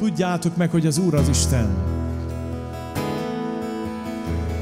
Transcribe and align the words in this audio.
Tudjátok 0.00 0.56
meg, 0.56 0.70
hogy 0.70 0.86
az 0.86 0.98
Úr 0.98 1.14
az 1.14 1.28
Isten. 1.28 1.68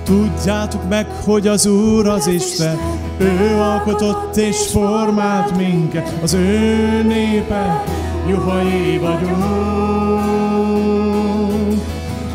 Tudjátok 0.04 0.88
meg, 0.88 1.06
hogy 1.24 1.46
az 1.46 1.66
Úr 1.66 2.06
az 2.06 2.26
Isten. 2.26 2.76
Ő 3.18 3.60
alkotott 3.60 4.36
és 4.36 4.56
formált 4.70 5.56
minket, 5.56 6.14
az 6.22 6.32
ő 6.32 7.02
népe, 7.02 7.84
juhai 8.28 8.98
vagyunk. 8.98 9.38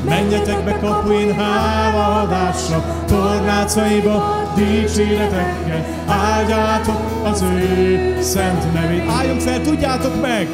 Menjetek 0.06 0.64
be 0.64 0.80
kapuin 0.80 1.34
hálaadásra, 1.34 3.04
tornácaiba 3.08 4.52
dicséretekkel, 4.56 5.86
áldjátok 6.08 7.02
az 7.24 7.42
ő 7.42 8.18
szent 8.22 8.74
nevét. 8.74 9.10
Álljunk 9.10 9.42
fel, 9.42 9.62
tudjátok 9.62 10.22
meg! 10.22 10.48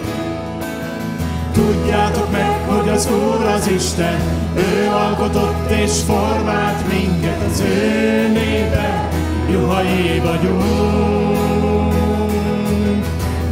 Tudjátok 1.59 2.31
meg, 2.31 2.59
hogy 2.67 2.89
az 2.89 3.07
Úr 3.11 3.45
az 3.45 3.67
Isten, 3.67 4.19
ő 4.55 4.89
alkotott 4.91 5.69
és 5.69 5.91
formált 6.05 6.87
minket, 6.91 7.41
az 7.51 7.59
ő 7.59 8.27
népe, 8.27 9.09
juhai 9.51 10.21
vagyunk. 10.23 11.93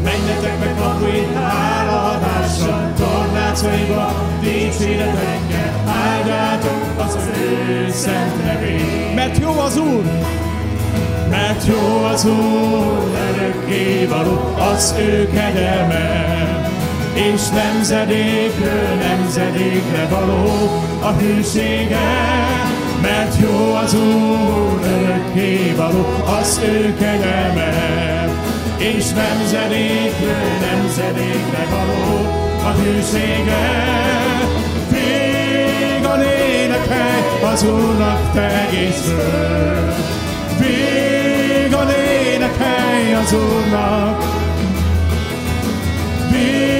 Menjetek 0.04 0.60
meg 0.60 0.76
kapuin 0.80 1.36
hálaadásra, 1.36 2.92
tornácaiba 2.98 4.14
dicséretekkel, 4.42 5.84
áldjátok 5.88 7.06
az 7.06 7.18
ő 7.38 7.92
szent 7.92 8.44
nevét. 8.46 9.16
Mert 9.16 9.38
jó 9.38 9.60
az 9.60 9.78
Úr, 9.78 10.04
mert 11.30 11.66
jó 11.66 12.04
az 12.04 12.26
Úr, 12.26 13.12
örökké 13.30 14.06
való 14.06 14.56
az 14.74 14.96
ő 15.00 15.30
kegyelme, 15.34 16.57
és 17.18 17.50
nemzedékről 17.50 18.96
nemzedékre 19.00 20.08
való 20.10 20.46
a 21.02 21.12
hűsége, 21.12 22.10
mert 23.02 23.36
jó 23.42 23.74
az 23.74 23.94
Úr, 23.94 24.80
örökké 24.84 25.74
való 25.78 26.06
az 26.40 26.62
ő 26.64 26.96
kegyelme, 27.00 27.70
és 28.78 29.06
nemzedékről 29.10 30.52
nemzedékre 30.62 31.66
való 31.70 32.26
a 32.64 32.72
hűsége. 32.72 33.86
Vígan 34.90 36.22
énekelj 36.22 37.44
az 37.54 37.64
Úrnak 37.64 38.32
te 38.34 38.68
egész 38.68 39.02
föld, 39.02 39.94
vígan 40.60 41.90
énekelj 41.90 43.14
az 43.14 43.34
Úrnak, 43.34 44.24
vígan 46.32 46.77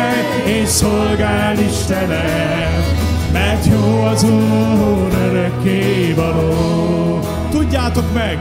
énekelj 0.00 0.60
és 0.60 0.68
szolgál 0.68 1.58
Istenem, 1.58 2.82
mert 3.32 3.66
jó 3.66 4.02
az 4.02 4.24
Úr 4.24 5.12
örökké 5.28 6.12
való. 6.12 7.20
Tudjátok 7.50 8.12
meg, 8.14 8.38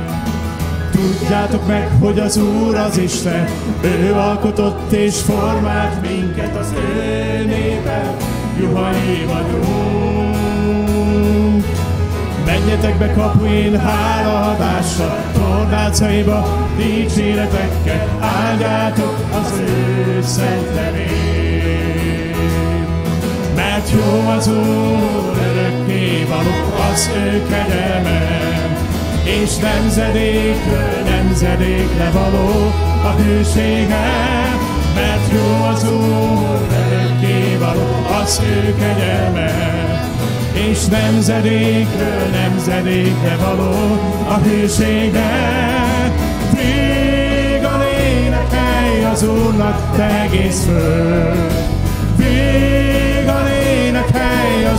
Tudjátok 0.92 1.68
meg, 1.68 1.90
hogy 2.00 2.20
az 2.20 2.38
Úr 2.38 2.76
az 2.76 2.98
Isten, 2.98 3.48
ő 3.82 4.14
alkotott 4.14 4.92
és 4.92 5.16
formált 5.22 6.02
minket 6.02 6.56
az 6.56 6.74
ő 6.76 7.46
népe, 7.46 8.16
juhai 8.60 9.26
vagyunk. 9.28 10.06
Menjetek 12.46 12.98
be 12.98 13.14
kapuin 13.14 13.80
hálaadásra, 13.80 15.18
tornácaiba 15.34 16.68
dicséretekkel, 16.78 18.18
áldjátok 18.20 19.16
az 19.32 19.60
ő 19.60 20.22
szent 20.22 20.76
nevét. 20.76 21.39
Mert 23.80 23.92
jó 23.92 24.30
az 24.38 24.48
Úr, 24.48 25.38
örökké 25.52 26.26
való 26.30 26.74
az 26.92 27.10
ő 27.16 27.44
kegyelme, 27.50 28.28
és 29.24 29.56
nemzedékről 29.56 31.04
nemzedékre 31.06 32.10
való 32.14 32.72
a 33.04 33.10
hűsége, 33.10 34.06
mert 34.96 35.32
jó 35.32 35.66
az 35.74 35.92
Úr, 35.92 36.68
örökké 36.88 37.58
való 37.60 38.06
az 38.22 38.42
ő 38.44 38.76
kegyelme, 38.80 39.52
és 40.54 40.86
nemzedékről 40.86 42.28
nemzedékre 42.32 43.36
való 43.36 44.00
a 44.28 44.34
hűsége. 44.34 45.58
Az 49.12 49.24
Úrnak 49.24 49.96
te 49.96 50.22
egész 50.22 50.66
vígan 52.16 52.30
énekelj 52.30 52.79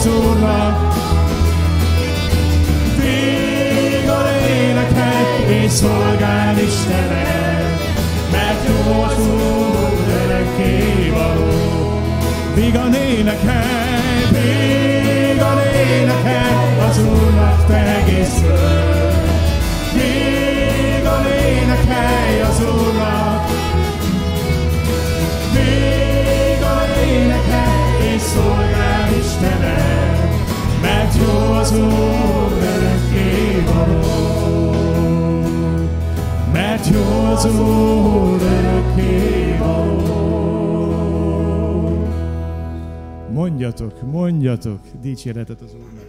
az 0.00 0.06
Úrnak, 0.06 0.94
vígan 2.96 4.26
énekelj 4.48 5.64
és 5.64 5.70
szolgál 5.70 6.58
Istenem, 6.58 7.78
mert 8.32 8.68
jó 8.68 9.02
az 9.02 9.18
Úr 9.18 9.98
örökké 10.22 11.10
való. 11.10 11.48
Vígan 12.54 12.94
énekelj, 12.94 14.24
vígan 14.30 15.58
énekelj 15.90 16.78
az 16.88 16.98
Úrnak 16.98 17.66
te 17.66 18.04
egész 18.04 18.38
föld. 18.42 19.28
Vígan 19.92 21.26
énekelj 21.26 22.40
az 22.40 22.60
Úrnak, 22.60 22.89
Úr 31.72 32.52
örökké 32.62 33.64
való. 33.74 34.70
Mert. 36.52 36.90
Mondjatok, 43.32 44.12
mondjatok 44.12 44.80
dicséretet 45.00 45.60
az 45.60 45.74
Úrnak. 45.74 45.99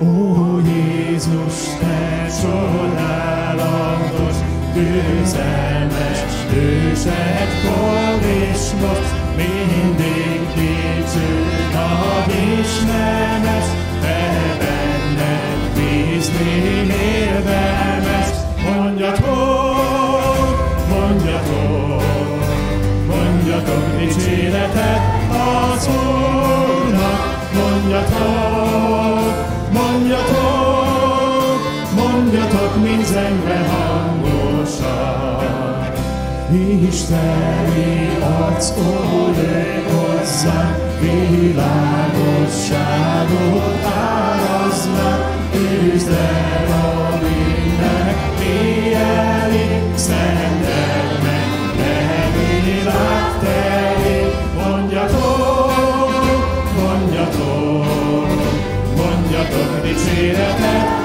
Ó 0.00 0.58
Jézus, 0.64 1.76
te 1.80 2.26
csodálatos, 2.40 4.36
győzelmes, 4.74 6.18
ősedkor 6.54 8.18
és 8.22 8.70
most 8.80 9.14
mindig 9.36 10.40
dicső, 10.54 11.30
nagy 11.72 12.32
és 12.58 12.72
nemes, 12.86 13.66
te 14.00 14.20
benned 14.58 15.60
bízni 15.74 16.54
érdemes. 17.02 18.28
Mondjatok, 18.64 20.48
mondjatok, 20.88 22.02
mondjatok 23.06 23.84
dicséretet 23.98 25.02
az 25.30 25.88
Úrnak, 25.88 27.22
mondjatok, 27.54 28.47
zengve 33.18 33.58
hangosan. 33.72 35.16
Isteni 36.88 37.92
arc, 38.22 38.66
ó, 38.78 38.80
jöjj 39.36 39.82
hozzá, 39.90 40.60
világosságot 41.00 43.84
áraznak, 43.84 45.22
üzd 45.54 46.10
el 46.10 46.72
a 46.72 47.18
bűnnek, 47.20 48.18
éjjeli, 48.42 49.66
szenteld 49.94 51.22
meg, 51.24 51.50
világ 52.64 53.30
terén. 53.40 54.30
Mondjatok, 54.54 55.72
mondjatok, 56.76 58.28
mondjatok 58.96 59.72
dicséretet 59.82 60.97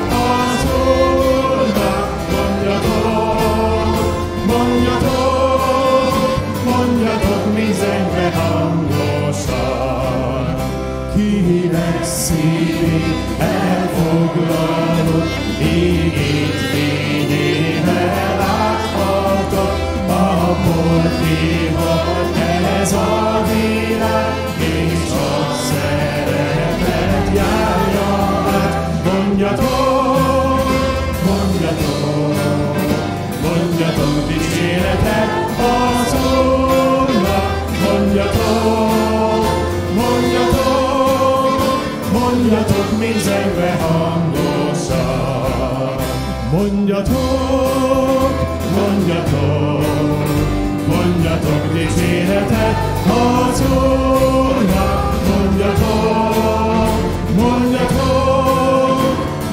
dicséretet 52.23 52.75
az 53.07 53.61
Úrnak, 53.61 55.13
mondjatok, 55.29 56.93
mondjatok, 57.35 58.97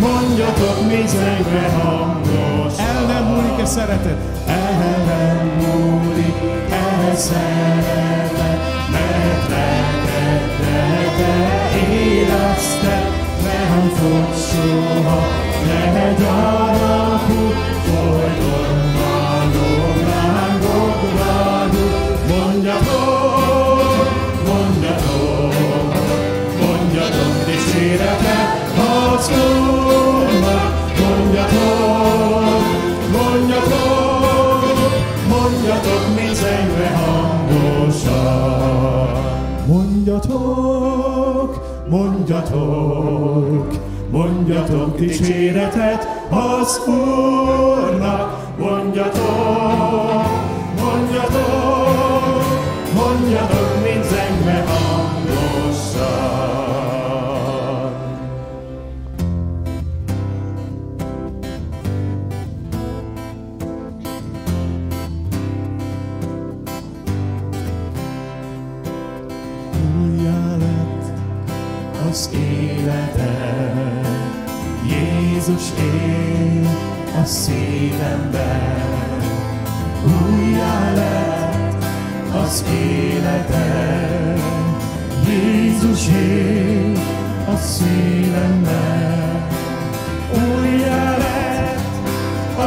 mondjatok 0.01 0.87
mind 0.89 1.09
zengve 1.09 1.69
hangosan. 1.69 2.87
El 2.87 3.05
nem 3.07 3.25
múlik-e 3.25 3.65
szeretet? 3.65 4.19
El 4.47 5.03
nem 5.07 5.47
múlik 5.59 6.37
e 6.71 7.15
szeretet, 7.17 8.33
mert 8.93 9.49
lelked, 9.49 10.51
de 10.61 10.79
te 11.17 11.35
érezted, 11.93 13.05
nem 13.43 13.91
fog 13.95 14.35
soha, 14.35 15.21
ne 15.67 16.15
gyarapú, 16.19 17.10
Mondjatok, 41.91 43.67
mondjatok, 44.11 44.97
dicséretet 44.97 46.09
az 46.31 46.81
Úrnak, 46.87 48.55
mondjatok, 48.59 50.30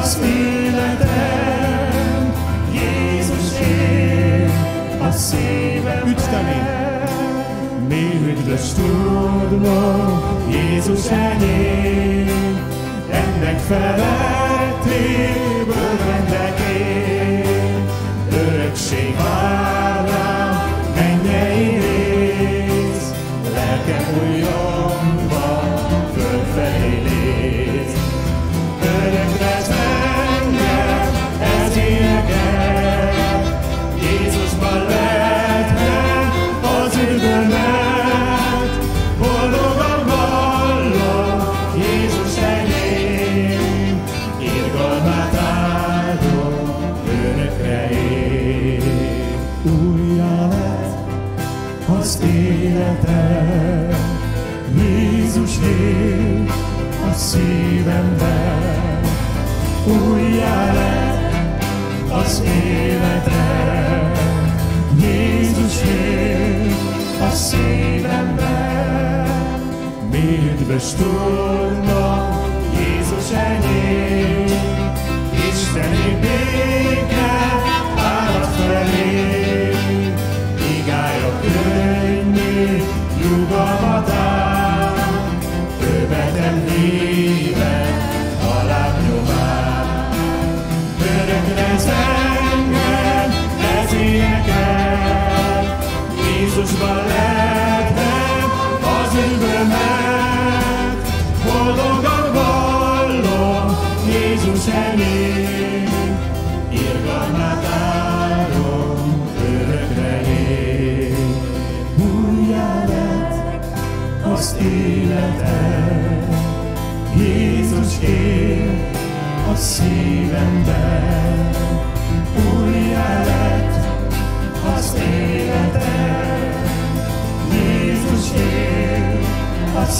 az 0.03 0.19
életem, 0.25 1.93
Jézus 2.71 3.59
él 3.59 4.49
a 5.01 5.11
szívemben. 5.11 6.07
Üdvteni! 6.07 6.61
Mi 7.87 8.19
üdvös 8.27 8.73
tudnom, 8.73 10.21
Jézus 10.49 11.09
enyém, 11.09 12.57
ennek 13.11 13.59
felettéből 13.59 14.05
mentek 16.05 16.59
én. 16.59 17.87
Örökség 18.31 19.15
vár 19.15 19.62
Mi 70.83 72.02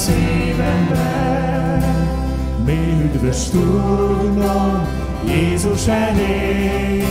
szívemben. 0.06 1.84
Mi 2.66 3.02
üdvös 3.04 3.50
tudnom, 3.50 4.88
Jézus 5.28 5.88
enyém, 5.88 7.06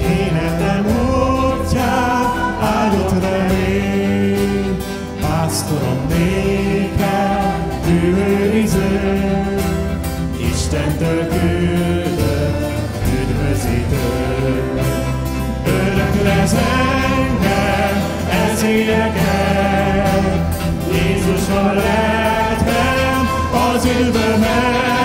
életem 0.00 0.86
útján 0.86 2.56
áldott 2.60 3.22
remény, 3.22 4.76
pásztorom 5.20 6.06
nékem, 6.08 7.80
őriző, 7.88 9.00
Istentől 10.50 11.28
küldött 11.28 12.60
üdvözítő. 13.20 14.06
Örök 15.66 16.14
engem, 16.52 17.96
ez 18.30 18.62
ilyeget, 18.62 19.75
Jézusban 21.46 21.74
lehetem 21.74 23.28
az 23.74 23.84
üdvömet, 23.84 24.95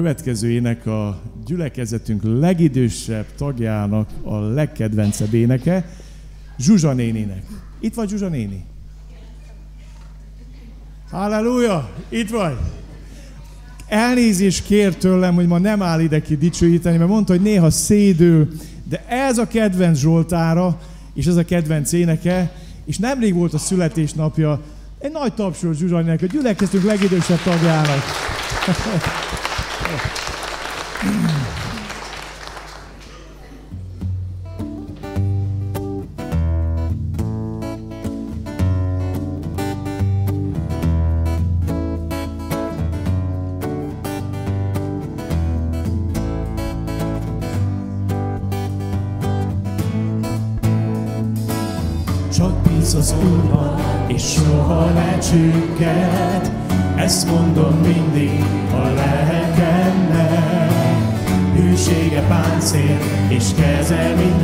következő 0.00 0.50
ének 0.50 0.86
a 0.86 1.20
gyülekezetünk 1.46 2.22
legidősebb 2.22 3.26
tagjának 3.36 4.08
a 4.22 4.38
legkedvencebb 4.38 5.34
éneke, 5.34 5.88
Zsuzsa 6.58 6.92
néninek. 6.92 7.42
Itt 7.80 7.94
vagy 7.94 8.08
Zsuzsa 8.08 8.28
néni? 8.28 8.64
Halleluja! 11.10 11.90
Itt 12.08 12.30
vagy! 12.30 12.56
Elnézést 13.88 14.64
kér 14.64 14.96
tőlem, 14.96 15.34
hogy 15.34 15.46
ma 15.46 15.58
nem 15.58 15.82
áll 15.82 16.00
ide 16.00 16.20
ki 16.20 16.36
dicsőíteni, 16.36 16.96
mert 16.96 17.10
mondta, 17.10 17.32
hogy 17.32 17.42
néha 17.42 17.70
szédül, 17.70 18.48
de 18.90 19.04
ez 19.08 19.38
a 19.38 19.46
kedvenc 19.46 19.98
Zsoltára, 19.98 20.80
és 21.14 21.26
ez 21.26 21.36
a 21.36 21.44
kedvenc 21.44 21.92
éneke, 21.92 22.52
és 22.84 22.98
nemrég 22.98 23.34
volt 23.34 23.54
a 23.54 23.58
születésnapja 23.58 24.60
egy 24.98 25.12
nagy 25.12 25.32
tapsol 25.34 25.74
Zsuzsanynak, 25.74 26.22
a 26.22 26.26
gyülekeztünk 26.26 26.84
legidősebb 26.84 27.42
tagjának. 27.42 28.02
and 63.92 64.39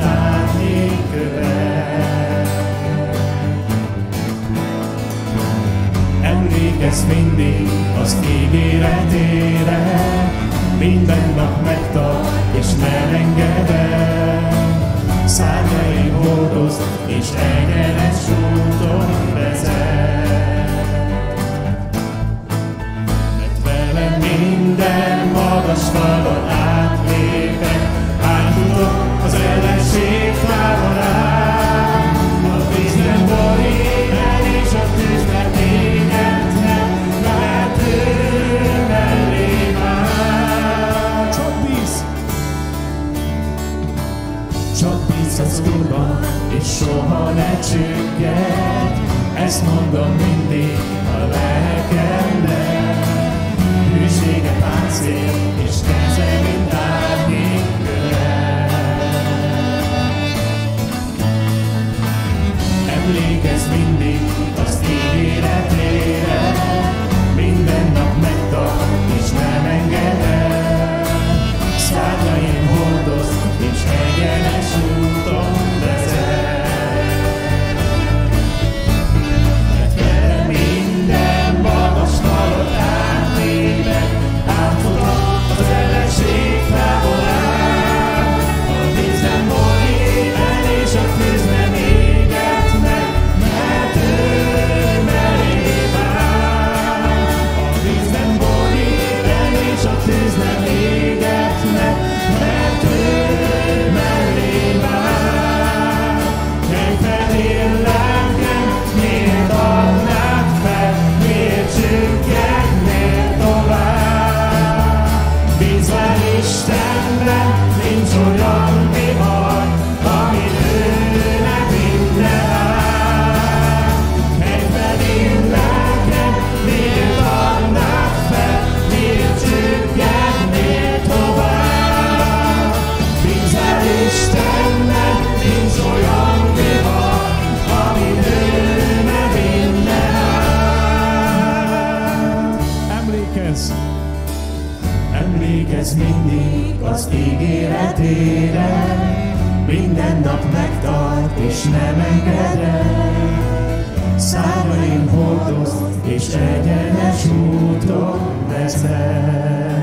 megtart 150.56 151.38
és 151.38 151.62
nem 151.62 152.00
enged 152.00 152.58
el. 152.64 154.18
Számaim 154.18 155.08
hordoz 155.08 155.74
és 156.06 156.28
egyenes 156.28 157.26
úton 157.26 158.18
vezet. 158.48 159.76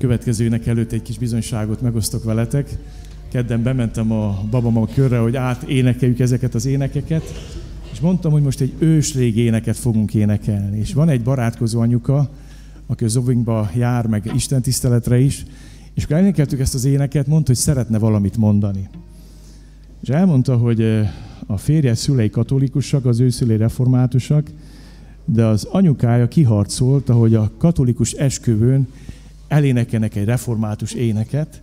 következőnek 0.00 0.66
előtt 0.66 0.92
egy 0.92 1.02
kis 1.02 1.18
bizonyságot 1.18 1.80
megosztok 1.80 2.24
veletek. 2.24 2.76
Kedden 3.28 3.62
bementem 3.62 4.12
a 4.12 4.42
babama 4.50 4.86
körre, 4.94 5.18
hogy 5.18 5.36
áténekeljük 5.36 6.18
ezeket 6.18 6.54
az 6.54 6.66
énekeket, 6.66 7.22
és 7.92 8.00
mondtam, 8.00 8.32
hogy 8.32 8.42
most 8.42 8.60
egy 8.60 8.72
őslég 8.78 9.36
éneket 9.36 9.76
fogunk 9.76 10.14
énekelni. 10.14 10.78
És 10.78 10.92
van 10.92 11.08
egy 11.08 11.22
barátkozó 11.22 11.80
anyuka, 11.80 12.30
aki 12.90 13.04
az 13.04 13.16
Ovingba 13.16 13.70
jár, 13.74 14.06
meg 14.06 14.30
Isten 14.34 14.62
tiszteletre 14.62 15.18
is, 15.18 15.44
és 15.94 16.04
akkor 16.04 16.16
elénekeltük 16.16 16.60
ezt 16.60 16.74
az 16.74 16.84
éneket, 16.84 17.26
mondta, 17.26 17.46
hogy 17.46 17.60
szeretne 17.60 17.98
valamit 17.98 18.36
mondani. 18.36 18.88
És 20.02 20.08
elmondta, 20.08 20.56
hogy 20.56 20.82
a 21.46 21.56
férje 21.56 21.94
szülei 21.94 22.30
katolikusak, 22.30 23.04
az 23.04 23.20
ő 23.20 23.30
szülei 23.30 23.56
reformátusak, 23.56 24.50
de 25.24 25.44
az 25.44 25.64
anyukája 25.64 26.28
kiharcolt, 26.28 27.08
hogy 27.08 27.34
a 27.34 27.50
katolikus 27.58 28.12
esküvőn 28.12 28.88
elénekelnek 29.48 30.16
egy 30.16 30.24
református 30.24 30.92
éneket, 30.92 31.62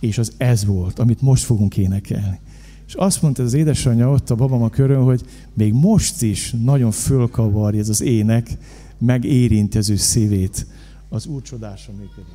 és 0.00 0.18
az 0.18 0.32
ez 0.36 0.64
volt, 0.64 0.98
amit 0.98 1.20
most 1.20 1.44
fogunk 1.44 1.76
énekelni. 1.76 2.38
És 2.86 2.94
azt 2.94 3.22
mondta 3.22 3.42
az 3.42 3.54
édesanyja 3.54 4.10
ott 4.10 4.30
a 4.30 4.34
babam 4.34 4.70
körön, 4.70 5.02
hogy 5.02 5.22
még 5.54 5.72
most 5.72 6.22
is 6.22 6.54
nagyon 6.64 6.90
fölkavarja 6.90 7.80
ez 7.80 7.88
az 7.88 8.02
ének, 8.02 8.56
megérinti 8.98 9.78
az 9.78 9.90
ő 9.90 9.96
szívét. 9.96 10.66
Az 11.08 11.26
Úr 11.26 11.42
csodása 11.42 11.92
működik. 11.92 12.34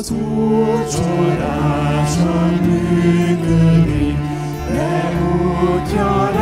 Az 0.00 0.10
Úr 0.10 0.88
csodásan 0.88 2.54
működik, 2.54 3.99
de 5.60 5.66
útja 5.66 6.39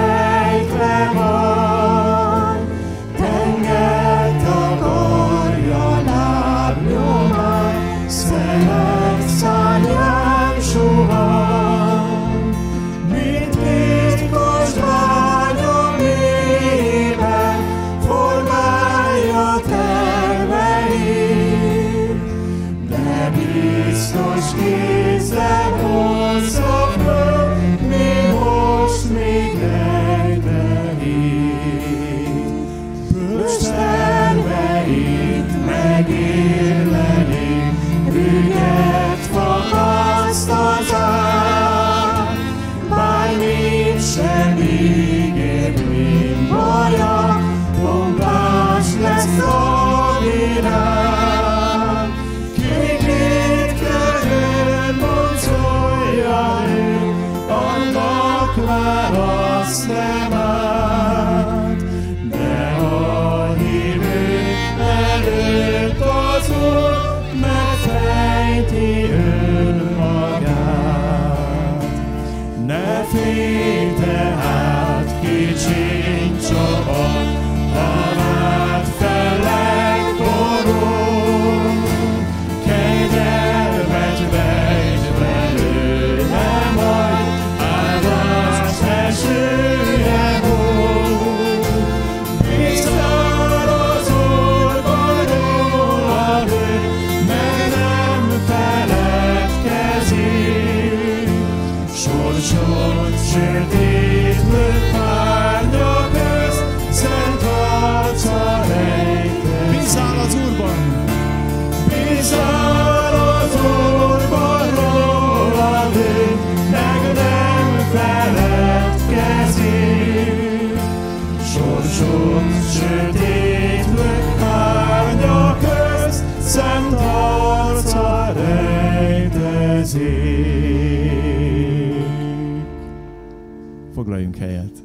Foglaljunk 134.18 134.36
helyet. 134.36 134.82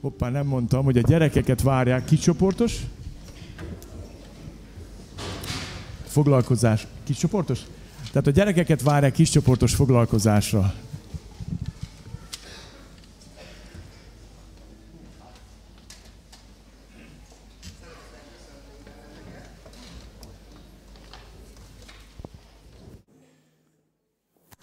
Hoppá, 0.00 0.30
nem 0.30 0.46
mondtam, 0.46 0.84
hogy 0.84 0.98
a 0.98 1.00
gyerekeket 1.00 1.62
várják. 1.62 2.04
Kicsoportos? 2.04 2.80
Foglalkozás. 6.06 6.86
Kicsoportos? 7.04 7.60
Tehát 8.10 8.26
a 8.26 8.30
gyerekeket 8.30 8.82
várják 8.82 9.12
kiscsoportos 9.12 9.74
foglalkozásra. 9.74 10.74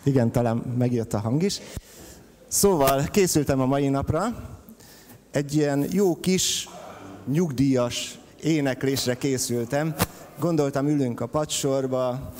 Igen, 0.04 0.32
talán 0.32 0.58
megjött 0.58 1.14
a 1.14 1.20
hang 1.20 1.44
is. 1.44 1.60
Szóval 2.52 3.04
készültem 3.04 3.60
a 3.60 3.66
mai 3.66 3.88
napra. 3.88 4.36
Egy 5.32 5.56
ilyen 5.56 5.86
jó 5.92 6.20
kis 6.20 6.70
nyugdíjas 7.26 8.20
éneklésre 8.42 9.18
készültem. 9.18 9.96
Gondoltam, 10.40 10.88
ülünk 10.88 11.20
a 11.20 11.26
padsorba, 11.26 12.34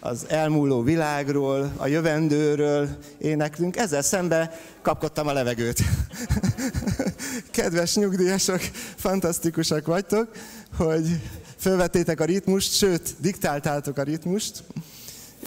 az 0.00 0.26
elmúló 0.28 0.82
világról, 0.82 1.72
a 1.76 1.86
jövendőről 1.86 2.88
éneklünk. 3.18 3.76
Ezzel 3.76 4.02
szembe 4.02 4.60
kapkodtam 4.82 5.26
a 5.26 5.32
levegőt. 5.32 5.82
Kedves 7.50 7.94
nyugdíjasok, 7.94 8.60
fantasztikusak 8.96 9.86
vagytok, 9.86 10.28
hogy 10.76 11.20
fölvettétek 11.56 12.20
a 12.20 12.24
ritmust, 12.24 12.72
sőt, 12.72 13.14
diktáltátok 13.20 13.98
a 13.98 14.02
ritmust 14.02 14.64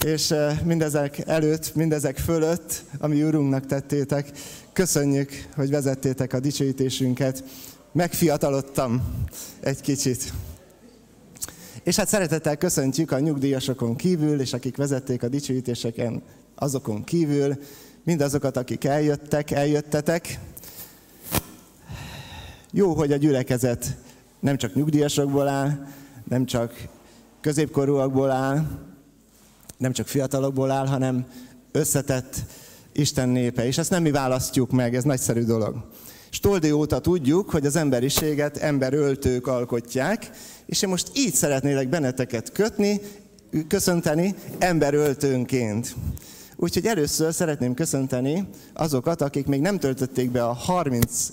és 0.04 0.30
eh, 0.30 0.58
mindezek 0.64 1.18
előtt, 1.18 1.74
mindezek 1.74 2.18
fölött, 2.18 2.84
ami 2.98 3.22
Urunknak 3.22 3.66
tettétek, 3.66 4.30
köszönjük, 4.72 5.30
hogy 5.54 5.70
vezettétek 5.70 6.32
a 6.32 6.40
dicsőítésünket. 6.40 7.44
Megfiatalodtam 7.92 9.02
egy 9.60 9.80
kicsit. 9.80 10.32
És 11.82 11.96
hát 11.96 12.08
szeretettel 12.08 12.56
köszöntjük 12.56 13.10
a 13.10 13.18
nyugdíjasokon 13.18 13.96
kívül, 13.96 14.40
és 14.40 14.52
akik 14.52 14.76
vezették 14.76 15.22
a 15.22 15.28
dicsőítéseken, 15.28 16.22
azokon 16.54 17.04
kívül, 17.04 17.58
mindazokat, 18.04 18.56
akik 18.56 18.84
eljöttek, 18.84 19.50
eljöttetek. 19.50 20.38
Jó, 22.72 22.94
hogy 22.94 23.12
a 23.12 23.16
gyülekezet 23.16 23.96
nem 24.40 24.56
csak 24.56 24.74
nyugdíjasokból 24.74 25.48
áll, 25.48 25.86
nem 26.28 26.46
csak 26.46 26.88
középkorúakból 27.40 28.30
áll, 28.30 28.88
nem 29.80 29.92
csak 29.92 30.06
fiatalokból 30.06 30.70
áll, 30.70 30.86
hanem 30.86 31.26
összetett 31.72 32.34
Isten 32.92 33.28
népe. 33.28 33.66
És 33.66 33.78
ezt 33.78 33.90
nem 33.90 34.02
mi 34.02 34.10
választjuk 34.10 34.70
meg, 34.70 34.94
ez 34.94 35.04
nagyszerű 35.04 35.42
dolog. 35.42 35.88
Stoldi 36.30 36.70
óta 36.70 36.98
tudjuk, 36.98 37.50
hogy 37.50 37.66
az 37.66 37.76
emberiséget 37.76 38.56
emberöltők 38.56 39.46
alkotják, 39.46 40.30
és 40.66 40.82
én 40.82 40.88
most 40.88 41.10
így 41.14 41.34
szeretnélek 41.34 41.88
benneteket 41.88 42.52
kötni, 42.52 43.00
köszönteni 43.68 44.34
emberöltőnként. 44.58 45.94
Úgyhogy 46.56 46.86
először 46.86 47.34
szeretném 47.34 47.74
köszönteni 47.74 48.48
azokat, 48.72 49.22
akik 49.22 49.46
még 49.46 49.60
nem 49.60 49.78
töltötték 49.78 50.30
be 50.30 50.44
a 50.44 50.52
30. 50.52 51.28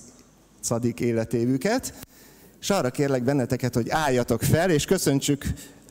életévüket, 0.95 1.93
és 2.61 2.69
arra 2.69 2.89
kérlek 2.89 3.23
benneteket, 3.23 3.73
hogy 3.73 3.89
álljatok 3.89 4.41
fel, 4.41 4.69
és 4.69 4.85
köszöntsük 4.85 5.45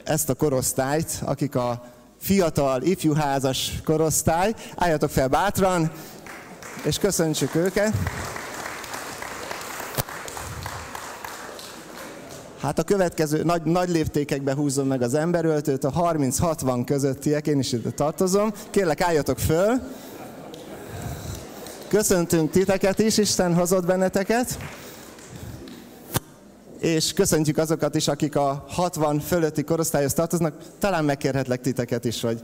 ezt 0.05 0.29
a 0.29 0.35
korosztályt, 0.35 1.23
akik 1.25 1.55
a 1.55 1.95
fiatal, 2.27 2.83
ifjúházas 2.83 3.73
korosztály. 3.85 4.55
Álljatok 4.77 5.11
fel 5.11 5.29
bátran, 5.29 5.91
és 6.85 6.99
köszöntsük 6.99 7.55
őket. 7.55 7.93
Hát 12.61 12.79
a 12.79 12.83
következő 12.83 13.43
nagy, 13.43 13.63
nagy 13.63 13.89
léptékekbe 13.89 14.55
húzom 14.55 14.87
meg 14.87 15.03
az 15.03 15.15
emberöltőt, 15.15 15.85
a 15.85 15.93
30-60 15.93 16.83
közöttiek, 16.87 17.47
én 17.47 17.59
is 17.59 17.73
ide 17.73 17.91
tartozom. 17.91 18.53
Kérlek, 18.71 19.01
álljatok 19.01 19.39
föl. 19.39 19.81
Köszöntünk 21.89 22.51
titeket 22.51 22.99
is, 22.99 23.19
Isten 23.19 23.55
hozott 23.55 23.87
benneteket. 23.87 24.59
És 26.79 27.13
köszöntjük 27.13 27.59
azokat 27.59 27.95
is, 27.95 28.09
akik 28.09 28.37
a 28.37 28.65
60 28.69 29.21
fölötti 29.21 29.65
korosztályhoz 29.65 30.13
tartoznak. 30.13 30.55
Talán 30.79 31.05
megkérhetlek 31.05 31.61
titeket 31.61 32.05
is, 32.05 32.21
hogy 32.21 32.41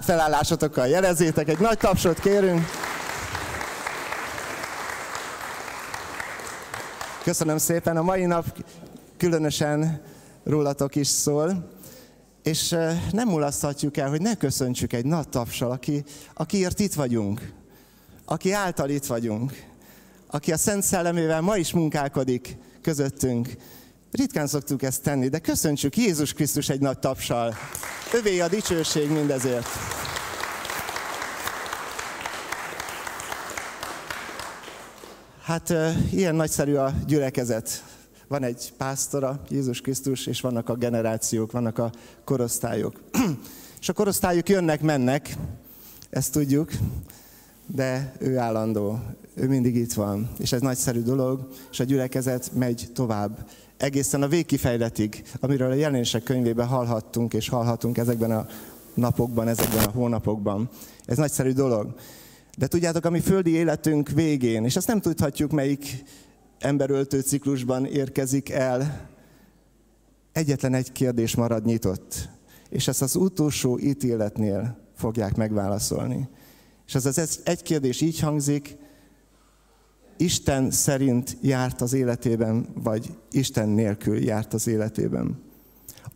felállásotokkal 0.00 0.86
jelezzétek. 0.86 1.48
Egy 1.48 1.58
nagy 1.58 1.78
tapsot 1.78 2.20
kérünk. 2.20 2.60
Köszönöm 7.22 7.58
szépen. 7.58 7.96
A 7.96 8.02
mai 8.02 8.24
nap 8.24 8.64
különösen 9.16 10.02
rólatok 10.44 10.94
is 10.94 11.06
szól. 11.06 11.70
És 12.42 12.76
nem 13.12 13.28
mulaszthatjuk 13.28 13.96
el, 13.96 14.08
hogy 14.08 14.20
ne 14.20 14.34
köszöntsük 14.34 14.92
egy 14.92 15.04
nagy 15.04 15.28
tapsal, 15.28 15.70
aki, 15.70 16.04
akiért 16.34 16.80
itt 16.80 16.94
vagyunk, 16.94 17.52
aki 18.24 18.52
által 18.52 18.88
itt 18.88 19.06
vagyunk, 19.06 19.64
aki 20.26 20.52
a 20.52 20.56
Szent 20.56 20.82
Szellemével 20.82 21.40
ma 21.40 21.56
is 21.56 21.72
munkálkodik 21.72 22.56
közöttünk. 22.82 23.48
Ritkán 24.10 24.46
szoktuk 24.46 24.82
ezt 24.82 25.02
tenni, 25.02 25.28
de 25.28 25.38
köszöntsük 25.38 25.96
Jézus 25.96 26.32
Krisztus 26.32 26.68
egy 26.68 26.80
nagy 26.80 26.98
tapsal. 26.98 27.54
Övé 28.12 28.40
a 28.40 28.48
dicsőség 28.48 29.10
mindezért. 29.10 29.66
Hát 35.42 35.74
ilyen 36.10 36.34
nagyszerű 36.34 36.74
a 36.74 36.94
gyülekezet 37.06 37.84
van 38.28 38.42
egy 38.42 38.72
pásztora, 38.76 39.40
Jézus 39.48 39.80
Krisztus, 39.80 40.26
és 40.26 40.40
vannak 40.40 40.68
a 40.68 40.74
generációk, 40.74 41.52
vannak 41.52 41.78
a 41.78 41.92
korosztályok. 42.24 43.00
és 43.80 43.88
a 43.88 43.92
korosztályok 43.92 44.48
jönnek-mennek, 44.48 45.36
ezt 46.10 46.32
tudjuk, 46.32 46.70
de 47.74 48.12
ő 48.18 48.38
állandó, 48.38 48.98
ő 49.34 49.48
mindig 49.48 49.76
itt 49.76 49.92
van, 49.92 50.30
és 50.38 50.52
ez 50.52 50.60
nagyszerű 50.60 51.00
dolog, 51.00 51.48
és 51.70 51.80
a 51.80 51.84
gyülekezet 51.84 52.50
megy 52.54 52.88
tovább. 52.94 53.48
Egészen 53.76 54.22
a 54.22 54.28
végkifejletig, 54.28 55.22
amiről 55.40 55.70
a 55.70 55.74
jelenések 55.74 56.22
könyvében 56.22 56.66
hallhattunk, 56.66 57.34
és 57.34 57.48
hallhatunk 57.48 57.98
ezekben 57.98 58.30
a 58.30 58.46
napokban, 58.94 59.48
ezekben 59.48 59.84
a 59.84 59.90
hónapokban. 59.90 60.68
Ez 61.04 61.16
nagyszerű 61.16 61.52
dolog. 61.52 61.94
De 62.58 62.66
tudjátok, 62.66 63.04
ami 63.04 63.20
földi 63.20 63.50
életünk 63.50 64.08
végén, 64.08 64.64
és 64.64 64.76
ezt 64.76 64.86
nem 64.86 65.00
tudhatjuk, 65.00 65.50
melyik 65.50 66.04
emberöltő 66.58 67.20
ciklusban 67.20 67.84
érkezik 67.86 68.50
el, 68.50 69.08
egyetlen 70.32 70.74
egy 70.74 70.92
kérdés 70.92 71.34
marad 71.34 71.64
nyitott, 71.64 72.28
és 72.68 72.88
ezt 72.88 73.02
az 73.02 73.16
utolsó 73.16 73.78
ítéletnél 73.78 74.78
fogják 74.96 75.36
megválaszolni. 75.36 76.28
És 76.92 76.98
az 77.04 77.18
az 77.18 77.40
egy 77.44 77.62
kérdés 77.62 78.00
így 78.00 78.20
hangzik, 78.20 78.76
Isten 80.16 80.70
szerint 80.70 81.36
járt 81.40 81.80
az 81.80 81.92
életében, 81.92 82.66
vagy 82.74 83.16
Isten 83.30 83.68
nélkül 83.68 84.22
járt 84.22 84.54
az 84.54 84.66
életében. 84.66 85.42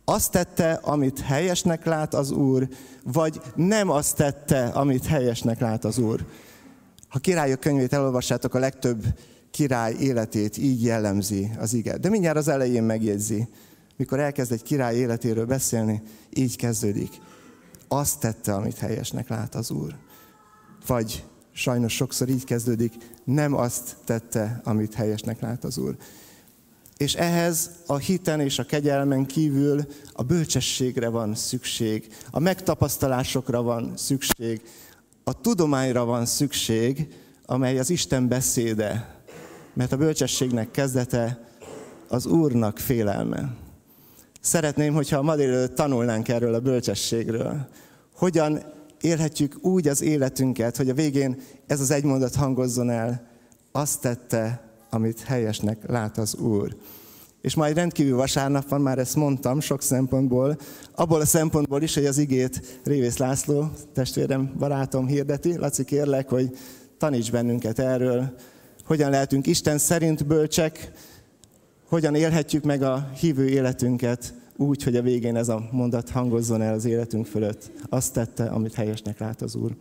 Azt 0.05 0.31
tette, 0.31 0.71
amit 0.71 1.19
helyesnek 1.19 1.85
lát 1.85 2.13
az 2.13 2.31
Úr, 2.31 2.67
vagy 3.03 3.41
nem 3.55 3.89
azt 3.89 4.15
tette, 4.15 4.65
amit 4.65 5.05
helyesnek 5.05 5.59
lát 5.59 5.85
az 5.85 5.97
Úr. 5.97 6.25
Ha 7.07 7.19
királyok 7.19 7.59
könyvét 7.59 7.93
elolvassátok, 7.93 8.53
a 8.53 8.59
legtöbb 8.59 9.03
király 9.51 9.93
életét 9.99 10.57
így 10.57 10.83
jellemzi 10.83 11.51
az 11.59 11.73
ige. 11.73 11.97
De 11.97 12.09
mindjárt 12.09 12.37
az 12.37 12.47
elején 12.47 12.83
megjegyzi, 12.83 13.47
mikor 13.95 14.19
elkezd 14.19 14.51
egy 14.51 14.63
király 14.63 14.95
életéről 14.95 15.45
beszélni, 15.45 16.01
így 16.33 16.55
kezdődik. 16.55 17.21
Azt 17.87 18.19
tette, 18.19 18.53
amit 18.53 18.77
helyesnek 18.77 19.29
lát 19.29 19.55
az 19.55 19.71
Úr. 19.71 20.05
Vagy 20.87 21.23
sajnos 21.51 21.93
sokszor 21.93 22.29
így 22.29 22.43
kezdődik, 22.43 22.93
nem 23.23 23.53
azt 23.53 23.95
tette, 24.05 24.61
amit 24.63 24.93
helyesnek 24.93 25.41
lát 25.41 25.63
az 25.63 25.77
Úr. 25.77 25.95
És 26.97 27.13
ehhez 27.13 27.71
a 27.85 27.97
hiten 27.97 28.39
és 28.39 28.59
a 28.59 28.65
kegyelmen 28.65 29.25
kívül 29.25 29.85
a 30.13 30.23
bölcsességre 30.23 31.09
van 31.09 31.35
szükség, 31.35 32.07
a 32.31 32.39
megtapasztalásokra 32.39 33.61
van 33.61 33.93
szükség, 33.95 34.61
a 35.23 35.41
tudományra 35.41 36.05
van 36.05 36.25
szükség, 36.25 37.07
amely 37.45 37.79
az 37.79 37.89
Isten 37.89 38.27
beszéde, 38.27 39.15
mert 39.73 39.91
a 39.91 39.97
bölcsességnek 39.97 40.71
kezdete 40.71 41.47
az 42.07 42.25
Úrnak 42.25 42.77
félelme. 42.77 43.55
Szeretném, 44.41 44.93
hogyha 44.93 45.21
ma 45.21 45.35
délelőtt 45.35 45.75
tanulnánk 45.75 46.27
erről 46.27 46.53
a 46.53 46.59
bölcsességről. 46.59 47.67
Hogyan 48.15 48.75
élhetjük 49.01 49.57
úgy 49.61 49.87
az 49.87 50.01
életünket, 50.01 50.77
hogy 50.77 50.89
a 50.89 50.93
végén 50.93 51.41
ez 51.67 51.79
az 51.79 51.91
egy 51.91 52.03
mondat 52.03 52.35
hangozzon 52.35 52.89
el, 52.89 53.27
azt 53.71 54.01
tette, 54.01 54.71
amit 54.89 55.21
helyesnek 55.21 55.77
lát 55.87 56.17
az 56.17 56.35
Úr. 56.35 56.75
És 57.41 57.55
majd 57.55 57.75
rendkívül 57.75 58.15
vasárnap 58.15 58.69
van, 58.69 58.81
már 58.81 58.97
ezt 58.97 59.15
mondtam 59.15 59.59
sok 59.59 59.81
szempontból, 59.81 60.57
abból 60.95 61.21
a 61.21 61.25
szempontból 61.25 61.81
is, 61.81 61.93
hogy 61.93 62.05
az 62.05 62.17
igét 62.17 62.79
Révész 62.83 63.17
László, 63.17 63.71
testvérem, 63.93 64.53
barátom 64.57 65.07
hirdeti. 65.07 65.57
Laci, 65.57 65.83
kérlek, 65.83 66.29
hogy 66.29 66.57
taníts 66.97 67.31
bennünket 67.31 67.79
erről, 67.79 68.35
hogyan 68.85 69.09
lehetünk 69.09 69.47
Isten 69.47 69.77
szerint 69.77 70.25
bölcsek, 70.25 70.91
hogyan 71.87 72.15
élhetjük 72.15 72.63
meg 72.63 72.81
a 72.81 73.09
hívő 73.19 73.47
életünket 73.47 74.33
úgy, 74.57 74.83
hogy 74.83 74.95
a 74.95 75.01
végén 75.01 75.35
ez 75.35 75.49
a 75.49 75.67
mondat 75.71 76.09
hangozzon 76.09 76.61
el 76.61 76.73
az 76.73 76.85
életünk 76.85 77.25
fölött. 77.25 77.71
Azt 77.89 78.13
tette, 78.13 78.45
amit 78.45 78.73
helyesnek 78.73 79.19
lát 79.19 79.41
az 79.41 79.55
Úr. 79.55 79.75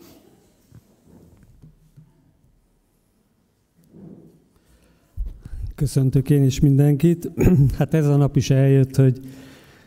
Köszöntök 5.75 6.31
én 6.31 6.45
is 6.45 6.61
mindenkit. 6.61 7.31
Hát 7.79 7.95
ez 7.95 8.07
a 8.07 8.17
nap 8.17 8.37
is 8.37 8.51
eljött, 8.51 8.97
hogy 8.97 9.21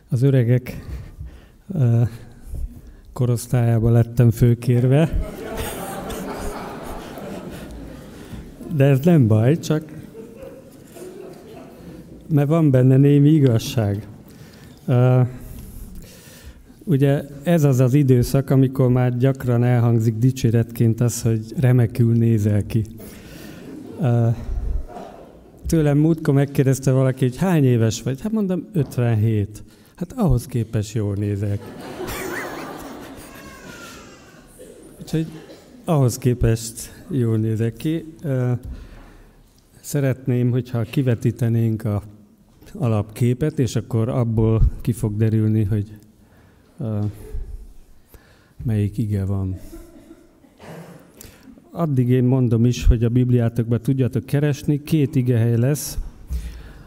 az 0.10 0.22
öregek 0.22 0.86
korosztályába 3.14 3.90
lettem 3.90 4.32
főkérve. 4.32 5.10
De 8.76 8.86
ez 8.86 9.00
nem 9.00 9.28
baj, 9.28 9.60
csak 9.60 9.98
mert 12.30 12.48
van 12.48 12.72
benne 12.72 12.98
némi 12.98 13.30
igazság. 13.30 14.08
Ugye 16.84 17.24
ez 17.44 17.64
az 17.64 17.80
az 17.80 17.94
időszak, 17.94 18.50
amikor 18.50 18.90
már 18.90 19.18
gyakran 19.18 19.64
elhangzik 19.64 20.16
dicséretként 20.16 21.02
az, 21.02 21.22
hogy 21.22 21.54
remekül 21.60 22.14
nézel 22.14 22.66
ki. 22.66 22.86
Tőlem 25.66 25.98
múltkor 25.98 26.34
megkérdezte 26.34 26.92
valaki, 26.92 27.26
hogy 27.26 27.38
hány 27.38 27.64
éves 27.64 28.02
vagy? 28.02 28.22
Hát 28.22 28.32
mondom, 28.32 28.68
57. 28.74 29.64
Hát 29.96 30.14
ahhoz 30.18 30.46
képes 30.46 30.94
jól 30.94 31.16
nézek. 31.16 31.60
Úgyhogy 35.02 35.28
ahhoz 35.86 36.18
képest 36.18 37.04
jól 37.10 37.38
nézek 37.38 37.74
ki. 37.74 38.14
Szeretném, 39.82 40.52
hogyha 40.52 40.82
kivetítenénk 40.82 41.86
a 41.86 42.04
alapképet, 42.74 43.60
és 43.60 43.76
akkor 43.76 44.10
abból 44.10 44.62
ki 44.82 44.92
fog 44.92 45.18
derülni, 45.18 45.64
hogy 45.64 45.98
melyik 48.64 48.98
ige 48.98 49.26
van. 49.26 49.56
Addig 51.72 52.10
én 52.10 52.24
mondom 52.24 52.66
is, 52.66 52.86
hogy 52.86 53.04
a 53.04 53.10
Bibliátokban 53.10 53.82
tudjátok 53.82 54.26
keresni, 54.26 54.84
két 54.84 55.16
igehely 55.16 55.58
lesz. 55.58 55.98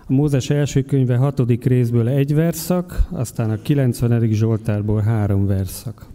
A 0.07 0.12
Mózes 0.12 0.51
első 0.51 0.83
könyve 0.83 1.16
hatodik 1.16 1.64
részből 1.64 2.09
egy 2.09 2.35
verszak, 2.35 3.07
aztán 3.11 3.51
a 3.51 3.62
90. 3.62 4.29
Zsoltárból 4.33 5.01
három 5.01 5.47
verszak. 5.47 6.12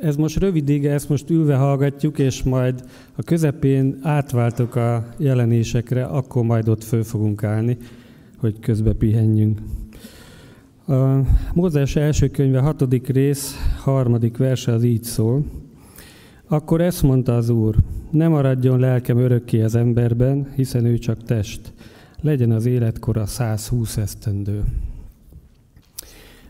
Ez 0.00 0.16
most 0.16 0.36
rövid 0.36 0.68
ége, 0.68 0.92
ezt 0.92 1.08
most 1.08 1.30
ülve 1.30 1.54
hallgatjuk, 1.54 2.18
és 2.18 2.42
majd 2.42 2.84
a 3.16 3.22
közepén 3.22 3.98
átváltok 4.02 4.74
a 4.74 5.06
jelenésekre, 5.16 6.04
akkor 6.04 6.44
majd 6.44 6.68
ott 6.68 6.84
föl 6.84 7.02
fogunk 7.02 7.44
állni, 7.44 7.76
hogy 8.36 8.58
közbe 8.60 8.92
pihenjünk. 8.92 9.60
A 10.86 11.20
Mózes 11.54 11.96
első 11.96 12.28
könyve 12.28 12.60
hatodik 12.60 13.08
rész, 13.08 13.54
harmadik 13.78 14.36
verse 14.36 14.72
az 14.72 14.82
így 14.82 15.02
szól. 15.02 15.44
Akkor 16.48 16.80
ezt 16.80 17.02
mondta 17.02 17.36
az 17.36 17.48
Úr, 17.48 17.76
ne 18.10 18.28
maradjon 18.28 18.78
lelkem 18.78 19.18
örökké 19.18 19.62
az 19.62 19.74
emberben, 19.74 20.48
hiszen 20.54 20.84
ő 20.84 20.98
csak 20.98 21.22
test. 21.22 21.72
legyen 22.22 22.50
az 22.50 22.66
életkora 22.66 23.26
120 23.26 23.96
esztendő. 23.96 24.64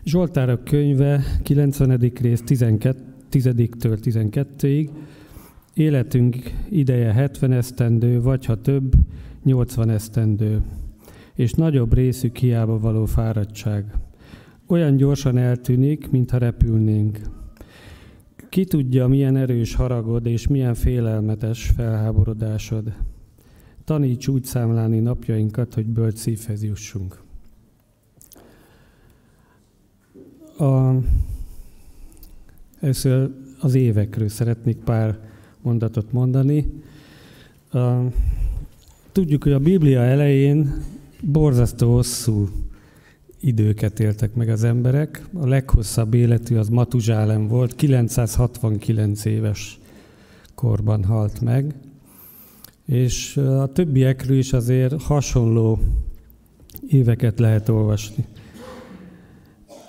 Zsoltárok 0.03 0.63
könyve 0.63 1.23
90. 1.43 2.11
rész 2.21 2.41
12, 2.41 3.10
10-től 3.31 3.97
12-ig, 4.03 4.89
életünk 5.73 6.35
ideje 6.69 7.13
70 7.13 7.51
esztendő, 7.51 8.21
vagy 8.21 8.45
ha 8.45 8.61
több, 8.61 8.93
80 9.43 9.89
esztendő, 9.89 10.61
és 11.35 11.51
nagyobb 11.51 11.93
részük 11.93 12.37
hiába 12.37 12.79
való 12.79 13.05
fáradtság. 13.05 13.85
Olyan 14.67 14.95
gyorsan 14.95 15.37
eltűnik, 15.37 16.09
mintha 16.09 16.37
repülnénk. 16.37 17.19
Ki 18.49 18.63
tudja, 18.63 19.07
milyen 19.07 19.35
erős 19.35 19.75
haragod 19.75 20.25
és 20.25 20.47
milyen 20.47 20.73
félelmetes 20.73 21.71
felháborodásod. 21.75 22.93
Taníts 23.83 24.27
úgy 24.27 24.43
számlálni 24.43 24.99
napjainkat, 24.99 25.73
hogy 25.73 25.85
bölcs 25.85 26.17
szívhez 26.17 26.63
jussunk. 26.63 27.21
A, 30.57 30.91
először 32.81 33.29
az 33.59 33.73
évekről 33.73 34.29
szeretnék 34.29 34.77
pár 34.77 35.19
mondatot 35.61 36.11
mondani. 36.11 36.67
Tudjuk, 39.11 39.43
hogy 39.43 39.51
a 39.51 39.59
Biblia 39.59 40.01
elején 40.01 40.73
borzasztó 41.21 41.93
hosszú 41.93 42.49
időket 43.39 43.99
éltek 43.99 44.33
meg 44.33 44.49
az 44.49 44.63
emberek. 44.63 45.25
A 45.33 45.47
leghosszabb 45.47 46.13
életű 46.13 46.55
az 46.55 46.69
Matuzsálem 46.69 47.47
volt, 47.47 47.75
969 47.75 49.25
éves 49.25 49.79
korban 50.55 51.03
halt 51.03 51.41
meg. 51.41 51.75
És 52.85 53.37
a 53.37 53.71
többiekről 53.71 54.37
is 54.37 54.53
azért 54.53 55.01
hasonló 55.01 55.79
éveket 56.87 57.39
lehet 57.39 57.69
olvasni. 57.69 58.25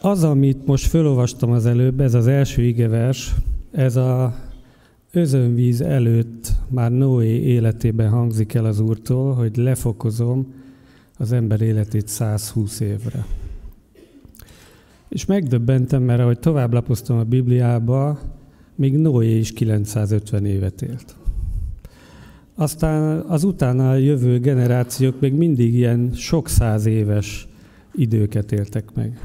Az, 0.05 0.25
amit 0.25 0.67
most 0.67 0.87
felolvastam 0.87 1.51
az 1.51 1.67
előbb, 1.67 2.01
ez 2.01 2.15
az 2.15 2.27
első 2.27 2.62
igevers, 2.62 3.35
ez 3.71 3.97
a 3.97 4.35
özönvíz 5.12 5.81
előtt 5.81 6.53
már 6.69 6.93
Noé 6.93 7.41
életében 7.41 8.09
hangzik 8.09 8.55
el 8.55 8.65
az 8.65 8.81
Úrtól, 8.81 9.35
hogy 9.35 9.57
lefokozom 9.57 10.55
az 11.19 11.33
ember 11.33 11.61
életét 11.61 12.09
120 12.09 12.81
évre. 12.81 13.27
És 15.09 15.25
megdöbbentem, 15.25 16.03
mert 16.03 16.21
ahogy 16.21 16.38
tovább 16.38 16.73
lapoztam 16.73 17.19
a 17.19 17.25
Bibliába, 17.25 18.19
még 18.75 18.97
Noé 18.97 19.38
is 19.38 19.53
950 19.53 20.45
évet 20.45 20.83
élt. 20.83 21.17
Aztán 22.55 23.21
az 23.21 23.45
utána 23.45 23.95
jövő 23.95 24.38
generációk 24.38 25.21
még 25.21 25.33
mindig 25.33 25.75
ilyen 25.75 26.11
sok 26.15 26.49
száz 26.49 26.87
éves 26.87 27.49
időket 27.95 28.53
éltek 28.53 28.95
meg. 28.95 29.21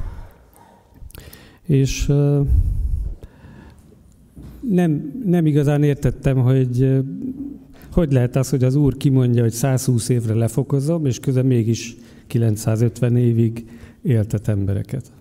És 1.68 2.06
nem, 4.70 5.22
nem 5.26 5.46
igazán 5.46 5.84
értettem, 5.84 6.38
hogy 6.38 7.02
hogy 7.92 8.12
lehet 8.12 8.36
az, 8.36 8.50
hogy 8.50 8.64
az 8.64 8.76
Úr 8.76 8.98
kimondja, 8.98 9.42
hogy 9.42 9.52
120 9.52 10.10
évre 10.10 10.34
lefokozom, 10.34 11.06
és 11.06 11.20
közben 11.20 11.46
mégis 11.46 11.96
950 12.28 13.16
évig 13.16 13.66
éltet 14.02 14.48
embereket. 14.48 15.12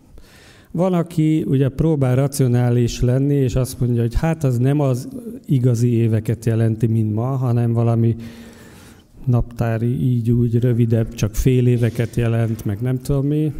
Van, 0.70 0.92
aki 0.92 1.44
ugye 1.46 1.68
próbál 1.68 2.16
racionális 2.16 3.00
lenni, 3.00 3.34
és 3.34 3.54
azt 3.54 3.80
mondja, 3.80 4.00
hogy 4.00 4.14
hát 4.14 4.44
az 4.44 4.58
nem 4.58 4.80
az 4.80 5.08
igazi 5.46 5.92
éveket 5.92 6.44
jelenti, 6.44 6.86
mint 6.86 7.14
ma, 7.14 7.26
hanem 7.26 7.72
valami 7.72 8.16
naptári, 9.24 10.02
így 10.02 10.30
úgy 10.30 10.60
rövidebb, 10.60 11.14
csak 11.14 11.34
fél 11.34 11.66
éveket 11.66 12.16
jelent, 12.16 12.64
meg 12.64 12.80
nem 12.80 12.98
tudom 12.98 13.26
mi. 13.26 13.52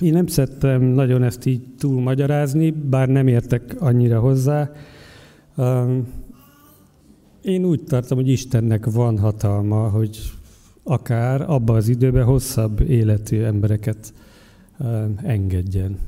Én 0.00 0.12
nem 0.12 0.26
szerettem 0.26 0.82
nagyon 0.82 1.22
ezt 1.22 1.46
így 1.46 1.62
túl 1.78 2.00
magyarázni, 2.00 2.70
bár 2.70 3.08
nem 3.08 3.26
értek 3.26 3.76
annyira 3.78 4.20
hozzá. 4.20 4.70
Én 7.42 7.64
úgy 7.64 7.84
tartom, 7.84 8.18
hogy 8.18 8.28
Istennek 8.28 8.90
van 8.90 9.18
hatalma, 9.18 9.88
hogy 9.88 10.18
akár 10.82 11.50
abban 11.50 11.76
az 11.76 11.88
időben 11.88 12.24
hosszabb 12.24 12.80
életű 12.80 13.42
embereket 13.42 14.12
engedjen. 15.22 15.98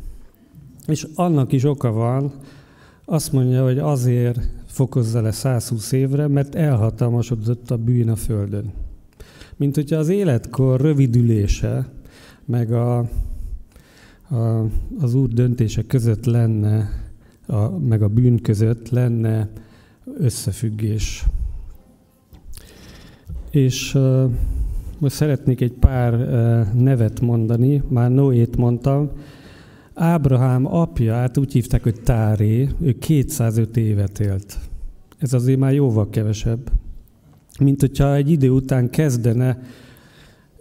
És 0.87 1.07
annak 1.15 1.53
is 1.53 1.65
oka 1.65 1.93
van, 1.93 2.33
azt 3.05 3.33
mondja, 3.33 3.65
hogy 3.65 3.79
azért 3.79 4.49
fokozza 4.67 5.21
le 5.21 5.31
120 5.31 5.93
évre, 5.93 6.29
mert 6.29 6.55
elhatalmasodott 6.55 7.71
a 7.71 7.77
bűn 7.77 8.09
a 8.09 8.17
Földön. 8.17 8.73
Mint 9.57 9.75
hogyha 9.75 9.97
az 9.97 10.09
életkor 10.09 10.81
rövidülése, 10.81 11.89
meg 12.45 12.73
a, 12.73 13.09
az 14.99 15.15
Úr 15.15 15.29
döntése 15.29 15.83
között 15.83 16.25
lenne, 16.25 16.89
a, 17.47 17.79
meg 17.79 18.03
a 18.03 18.09
bűn 18.09 18.41
között 18.43 18.89
lenne 18.89 19.49
összefüggés. 20.19 21.27
És 23.51 23.95
uh, 23.95 24.31
most 24.99 25.15
szeretnék 25.15 25.61
egy 25.61 25.73
pár 25.73 26.15
uh, 26.15 26.81
nevet 26.83 27.21
mondani, 27.21 27.83
már 27.89 28.11
Noét 28.11 28.57
mondtam, 28.57 29.11
Ábrahám 29.95 30.67
apját 30.67 31.39
úgy 31.39 31.53
hívták, 31.53 31.83
hogy 31.83 32.01
Táré, 32.01 32.69
ő 32.81 32.99
205 32.99 33.77
évet 33.77 34.21
élt. 34.21 34.59
Ez 35.19 35.33
azért 35.33 35.59
már 35.59 35.73
jóval 35.73 36.11
kevesebb. 36.11 36.71
Mint 37.61 37.81
hogyha 37.81 38.15
egy 38.15 38.31
idő 38.31 38.51
után 38.51 38.91
kezdene 38.91 39.63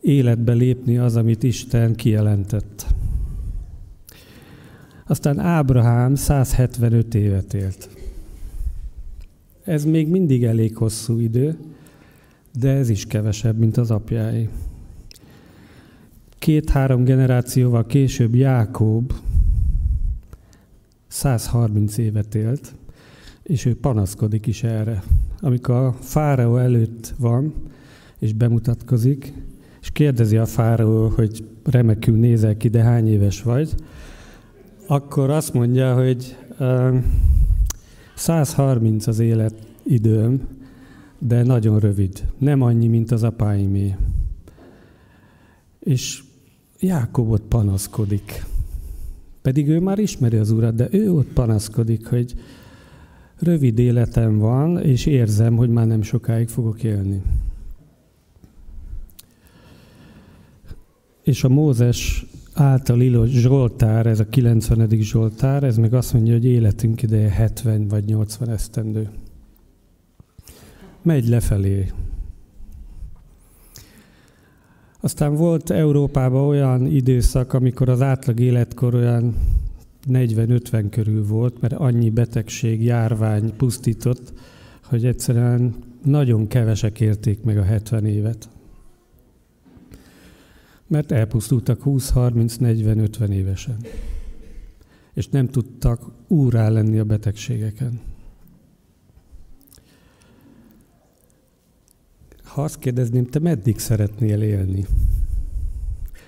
életbe 0.01 0.53
lépni 0.53 0.97
az, 0.97 1.15
amit 1.15 1.43
Isten 1.43 1.95
kijelentett. 1.95 2.88
Aztán 5.09 5.39
Ábrahám 5.39 6.15
175 6.15 7.15
évet 7.15 7.53
élt. 7.53 7.89
Ez 9.63 9.85
még 9.85 10.07
mindig 10.07 10.43
elég 10.43 10.75
hosszú 10.75 11.19
idő, 11.19 11.57
de 12.59 12.69
ez 12.69 12.89
is 12.89 13.05
kevesebb, 13.05 13.57
mint 13.57 13.77
az 13.77 13.91
apjái. 13.91 14.49
Két-három 16.39 17.03
generációval 17.03 17.85
később 17.85 18.35
Jákob 18.35 19.13
130 21.07 21.97
évet 21.97 22.35
élt, 22.35 22.73
és 23.43 23.65
ő 23.65 23.75
panaszkodik 23.75 24.47
is 24.47 24.63
erre. 24.63 25.03
Amikor 25.39 25.75
a 25.75 25.91
fáraó 25.91 26.57
előtt 26.57 27.13
van, 27.17 27.53
és 28.19 28.33
bemutatkozik, 28.33 29.33
és 29.81 29.89
kérdezi 29.91 30.37
a 30.37 30.45
fáraó, 30.45 31.07
hogy 31.07 31.47
remekül 31.63 32.17
nézel 32.17 32.57
ki, 32.57 32.67
de 32.67 32.83
hány 32.83 33.07
éves 33.07 33.41
vagy, 33.41 33.75
akkor 34.91 35.29
azt 35.29 35.53
mondja, 35.53 35.93
hogy 35.93 36.37
130 38.15 39.07
az 39.07 39.19
életidőm, 39.19 40.47
de 41.19 41.43
nagyon 41.43 41.79
rövid. 41.79 42.27
Nem 42.37 42.61
annyi, 42.61 42.87
mint 42.87 43.11
az 43.11 43.23
apáimé. 43.23 43.95
És 45.79 46.23
Jákobot 46.79 47.41
panaszkodik. 47.41 48.45
Pedig 49.41 49.67
ő 49.67 49.79
már 49.79 49.99
ismeri 49.99 50.37
az 50.37 50.51
Urat, 50.51 50.75
de 50.75 50.87
ő 50.91 51.11
ott 51.11 51.33
panaszkodik, 51.33 52.07
hogy 52.07 52.33
rövid 53.39 53.79
életem 53.79 54.37
van, 54.37 54.79
és 54.79 55.05
érzem, 55.05 55.55
hogy 55.55 55.69
már 55.69 55.87
nem 55.87 56.01
sokáig 56.01 56.47
fogok 56.47 56.83
élni. 56.83 57.21
És 61.23 61.43
a 61.43 61.49
Mózes 61.49 62.25
által 62.59 63.01
írott 63.01 63.29
Zsoltár, 63.29 64.05
ez 64.05 64.19
a 64.19 64.25
90. 64.25 64.89
Zsoltár, 64.89 65.63
ez 65.63 65.77
meg 65.77 65.93
azt 65.93 66.13
mondja, 66.13 66.33
hogy 66.33 66.45
életünk 66.45 67.01
ideje 67.01 67.29
70 67.29 67.87
vagy 67.87 68.05
80 68.05 68.49
esztendő. 68.49 69.09
Megy 71.01 71.27
lefelé. 71.27 71.91
Aztán 74.99 75.35
volt 75.35 75.69
Európában 75.69 76.47
olyan 76.47 76.85
időszak, 76.85 77.53
amikor 77.53 77.89
az 77.89 78.01
átlag 78.01 78.39
életkor 78.39 78.95
olyan 78.95 79.35
40-50 80.07 80.85
körül 80.89 81.25
volt, 81.25 81.61
mert 81.61 81.73
annyi 81.73 82.09
betegség, 82.09 82.83
járvány 82.83 83.55
pusztított, 83.57 84.33
hogy 84.83 85.05
egyszerűen 85.05 85.75
nagyon 86.03 86.47
kevesek 86.47 86.99
érték 86.99 87.43
meg 87.43 87.57
a 87.57 87.63
70 87.63 88.05
évet. 88.05 88.49
Mert 90.89 91.11
elpusztultak 91.11 91.81
20-30-40-50 91.85 93.29
évesen. 93.29 93.77
És 95.13 95.27
nem 95.27 95.47
tudtak 95.47 96.01
úrá 96.27 96.69
lenni 96.69 96.99
a 96.99 97.03
betegségeken. 97.03 97.99
Ha 102.43 102.63
azt 102.63 102.79
kérdezném, 102.79 103.25
te 103.25 103.39
meddig 103.39 103.79
szeretnél 103.79 104.41
élni? 104.41 104.85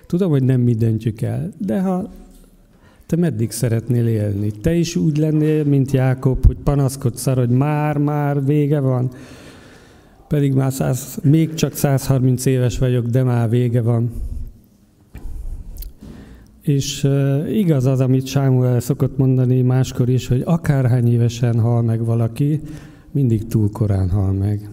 Tudom, 0.06 0.30
hogy 0.30 0.42
nem 0.42 0.60
mi 0.60 0.74
döntjük 0.74 1.20
el, 1.20 1.52
de 1.58 1.80
ha 1.80 2.10
te 3.06 3.16
meddig 3.16 3.50
szeretnél 3.50 4.06
élni? 4.06 4.50
Te 4.50 4.74
is 4.74 4.96
úgy 4.96 5.16
lennél, 5.16 5.64
mint 5.64 5.90
Jákob, 5.90 6.46
hogy 6.46 6.56
panaszkodsz 6.56 7.26
arra, 7.26 7.40
hogy 7.40 7.56
már-már 7.56 8.44
vége 8.44 8.80
van? 8.80 9.10
pedig 10.32 10.52
már 10.52 10.72
100, 10.72 11.18
még 11.22 11.54
csak 11.54 11.74
130 11.74 12.44
éves 12.44 12.78
vagyok, 12.78 13.06
de 13.06 13.22
már 13.22 13.48
vége 13.48 13.80
van. 13.80 14.10
És 16.62 17.08
igaz 17.48 17.86
az, 17.86 18.00
amit 18.00 18.26
Sámuel 18.26 18.80
szokott 18.80 19.18
mondani 19.18 19.62
máskor 19.62 20.08
is, 20.08 20.28
hogy 20.28 20.42
akárhány 20.44 21.12
évesen 21.12 21.60
hal 21.60 21.82
meg 21.82 22.04
valaki, 22.04 22.60
mindig 23.10 23.46
túl 23.46 23.70
korán 23.70 24.10
hal 24.10 24.32
meg. 24.32 24.68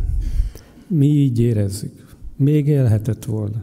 Mi 0.87 1.07
így 1.07 1.39
érezzük. 1.39 2.05
Még 2.35 2.67
élhetett 2.67 3.25
volna. 3.25 3.61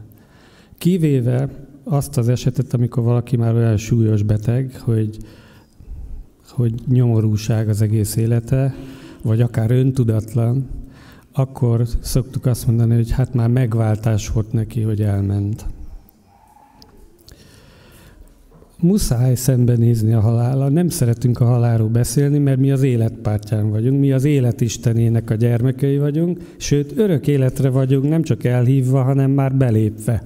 Kivéve 0.77 1.49
azt 1.83 2.17
az 2.17 2.29
esetet, 2.29 2.73
amikor 2.73 3.03
valaki 3.03 3.37
már 3.37 3.55
olyan 3.55 3.77
súlyos 3.77 4.23
beteg, 4.23 4.79
hogy, 4.79 5.17
hogy 6.49 6.73
nyomorúság 6.87 7.69
az 7.69 7.81
egész 7.81 8.15
élete, 8.15 8.75
vagy 9.21 9.41
akár 9.41 9.71
öntudatlan, 9.71 10.69
akkor 11.31 11.87
szoktuk 11.99 12.45
azt 12.45 12.67
mondani, 12.67 12.95
hogy 12.95 13.11
hát 13.11 13.33
már 13.33 13.49
megváltás 13.49 14.29
volt 14.29 14.51
neki, 14.51 14.81
hogy 14.81 15.01
elment. 15.01 15.65
Muszáj 18.79 19.35
szembenézni 19.35 20.13
a 20.13 20.19
halállal. 20.19 20.69
Nem 20.69 20.89
szeretünk 20.89 21.39
a 21.39 21.45
halálról 21.45 21.87
beszélni, 21.87 22.37
mert 22.37 22.59
mi 22.59 22.71
az 22.71 22.83
életpártyán 22.83 23.69
vagyunk, 23.69 23.99
mi 23.99 24.11
az 24.11 24.23
élet 24.23 24.61
istenének 24.61 25.29
a 25.29 25.35
gyermekei 25.35 25.97
vagyunk, 25.97 26.39
sőt, 26.57 26.97
örök 26.97 27.27
életre 27.27 27.69
vagyunk, 27.69 28.09
nem 28.09 28.21
csak 28.21 28.43
elhívva, 28.43 29.03
hanem 29.03 29.31
már 29.31 29.55
belépve. 29.55 30.23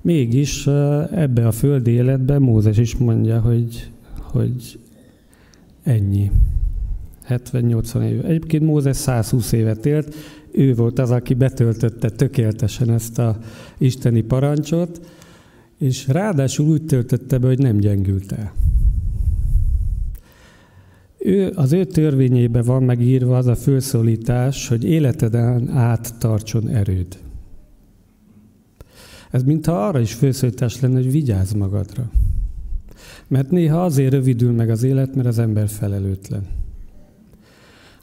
Mégis 0.00 0.66
ebbe 1.10 1.46
a 1.46 1.52
földi 1.52 1.90
életbe 1.90 2.38
Mózes 2.38 2.78
is 2.78 2.96
mondja, 2.96 3.40
hogy, 3.40 3.90
hogy 4.18 4.78
ennyi. 5.82 6.30
70-80 7.28 8.02
év. 8.02 8.24
Egyébként 8.24 8.62
Mózes 8.62 8.96
120 8.96 9.52
évet 9.52 9.86
élt, 9.86 10.14
ő 10.50 10.74
volt 10.74 10.98
az, 10.98 11.10
aki 11.10 11.34
betöltötte 11.34 12.10
tökéletesen 12.10 12.90
ezt 12.90 13.18
a 13.18 13.38
isteni 13.78 14.20
parancsot, 14.20 15.00
és 15.82 16.08
ráadásul 16.08 16.66
úgy 16.66 16.84
töltötte 16.84 17.38
be, 17.38 17.46
hogy 17.46 17.58
nem 17.58 17.76
gyengült 17.76 18.32
el. 18.32 18.52
Ő, 21.18 21.52
az 21.54 21.72
ő 21.72 21.84
törvényébe 21.84 22.62
van 22.62 22.82
megírva 22.82 23.36
az 23.36 23.46
a 23.46 23.54
fölszólítás, 23.54 24.68
hogy 24.68 24.84
életeden 24.84 25.68
át 25.68 26.18
tartson 26.18 26.68
erőd. 26.68 27.18
Ez 29.30 29.42
mintha 29.42 29.86
arra 29.86 30.00
is 30.00 30.12
főszólítás 30.12 30.80
lenne, 30.80 30.94
hogy 30.94 31.10
vigyázz 31.10 31.52
magadra. 31.52 32.10
Mert 33.28 33.50
néha 33.50 33.84
azért 33.84 34.12
rövidül 34.12 34.52
meg 34.52 34.70
az 34.70 34.82
élet, 34.82 35.14
mert 35.14 35.28
az 35.28 35.38
ember 35.38 35.68
felelőtlen. 35.68 36.46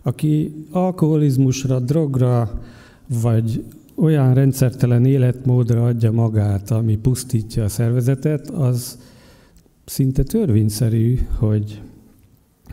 Aki 0.02 0.66
alkoholizmusra, 0.72 1.80
drogra, 1.80 2.62
vagy 3.22 3.64
olyan 4.00 4.34
rendszertelen 4.34 5.06
életmódra 5.06 5.86
adja 5.86 6.12
magát, 6.12 6.72
ami 6.72 6.98
pusztítja 6.98 7.64
a 7.64 7.70
szervezetet, 7.70 8.50
az 8.50 9.00
szinte 9.86 10.24
törvényszerű, 10.24 11.20
hogy 11.38 11.82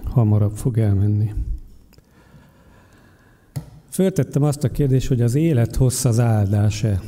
hamarabb 0.05 0.57
fog 0.57 0.79
elmenni. 0.79 1.33
Föltettem 3.89 4.43
azt 4.43 4.65
a 4.65 4.71
kérdést, 4.71 5.09
hogy 5.09 5.21
az 5.21 5.35
élet 5.35 5.77
hossz 5.77 6.05
az 6.05 6.21
áldás-e? 6.21 7.01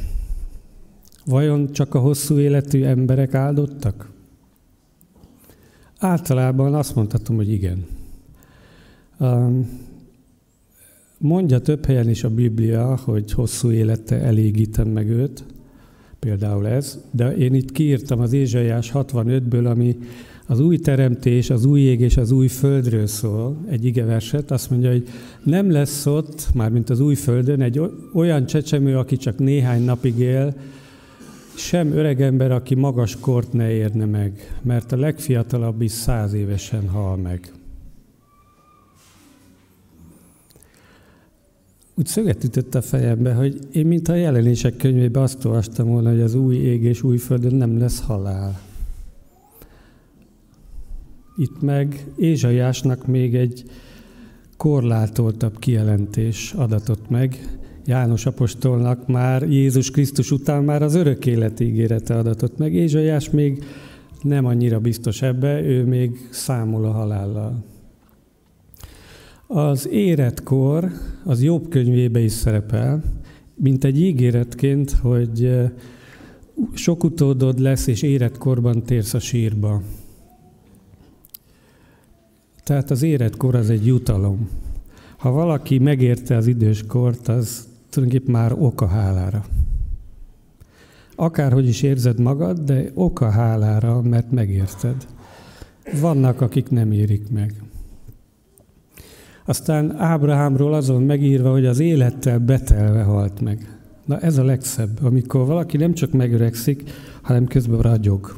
Vajon 1.25 1.73
csak 1.73 1.95
a 1.95 1.99
hosszú 1.99 2.39
életű 2.39 2.85
emberek 2.85 3.35
áldottak? 3.35 4.11
Általában 5.99 6.75
azt 6.75 6.95
mondhatom, 6.95 7.37
hogy 7.37 7.53
igen. 7.53 7.87
Mondja 11.21 11.59
több 11.59 11.85
helyen 11.85 12.09
is 12.09 12.25
a 12.25 12.31
Biblia, 12.31 12.97
hogy 13.05 13.33
hosszú 13.33 13.71
élete 13.71 14.21
elégítem 14.21 14.89
meg 14.89 15.09
őt, 15.09 15.45
például 16.19 16.67
ez, 16.67 17.05
de 17.11 17.37
én 17.37 17.55
itt 17.55 17.73
kiírtam 17.73 18.21
az 18.21 18.33
Ézsaiás 18.33 18.91
65-ből, 18.95 19.71
ami 19.71 19.97
az 20.47 20.61
új 20.61 20.79
teremtés, 20.79 21.51
az 21.51 21.65
új 21.65 21.81
ég 21.81 22.01
és 22.01 22.17
az 22.17 22.31
új 22.31 22.49
földről 22.49 23.07
szól, 23.07 23.57
egy 23.69 23.85
igeverset, 23.85 24.51
azt 24.51 24.71
mondja, 24.71 24.91
hogy 24.91 25.09
nem 25.43 25.71
lesz 25.71 26.07
ott, 26.07 26.49
mármint 26.55 26.91
az 26.91 27.01
új 27.01 27.15
földön, 27.15 27.61
egy 27.61 27.81
olyan 28.15 28.47
csecsemő, 28.47 28.99
aki 28.99 29.17
csak 29.17 29.39
néhány 29.39 29.83
napig 29.83 30.19
él, 30.19 30.55
sem 31.55 31.93
öreg 31.93 32.23
ember, 32.23 32.53
aki 32.53 32.75
magas 32.75 33.17
kort 33.21 33.53
ne 33.53 33.71
érne 33.71 34.05
meg, 34.05 34.59
mert 34.63 34.93
a 34.93 34.97
legfiatalabb 34.97 35.83
is 35.83 35.91
száz 35.91 36.33
évesen 36.33 36.89
hal 36.89 37.17
meg. 37.17 37.58
Úgy 41.99 42.07
szöget 42.07 42.45
ütött 42.45 42.75
a 42.75 42.83
fejembe, 42.83 43.35
hogy 43.35 43.59
én, 43.73 43.87
mint 43.87 44.09
a 44.09 44.15
jelenések 44.15 44.77
könyvében 44.77 45.23
azt 45.23 45.45
olvastam 45.45 45.89
volna, 45.89 46.11
hogy 46.11 46.21
az 46.21 46.35
új 46.35 46.57
ég 46.57 46.83
és 46.83 47.03
új 47.03 47.17
földön 47.17 47.55
nem 47.55 47.79
lesz 47.79 48.01
halál. 48.01 48.61
Itt 51.37 51.61
meg 51.61 52.07
Ézsaiásnak 52.17 53.07
még 53.07 53.35
egy 53.35 53.65
korlátoltabb 54.57 55.59
kijelentés 55.59 56.53
adatot 56.53 57.11
meg. 57.11 57.59
János 57.85 58.27
apostolnak 58.27 59.07
már 59.07 59.43
Jézus 59.43 59.91
Krisztus 59.91 60.31
után 60.31 60.65
már 60.65 60.83
az 60.83 60.95
örök 60.95 61.27
élet 61.27 61.61
ígérete 61.61 62.17
adatot 62.17 62.59
meg. 62.59 62.75
Ézsaiás 62.75 63.31
még 63.31 63.65
nem 64.23 64.45
annyira 64.45 64.81
biztos 64.81 65.23
ebbe, 65.23 65.63
ő 65.63 65.85
még 65.85 66.29
számol 66.31 66.85
a 66.85 66.91
halállal. 66.91 67.65
Az 69.51 69.89
éretkor 69.89 70.91
az 71.25 71.43
Jobb 71.43 71.69
könyvébe 71.69 72.21
is 72.21 72.33
szerepel, 72.33 73.03
mint 73.55 73.85
egy 73.85 74.01
ígéretként, 74.01 74.91
hogy 74.91 75.51
sok 76.73 77.05
utódod 77.05 77.59
lesz, 77.59 77.87
és 77.87 78.03
éretkorban 78.03 78.83
térsz 78.83 79.15
a 79.15 79.19
sírba. 79.19 79.83
Tehát 82.65 82.91
az 82.91 83.03
éretkor 83.03 83.55
az 83.55 83.71
egy 83.71 83.87
jutalom. 83.87 84.49
Ha 85.17 85.31
valaki 85.31 85.79
megérte 85.79 86.37
az 86.37 86.47
időskort, 86.47 87.29
az 87.29 87.69
tulajdonképpen 87.91 88.41
már 88.41 88.53
oka 88.53 88.87
hálára. 88.87 89.45
Akárhogy 91.17 91.69
is 91.69 91.83
érzed 91.83 92.21
magad, 92.21 92.59
de 92.59 92.91
oka 92.95 93.31
hálára, 93.31 94.03
mert 94.03 94.31
megérted. 94.31 95.07
Vannak, 96.01 96.41
akik 96.41 96.71
nem 96.71 96.93
érik 96.93 97.31
meg. 97.31 97.63
Aztán 99.49 99.97
Ábrahámról 99.97 100.75
azon 100.75 101.03
megírva, 101.03 101.51
hogy 101.51 101.67
az 101.67 101.79
élettel 101.79 102.39
betelve 102.39 103.03
halt 103.03 103.41
meg. 103.41 103.79
Na 104.05 104.19
ez 104.19 104.39
a 104.39 104.45
legszebb, 104.45 105.05
amikor 105.05 105.47
valaki 105.47 105.77
nem 105.77 105.93
csak 105.93 106.13
megöregszik, 106.13 106.91
hanem 107.23 107.47
közben 107.47 107.81
ragyog. 107.81 108.37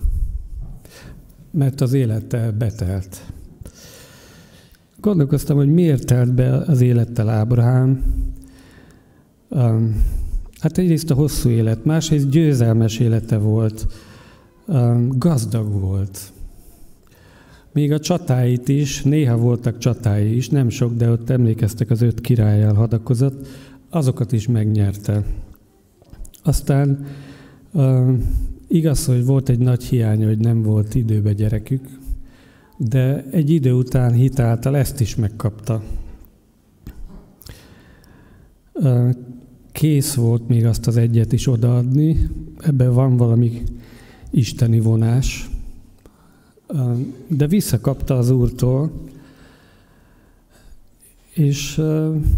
Mert 1.50 1.80
az 1.80 1.92
élettel 1.92 2.52
betelt. 2.52 3.32
Gondolkoztam, 5.00 5.56
hogy 5.56 5.72
miért 5.72 6.06
telt 6.06 6.34
be 6.34 6.56
az 6.56 6.80
élettel 6.80 7.28
Ábrahám. 7.28 8.04
Um, 9.48 10.04
hát 10.60 10.78
egyrészt 10.78 11.10
a 11.10 11.14
hosszú 11.14 11.48
élet, 11.48 11.84
másrészt 11.84 12.28
győzelmes 12.28 12.98
élete 12.98 13.38
volt, 13.38 13.86
um, 14.66 15.08
gazdag 15.18 15.80
volt. 15.80 16.32
Még 17.72 17.92
a 17.92 17.98
csatáit 17.98 18.68
is, 18.68 19.02
néha 19.02 19.36
voltak 19.36 19.78
csatái 19.78 20.36
is, 20.36 20.48
nem 20.48 20.68
sok, 20.68 20.94
de 20.94 21.10
ott 21.10 21.30
emlékeztek 21.30 21.90
az 21.90 22.00
öt 22.02 22.20
királyjal 22.20 22.74
hadakozott, 22.74 23.46
azokat 23.90 24.32
is 24.32 24.48
megnyerte. 24.48 25.24
Aztán 26.42 27.06
uh, 27.72 28.18
igaz, 28.68 29.06
hogy 29.06 29.24
volt 29.24 29.48
egy 29.48 29.58
nagy 29.58 29.84
hiány, 29.84 30.24
hogy 30.24 30.38
nem 30.38 30.62
volt 30.62 30.94
időbe 30.94 31.32
gyerekük, 31.32 31.88
de 32.76 33.24
egy 33.30 33.50
idő 33.50 33.72
után 33.72 34.12
hitáltal 34.12 34.76
ezt 34.76 35.00
is 35.00 35.14
megkapta. 35.14 35.82
Uh, 38.72 39.10
kész 39.72 40.14
volt 40.14 40.48
még 40.48 40.64
azt 40.64 40.86
az 40.86 40.96
egyet 40.96 41.32
is 41.32 41.46
odaadni, 41.46 42.28
ebben 42.58 42.92
van 42.92 43.16
valami 43.16 43.62
isteni 44.30 44.80
vonás, 44.80 45.50
de 47.26 47.46
visszakapta 47.46 48.18
az 48.18 48.30
Úrtól, 48.30 48.90
és 51.34 51.82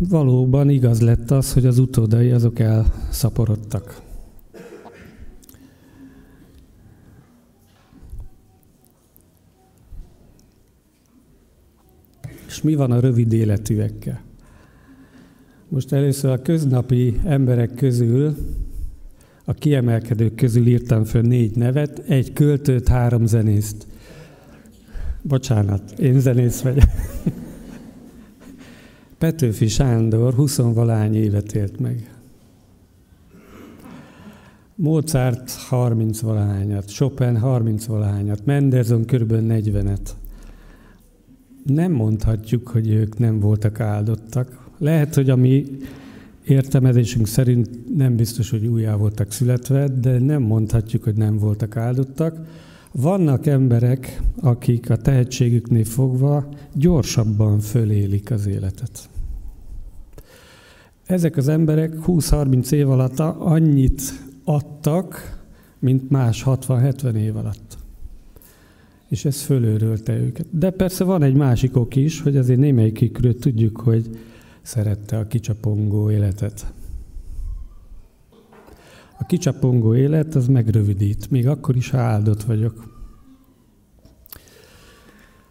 valóban 0.09 0.71
igaz 0.71 1.01
lett 1.01 1.31
az, 1.31 1.53
hogy 1.53 1.67
az 1.67 1.79
utódai 1.79 2.31
azok 2.31 2.59
elszaporodtak. 2.59 4.01
És 12.47 12.63
mi 12.63 12.75
van 12.75 12.91
a 12.91 13.01
rövid 13.01 13.33
életűekkel? 13.33 14.21
Most 15.69 15.93
először 15.93 16.31
a 16.31 16.43
köznapi 16.43 17.21
emberek 17.25 17.75
közül, 17.75 18.37
a 19.45 19.53
kiemelkedők 19.53 20.35
közül 20.35 20.67
írtam 20.67 21.05
föl 21.05 21.23
négy 21.23 21.57
nevet, 21.57 21.99
egy 21.99 22.33
költőt, 22.33 22.89
három 22.89 23.27
zenészt. 23.27 23.87
Bocsánat, 25.23 25.99
én 25.99 26.21
zenész 26.21 26.61
vagyok. 26.61 26.85
Petőfi 29.19 29.69
Sándor 29.69 30.35
20 30.35 30.57
valány 30.57 31.15
évet 31.15 31.53
élt 31.53 31.81
meg. 31.81 32.15
Mozart 34.75 35.51
30 35.51 36.21
valahányat, 36.21 36.93
Chopin 36.93 37.39
30 37.39 37.85
valahányat, 37.85 38.45
Mendelssohn 38.45 39.03
kb. 39.03 39.33
40-et. 39.33 40.11
Nem 41.65 41.93
mondhatjuk, 41.93 42.69
hogy 42.69 42.91
ők 42.91 43.19
nem 43.19 43.41
voltak 43.41 43.81
áldottak. 43.81 44.71
Lehet, 44.79 45.15
hogy 45.15 45.31
a 45.31 45.37
mi 45.37 45.65
értelmezésünk 46.45 47.27
szerint 47.27 47.97
nem 47.97 48.17
biztos, 48.17 48.51
hogy 48.51 48.67
újjá 48.67 48.95
voltak 48.95 49.33
születve, 49.33 49.89
de 49.89 50.19
nem 50.19 50.43
mondhatjuk, 50.43 51.03
hogy 51.03 51.17
nem 51.17 51.39
voltak 51.39 51.77
áldottak. 51.77 52.47
Vannak 52.93 53.47
emberek, 53.47 54.21
akik 54.41 54.91
a 54.91 54.97
tehetségüknél 54.97 55.85
fogva 55.85 56.49
gyorsabban 56.75 57.61
fölélik 57.61 58.31
az 58.31 58.47
életet. 58.47 59.09
Ezek 61.07 61.37
az 61.37 61.49
emberek 61.49 61.95
20-30 62.07 62.73
év 62.73 62.91
alatt 62.91 63.19
annyit 63.39 64.03
adtak, 64.45 65.41
mint 65.79 66.11
más 66.11 66.43
60-70 66.47 67.15
év 67.15 67.37
alatt. 67.37 67.79
És 69.09 69.25
ez 69.25 69.43
fölőrölte 69.43 70.17
őket. 70.17 70.47
De 70.51 70.71
persze 70.71 71.05
van 71.05 71.23
egy 71.23 71.35
másik 71.35 71.77
ok 71.77 71.97
is, 71.97 72.21
hogy 72.21 72.37
azért 72.37 72.59
némelyikükről 72.59 73.39
tudjuk, 73.39 73.81
hogy 73.81 74.19
szerette 74.63 75.19
a 75.19 75.27
kicsapongó 75.27 76.11
életet. 76.11 76.73
A 79.23 79.27
kicsapongó 79.27 79.95
élet 79.95 80.35
az 80.35 80.47
megrövidít, 80.47 81.31
még 81.31 81.47
akkor 81.47 81.77
is, 81.77 81.91
ha 81.91 81.99
áldott 81.99 82.43
vagyok. 82.43 83.01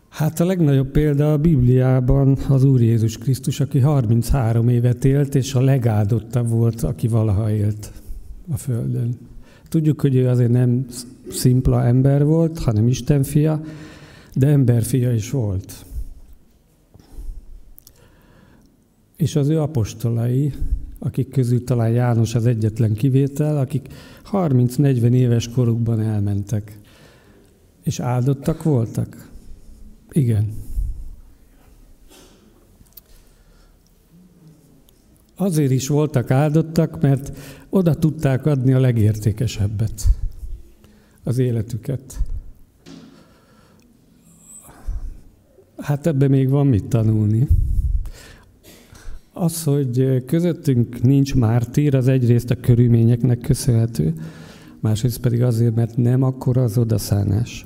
Hát 0.09 0.39
a 0.39 0.45
legnagyobb 0.45 0.87
példa 0.87 1.33
a 1.33 1.37
Bibliában 1.37 2.37
az 2.49 2.63
Úr 2.63 2.81
Jézus 2.81 3.17
Krisztus, 3.17 3.59
aki 3.59 3.79
33 3.79 4.69
évet 4.69 5.05
élt, 5.05 5.35
és 5.35 5.53
a 5.53 5.61
legáldottabb 5.61 6.49
volt, 6.49 6.83
aki 6.83 7.07
valaha 7.07 7.51
élt 7.51 7.91
a 8.51 8.57
Földön. 8.57 9.17
Tudjuk, 9.69 10.01
hogy 10.01 10.15
ő 10.15 10.27
azért 10.27 10.51
nem 10.51 10.85
szimpla 11.29 11.83
ember 11.83 12.25
volt, 12.25 12.59
hanem 12.59 12.87
Isten 12.87 13.23
fia, 13.23 13.61
de 14.33 14.47
emberfia 14.47 15.13
is 15.13 15.29
volt. 15.29 15.85
És 19.15 19.35
az 19.35 19.49
ő 19.49 19.61
apostolai, 19.61 20.53
akik 21.03 21.29
közül 21.29 21.63
talán 21.63 21.89
János 21.89 22.35
az 22.35 22.45
egyetlen 22.45 22.93
kivétel, 22.93 23.57
akik 23.57 23.87
30-40 24.31 25.11
éves 25.11 25.49
korukban 25.49 25.99
elmentek. 25.99 26.79
És 27.83 27.99
áldottak 27.99 28.63
voltak? 28.63 29.29
Igen. 30.11 30.53
Azért 35.35 35.71
is 35.71 35.87
voltak 35.87 36.31
áldottak, 36.31 37.01
mert 37.01 37.37
oda 37.69 37.95
tudták 37.95 38.45
adni 38.45 38.73
a 38.73 38.79
legértékesebbet, 38.79 40.03
az 41.23 41.37
életüket. 41.37 42.19
Hát 45.77 46.07
ebbe 46.07 46.27
még 46.27 46.49
van 46.49 46.67
mit 46.67 46.85
tanulni. 46.85 47.47
Az, 49.41 49.63
hogy 49.63 50.23
közöttünk 50.25 51.01
nincs 51.01 51.35
mártír, 51.35 51.95
az 51.95 52.07
egyrészt 52.07 52.49
a 52.49 52.55
körülményeknek 52.55 53.39
köszönhető, 53.39 54.13
másrészt 54.79 55.19
pedig 55.19 55.41
azért, 55.43 55.75
mert 55.75 55.97
nem 55.97 56.23
akkora 56.23 56.63
az 56.63 56.77
odaszánás. 56.77 57.65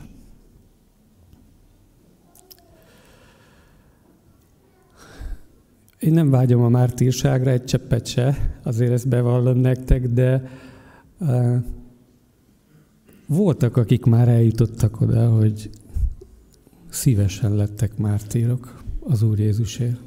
Én 5.99 6.13
nem 6.13 6.29
vágyom 6.29 6.61
a 6.61 6.69
mártírságra 6.69 7.49
egy 7.49 7.63
cseppet 7.63 8.05
se, 8.05 8.57
azért 8.63 8.91
ezt 8.91 9.07
bevallom 9.07 9.57
nektek, 9.57 10.07
de 10.07 10.49
uh, 11.19 11.55
voltak, 13.27 13.77
akik 13.77 14.05
már 14.05 14.27
eljutottak 14.27 15.01
oda, 15.01 15.29
hogy 15.29 15.69
szívesen 16.89 17.55
lettek 17.55 17.97
mártírok 17.97 18.83
az 18.99 19.21
Úr 19.21 19.39
Jézusért. 19.39 20.04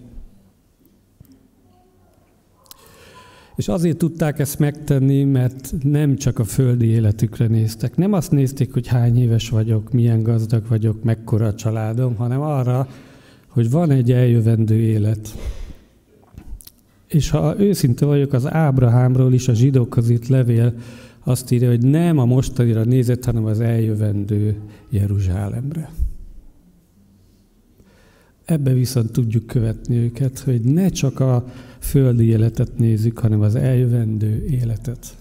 És 3.59 3.69
azért 3.69 3.97
tudták 3.97 4.39
ezt 4.39 4.59
megtenni, 4.59 5.25
mert 5.25 5.75
nem 5.83 6.17
csak 6.17 6.39
a 6.39 6.45
földi 6.45 6.87
életükre 6.87 7.47
néztek. 7.47 7.97
Nem 7.97 8.13
azt 8.13 8.31
nézték, 8.31 8.73
hogy 8.73 8.87
hány 8.87 9.19
éves 9.19 9.49
vagyok, 9.49 9.93
milyen 9.93 10.23
gazdag 10.23 10.63
vagyok, 10.69 11.03
mekkora 11.03 11.47
a 11.47 11.55
családom, 11.55 12.15
hanem 12.15 12.41
arra, 12.41 12.89
hogy 13.49 13.71
van 13.71 13.91
egy 13.91 14.13
eljövendő 14.13 14.75
élet. 14.75 15.29
És 17.07 17.31
ha 17.31 17.61
őszinte 17.61 18.07
vagyok, 18.07 18.33
az 18.33 18.53
Ábrahámról 18.53 19.33
is 19.33 19.49
a 19.49 19.55
zsidókhoz 19.55 20.11
itt 20.11 20.27
levél 20.27 20.75
azt 21.25 21.51
írja, 21.51 21.69
hogy 21.69 21.85
nem 21.85 22.19
a 22.19 22.25
mostanira 22.25 22.85
nézett, 22.85 23.25
hanem 23.25 23.45
az 23.45 23.61
eljövendő 23.61 24.57
Jeruzsálemre. 24.89 25.91
Ebbe 28.45 28.73
viszont 28.73 29.13
tudjuk 29.13 29.47
követni 29.47 29.97
őket, 29.97 30.39
hogy 30.39 30.61
ne 30.61 30.89
csak 30.89 31.21
a 31.21 31.45
földi 31.79 32.25
életet 32.25 32.79
nézzük, 32.79 33.19
hanem 33.19 33.41
az 33.41 33.55
eljövendő 33.55 34.45
életet. 34.51 35.17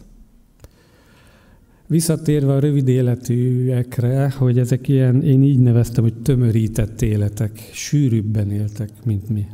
Visszatérve 1.88 2.54
a 2.54 2.60
rövid 2.60 2.88
életűekre, 2.88 4.34
hogy 4.38 4.60
ezek 4.60 4.88
ilyen, 4.88 5.24
én 5.24 5.44
így 5.44 5.60
neveztem, 5.60 6.04
hogy 6.04 6.22
tömörített 6.22 7.02
életek, 7.02 7.70
sűrűbben 7.74 8.52
éltek, 8.52 8.90
mint 9.06 9.30
mi. 9.30 9.46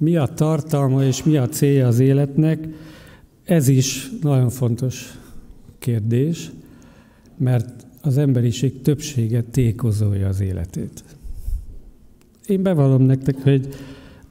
Mi 0.00 0.16
a 0.16 0.26
tartalma 0.26 1.04
és 1.04 1.24
mi 1.24 1.36
a 1.36 1.48
célja 1.48 1.86
az 1.86 1.98
életnek, 1.98 2.68
ez 3.44 3.68
is 3.68 4.10
nagyon 4.20 4.50
fontos 4.50 5.18
kérdés, 5.78 6.50
mert 7.36 7.86
az 8.02 8.18
emberiség 8.18 8.82
többsége 8.82 9.42
tékozolja 9.42 10.28
az 10.28 10.40
életét. 10.40 11.04
Én 12.48 12.62
bevallom 12.62 13.02
nektek, 13.02 13.42
hogy 13.42 13.68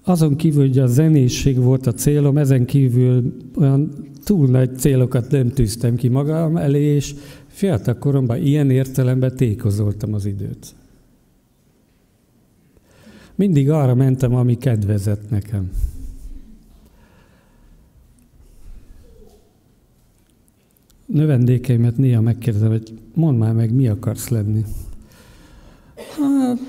azon 0.03 0.35
kívül, 0.35 0.67
hogy 0.67 0.79
a 0.79 0.87
zenészség 0.87 1.57
volt 1.57 1.87
a 1.87 1.93
célom, 1.93 2.37
ezen 2.37 2.65
kívül 2.65 3.33
olyan 3.55 3.91
túl 4.23 4.47
nagy 4.47 4.77
célokat 4.77 5.31
nem 5.31 5.49
tűztem 5.49 5.95
ki 5.95 6.07
magam 6.07 6.57
elé, 6.57 6.81
és 6.81 7.15
fiatal 7.47 7.97
koromban 7.97 8.37
ilyen 8.37 8.69
értelemben 8.69 9.35
tékozoltam 9.35 10.13
az 10.13 10.25
időt. 10.25 10.75
Mindig 13.35 13.69
arra 13.69 13.95
mentem, 13.95 14.35
ami 14.35 14.57
kedvezett 14.57 15.29
nekem. 15.29 15.71
Növendékeimet 21.05 21.97
néha 21.97 22.21
megkérdezem, 22.21 22.69
hogy 22.69 22.93
mondd 23.13 23.37
már 23.37 23.53
meg, 23.53 23.73
mi 23.73 23.87
akarsz 23.87 24.27
lenni. 24.27 24.63
Hát, 25.95 26.59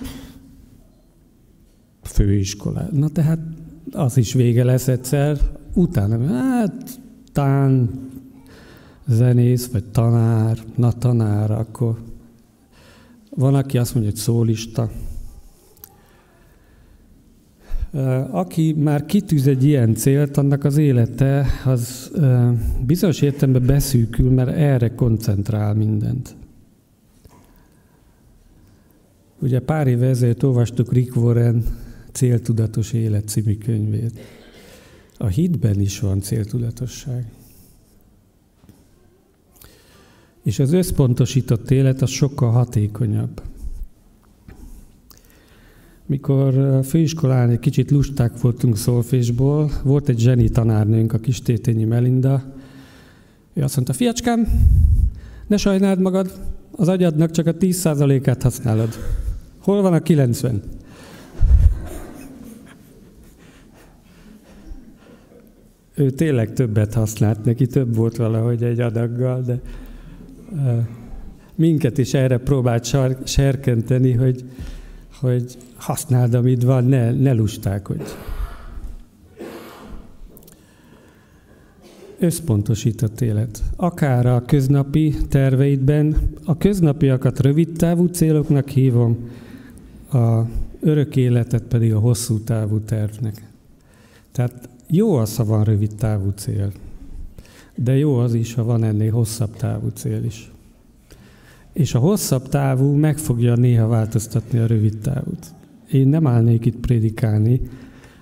főiskolá. 2.09 2.89
Na 2.93 3.09
tehát 3.09 3.39
az 3.93 4.17
is 4.17 4.33
vége 4.33 4.65
lesz 4.65 4.89
egyszer, 4.89 5.39
utána, 5.75 6.27
hát 6.27 7.01
tán, 7.33 7.91
zenész, 9.07 9.67
vagy 9.67 9.85
tanár, 9.85 10.59
na 10.77 10.93
tanár, 10.93 11.51
akkor 11.51 11.99
van, 13.31 13.55
aki 13.55 13.79
azt 13.79 13.95
mondja, 13.95 14.13
hogy 14.13 14.21
szólista. 14.21 14.91
Aki 18.31 18.73
már 18.73 19.07
kitűz 19.07 19.47
egy 19.47 19.65
ilyen 19.65 19.95
célt, 19.95 20.37
annak 20.37 20.65
az 20.65 20.77
élete 20.77 21.47
az 21.65 22.13
bizonyos 22.87 23.21
értelemben 23.21 23.67
beszűkül, 23.67 24.31
mert 24.31 24.57
erre 24.57 24.95
koncentrál 24.95 25.75
mindent. 25.75 26.37
Ugye 29.39 29.61
pár 29.61 29.87
éve 29.87 30.07
ezelőtt 30.07 30.45
olvastuk 30.45 30.93
Rick 30.93 31.17
Warren 31.17 31.65
Céltudatos 32.19 32.93
Élet 32.93 33.29
című 33.29 33.59
könyvét. 33.59 34.19
A 35.17 35.27
hitben 35.27 35.81
is 35.81 36.01
van 36.01 36.21
céltudatosság. 36.21 37.27
És 40.43 40.59
az 40.59 40.73
összpontosított 40.73 41.71
élet 41.71 42.03
az 42.03 42.11
sokkal 42.11 42.51
hatékonyabb. 42.51 43.43
Mikor 46.07 46.81
főiskolán 46.85 47.51
egy 47.51 47.59
kicsit 47.59 47.91
lusták 47.91 48.41
voltunk 48.41 48.77
szolfésból, 48.77 49.71
volt 49.85 50.09
egy 50.09 50.19
zseni 50.19 50.49
tanárnőnk, 50.49 51.13
a 51.13 51.19
kis 51.19 51.43
Tétényi 51.43 51.85
Melinda. 51.85 52.55
Ő 53.53 53.63
azt 53.63 53.75
mondta, 53.75 53.93
fiacskám, 53.93 54.47
ne 55.47 55.57
sajnáld 55.57 56.01
magad, 56.01 56.33
az 56.71 56.89
agyadnak 56.89 57.31
csak 57.31 57.47
a 57.47 57.55
10%-át 57.55 58.43
használod. 58.43 58.95
Hol 59.59 59.83
van 59.83 59.93
a 59.93 60.01
90? 60.01 60.63
Ő 65.99 66.11
tényleg 66.11 66.53
többet 66.53 66.95
használt, 66.95 67.45
neki 67.45 67.67
több 67.67 67.95
volt 67.95 68.17
valahogy 68.17 68.63
egy 68.63 68.81
adaggal, 68.81 69.43
de 69.43 69.61
minket 71.55 71.99
is 71.99 72.15
erre 72.15 72.39
próbált 72.39 72.85
serkenteni, 73.25 74.13
hogy 74.13 74.45
hogy 75.21 75.57
használd, 75.77 76.35
amit 76.35 76.63
van, 76.63 76.85
ne, 76.85 77.13
ne 77.13 77.35
hogy 77.87 78.03
Összpontosított 82.19 83.21
élet. 83.21 83.63
Akár 83.77 84.27
a 84.27 84.45
köznapi 84.45 85.15
terveidben, 85.29 86.17
a 86.45 86.57
köznapiakat 86.57 87.41
rövid 87.41 87.73
távú 87.77 88.07
céloknak 88.07 88.69
hívom, 88.69 89.31
a 90.13 90.43
örök 90.81 91.17
életet 91.17 91.63
pedig 91.63 91.95
a 91.95 91.99
hosszú 91.99 92.39
távú 92.41 92.81
tervnek. 92.81 93.43
Tehát 94.33 94.69
jó 94.91 95.15
az, 95.15 95.37
ha 95.37 95.45
van 95.45 95.65
rövid 95.65 95.95
távú 95.95 96.31
cél, 96.31 96.73
de 97.75 97.97
jó 97.97 98.17
az 98.17 98.35
is, 98.35 98.55
ha 98.55 98.65
van 98.65 98.85
ennél 98.85 99.13
hosszabb 99.13 99.57
távú 99.57 99.89
cél 99.89 100.25
is. 100.25 100.51
És 101.73 101.95
a 101.95 101.99
hosszabb 101.99 102.49
távú 102.49 102.93
meg 102.93 103.19
fogja 103.19 103.55
néha 103.55 103.87
változtatni 103.87 104.59
a 104.59 104.67
rövid 104.67 104.99
távút. 104.99 105.47
Én 105.93 106.09
nem 106.09 106.27
állnék 106.27 106.65
itt 106.65 106.77
prédikálni, 106.77 107.61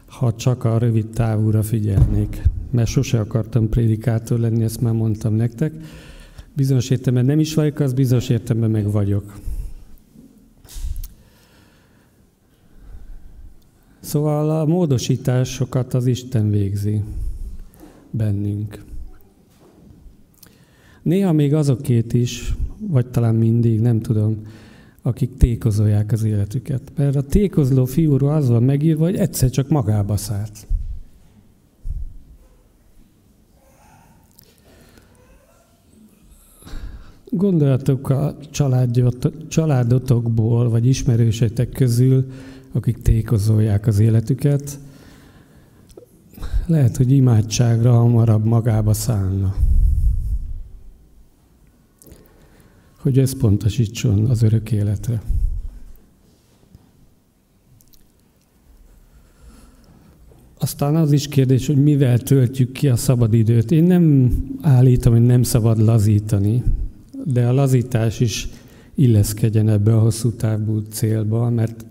ha 0.06 0.34
csak 0.34 0.64
a 0.64 0.78
rövid 0.78 1.06
távúra 1.06 1.62
figyelnék, 1.62 2.42
mert 2.70 2.88
sose 2.88 3.20
akartam 3.20 3.68
prédikátor 3.68 4.38
lenni, 4.38 4.62
ezt 4.62 4.80
már 4.80 4.92
mondtam 4.92 5.34
nektek. 5.34 5.72
Bizonyos 6.52 6.90
értelemben 6.90 7.24
nem 7.24 7.40
is 7.40 7.54
vagyok, 7.54 7.80
az 7.80 7.92
bizonyos 7.92 8.28
értelemben 8.28 8.70
meg 8.70 8.90
vagyok. 8.90 9.34
Szóval 14.06 14.50
a 14.50 14.64
módosításokat 14.64 15.94
az 15.94 16.06
Isten 16.06 16.50
végzi 16.50 17.02
bennünk. 18.10 18.84
Néha 21.02 21.32
még 21.32 21.54
azokét 21.54 22.12
is, 22.12 22.54
vagy 22.78 23.06
talán 23.06 23.34
mindig, 23.34 23.80
nem 23.80 24.00
tudom, 24.00 24.42
akik 25.02 25.36
tékozolják 25.36 26.12
az 26.12 26.22
életüket. 26.22 26.92
Mert 26.96 27.16
a 27.16 27.22
tékozló 27.22 27.84
fiúról 27.84 28.32
az 28.32 28.48
van 28.48 28.62
megírva, 28.62 29.04
hogy 29.04 29.16
egyszer 29.16 29.50
csak 29.50 29.68
magába 29.68 30.16
szállt. 30.16 30.66
Gondoljatok 37.30 38.10
a 38.10 38.36
családotokból, 39.48 40.68
vagy 40.68 40.86
ismerőseitek 40.86 41.68
közül, 41.68 42.26
akik 42.76 43.02
tékozolják 43.02 43.86
az 43.86 43.98
életüket, 43.98 44.78
lehet, 46.66 46.96
hogy 46.96 47.10
imádságra 47.10 47.92
hamarabb 47.92 48.44
magába 48.44 48.92
szállna. 48.92 49.54
Hogy 52.98 53.18
összpontosítson 53.18 54.24
az 54.24 54.42
örök 54.42 54.72
életre. 54.72 55.22
Aztán 60.58 60.96
az 60.96 61.12
is 61.12 61.28
kérdés, 61.28 61.66
hogy 61.66 61.82
mivel 61.82 62.18
töltjük 62.18 62.72
ki 62.72 62.88
a 62.88 62.96
szabadidőt. 62.96 63.70
Én 63.70 63.84
nem 63.84 64.34
állítom, 64.60 65.12
hogy 65.12 65.26
nem 65.26 65.42
szabad 65.42 65.78
lazítani, 65.78 66.62
de 67.24 67.46
a 67.46 67.52
lazítás 67.52 68.20
is 68.20 68.48
illeszkedjen 68.94 69.68
ebbe 69.68 69.96
a 69.96 70.00
hosszú 70.00 70.30
távú 70.30 70.78
célba, 70.78 71.50
mert 71.50 71.84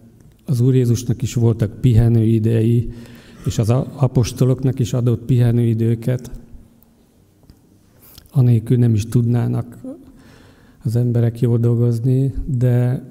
az 0.46 0.60
Úr 0.60 0.76
Jézusnak 0.76 1.22
is 1.22 1.34
voltak 1.34 1.82
pihenőidei, 1.82 2.90
és 3.46 3.58
az 3.58 3.70
apostoloknak 3.96 4.80
is 4.80 4.94
adott 4.94 5.26
pihenőidőket, 5.26 6.32
anélkül 8.32 8.78
nem 8.78 8.94
is 8.94 9.06
tudnának 9.06 9.78
az 10.84 10.96
emberek 10.96 11.40
jól 11.40 11.58
dolgozni, 11.58 12.34
de 12.46 13.04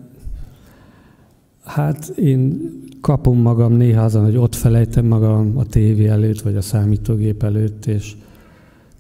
hát 1.65 2.09
én 2.09 2.71
kapom 3.01 3.39
magam 3.39 3.73
néha 3.73 4.05
azon, 4.05 4.25
hogy 4.25 4.37
ott 4.37 4.55
felejtem 4.55 5.07
magam 5.07 5.53
a 5.57 5.65
tévé 5.65 6.07
előtt, 6.07 6.41
vagy 6.41 6.57
a 6.57 6.61
számítógép 6.61 7.43
előtt, 7.43 7.87
és 7.87 8.17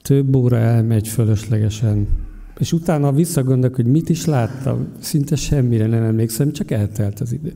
több 0.03 0.37
óra 0.37 0.57
elmegy 0.57 1.09
fölöslegesen. 1.09 2.07
És 2.59 2.73
utána 2.73 3.13
visszagondolok, 3.13 3.77
hogy 3.77 3.87
mit 3.87 4.09
is 4.09 4.25
láttam, 4.25 4.89
szinte 4.99 5.37
semmire 5.37 5.87
nem 5.87 6.03
emlékszem, 6.03 6.53
csak 6.53 6.71
eltelt 6.71 7.21
az 7.21 7.33
idő. 7.33 7.53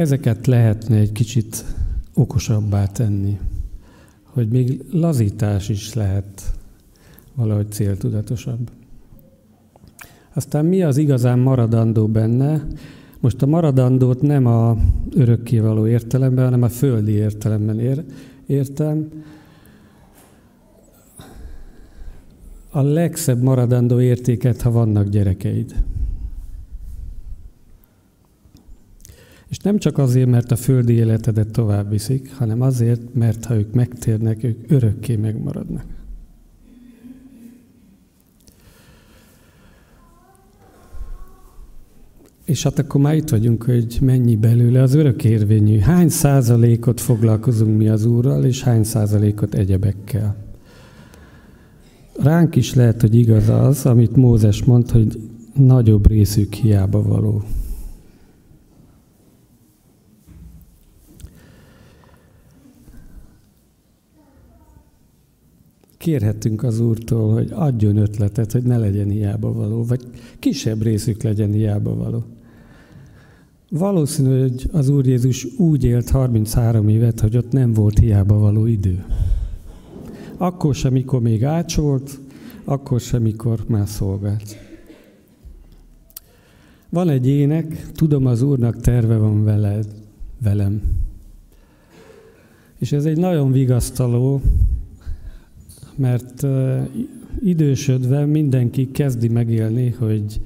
Ezeket 0.00 0.46
lehetne 0.46 0.96
egy 0.96 1.12
kicsit 1.12 1.64
okosabbá 2.14 2.86
tenni, 2.86 3.38
hogy 4.22 4.48
még 4.48 4.84
lazítás 4.90 5.68
is 5.68 5.94
lehet 5.94 6.54
valahogy 7.34 7.70
céltudatosabb. 7.70 8.70
Aztán 10.34 10.64
mi 10.64 10.82
az 10.82 10.96
igazán 10.96 11.38
maradandó 11.38 12.06
benne? 12.06 12.66
Most 13.18 13.42
a 13.42 13.46
maradandót 13.46 14.22
nem 14.22 14.46
a 14.46 14.76
örökkévaló 15.14 15.86
értelemben, 15.86 16.44
hanem 16.44 16.62
a 16.62 16.68
földi 16.68 17.12
értelemben 17.12 17.78
ér, 17.80 18.04
értem. 18.46 19.08
A 22.70 22.80
legszebb 22.80 23.42
maradandó 23.42 24.00
értéket, 24.00 24.62
ha 24.62 24.70
vannak 24.70 25.08
gyerekeid. 25.08 25.74
És 29.50 29.58
nem 29.58 29.78
csak 29.78 29.98
azért, 29.98 30.28
mert 30.28 30.50
a 30.50 30.56
földi 30.56 30.92
életedet 30.92 31.50
tovább 31.50 31.90
viszik, 31.90 32.34
hanem 32.34 32.60
azért, 32.60 33.14
mert 33.14 33.44
ha 33.44 33.54
ők 33.54 33.74
megtérnek, 33.74 34.44
ők 34.44 34.70
örökké 34.70 35.16
megmaradnak. 35.16 35.84
És 42.44 42.62
hát 42.62 42.78
akkor 42.78 43.00
már 43.00 43.14
itt 43.14 43.28
vagyunk, 43.28 43.62
hogy 43.62 43.98
mennyi 44.00 44.36
belőle 44.36 44.82
az 44.82 44.94
örökérvényű. 44.94 45.78
Hány 45.78 46.08
százalékot 46.08 47.00
foglalkozunk 47.00 47.78
mi 47.78 47.88
az 47.88 48.04
Úrral, 48.04 48.44
és 48.44 48.62
hány 48.62 48.84
százalékot 48.84 49.54
egyebekkel. 49.54 50.36
Ránk 52.22 52.56
is 52.56 52.74
lehet, 52.74 53.00
hogy 53.00 53.14
igaz 53.14 53.48
az, 53.48 53.86
amit 53.86 54.16
Mózes 54.16 54.64
mond, 54.64 54.90
hogy 54.90 55.20
nagyobb 55.54 56.08
részük 56.08 56.54
hiába 56.54 57.02
való. 57.02 57.42
Kérhetünk 66.00 66.62
az 66.62 66.80
Úrtól, 66.80 67.32
hogy 67.32 67.50
adjon 67.54 67.96
ötletet, 67.96 68.52
hogy 68.52 68.62
ne 68.62 68.78
legyen 68.78 69.08
hiába 69.08 69.52
való, 69.52 69.84
vagy 69.84 70.00
kisebb 70.38 70.82
részük 70.82 71.22
legyen 71.22 71.52
hiába 71.52 71.94
való. 71.94 72.24
Valószínű, 73.70 74.40
hogy 74.40 74.68
az 74.72 74.88
Úr 74.88 75.06
Jézus 75.06 75.46
úgy 75.58 75.84
élt 75.84 76.10
33 76.10 76.88
évet, 76.88 77.20
hogy 77.20 77.36
ott 77.36 77.52
nem 77.52 77.72
volt 77.72 77.98
hiába 77.98 78.38
való 78.38 78.66
idő. 78.66 79.04
Akkor 80.36 80.74
sem, 80.74 80.92
mikor 80.92 81.20
még 81.20 81.44
ácsolt, 81.44 82.18
akkor 82.64 83.00
sem, 83.00 83.22
mikor 83.22 83.64
már 83.66 83.88
szolgált. 83.88 84.56
Van 86.88 87.08
egy 87.08 87.26
ének, 87.26 87.90
tudom 87.92 88.26
az 88.26 88.42
Úrnak 88.42 88.80
terve 88.80 89.16
van 89.16 89.44
veled, 89.44 89.86
velem. 90.42 90.82
És 92.78 92.92
ez 92.92 93.04
egy 93.04 93.18
nagyon 93.18 93.52
vigasztaló, 93.52 94.40
mert 96.00 96.46
idősödve 97.42 98.24
mindenki 98.24 98.90
kezdi 98.90 99.28
megélni, 99.28 99.90
hogy 99.90 100.40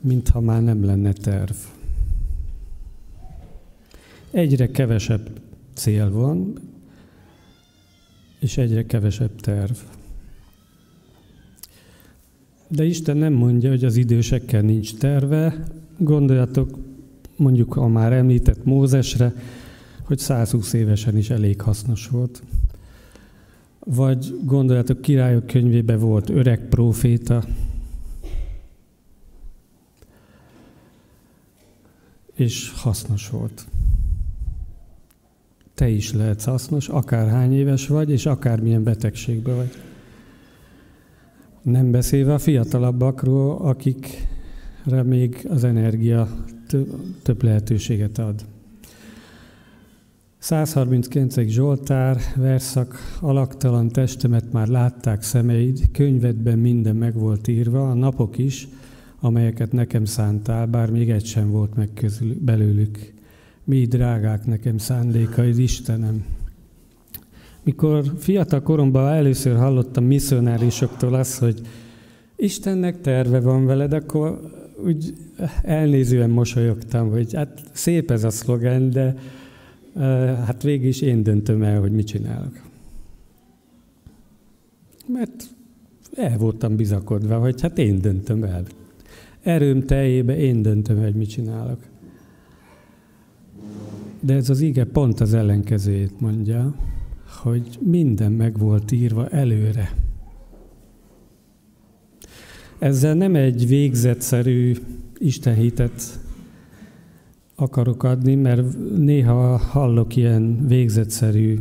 mintha 0.00 0.40
már 0.40 0.62
nem 0.62 0.84
lenne 0.84 1.12
terv. 1.12 1.54
Egyre 4.30 4.70
kevesebb 4.70 5.40
cél 5.74 6.10
van, 6.10 6.52
és 8.40 8.56
egyre 8.56 8.86
kevesebb 8.86 9.40
terv. 9.40 9.76
De 12.68 12.84
Isten 12.84 13.16
nem 13.16 13.32
mondja, 13.32 13.70
hogy 13.70 13.84
az 13.84 13.96
idősekkel 13.96 14.60
nincs 14.60 14.94
terve. 14.94 15.64
Gondoljatok 15.98 16.78
mondjuk 17.36 17.76
a 17.76 17.86
már 17.86 18.12
említett 18.12 18.64
Mózesre, 18.64 19.32
hogy 20.02 20.18
120 20.18 20.72
évesen 20.72 21.16
is 21.16 21.30
elég 21.30 21.60
hasznos 21.60 22.08
volt. 22.08 22.42
Vagy 23.84 24.40
gondoljatok, 24.44 25.00
királyok 25.00 25.46
könyvébe 25.46 25.96
volt 25.96 26.30
öreg 26.30 26.68
próféta, 26.68 27.44
és 32.34 32.72
hasznos 32.72 33.30
volt. 33.30 33.66
Te 35.74 35.88
is 35.88 36.12
lehetsz 36.12 36.44
hasznos, 36.44 36.88
akárhány 36.88 37.52
éves 37.52 37.86
vagy, 37.86 38.10
és 38.10 38.26
akármilyen 38.26 38.82
betegségben 38.82 39.56
vagy. 39.56 39.70
Nem 41.62 41.90
beszélve 41.90 42.34
a 42.34 42.38
fiatalabbakról, 42.38 43.56
akikre 43.56 45.02
még 45.02 45.46
az 45.50 45.64
energia 45.64 46.28
több 47.22 47.42
lehetőséget 47.42 48.18
ad. 48.18 48.44
139. 50.44 51.48
Zsoltár, 51.48 52.16
verszak, 52.36 52.98
alaktalan 53.20 53.88
testemet 53.88 54.52
már 54.52 54.68
látták 54.68 55.22
szemeid, 55.22 55.90
könyvedben 55.92 56.58
minden 56.58 56.96
meg 56.96 57.14
volt 57.14 57.48
írva, 57.48 57.90
a 57.90 57.94
napok 57.94 58.38
is, 58.38 58.68
amelyeket 59.20 59.72
nekem 59.72 60.04
szántál, 60.04 60.66
bár 60.66 60.90
még 60.90 61.10
egy 61.10 61.24
sem 61.24 61.50
volt 61.50 61.74
meg 61.74 61.88
közül, 61.94 62.36
belőlük. 62.40 63.12
Mi 63.64 63.84
drágák 63.84 64.46
nekem 64.46 64.78
szándékaid, 64.78 65.58
Istenem. 65.58 66.24
Mikor 67.62 68.04
fiatal 68.18 68.62
koromban 68.62 69.12
először 69.12 69.56
hallottam 69.56 70.04
misszionárisoktól 70.04 71.14
azt, 71.14 71.38
hogy 71.38 71.60
Istennek 72.36 73.00
terve 73.00 73.40
van 73.40 73.66
veled, 73.66 73.92
akkor 73.92 74.40
úgy 74.84 75.14
elnézően 75.62 76.30
mosolyogtam, 76.30 77.10
hogy 77.10 77.34
hát 77.34 77.62
szép 77.72 78.10
ez 78.10 78.24
a 78.24 78.30
szlogen, 78.30 78.90
de 78.90 79.16
hát 80.44 80.62
végig 80.62 80.86
is 80.86 81.00
én 81.00 81.22
döntöm 81.22 81.62
el, 81.62 81.80
hogy 81.80 81.92
mit 81.92 82.06
csinálok. 82.06 82.62
Mert 85.06 85.44
el 86.16 86.38
voltam 86.38 86.76
bizakodva, 86.76 87.38
hogy 87.38 87.60
hát 87.60 87.78
én 87.78 88.00
döntöm 88.00 88.42
el. 88.42 88.64
Erőm 89.42 89.82
teljébe 89.86 90.36
én 90.36 90.62
döntöm 90.62 90.96
el, 90.96 91.04
hogy 91.04 91.14
mit 91.14 91.28
csinálok. 91.28 91.78
De 94.20 94.34
ez 94.34 94.50
az 94.50 94.60
ige 94.60 94.84
pont 94.84 95.20
az 95.20 95.34
ellenkezőjét 95.34 96.20
mondja, 96.20 96.74
hogy 97.42 97.78
minden 97.80 98.32
meg 98.32 98.58
volt 98.58 98.92
írva 98.92 99.28
előre. 99.28 99.94
Ezzel 102.78 103.14
nem 103.14 103.34
egy 103.34 103.66
végzetszerű 103.66 104.76
istenhitet 105.18 106.23
akarok 107.54 108.02
adni, 108.02 108.34
mert 108.34 108.96
néha 108.96 109.56
hallok 109.56 110.16
ilyen 110.16 110.66
végzetszerű 110.66 111.60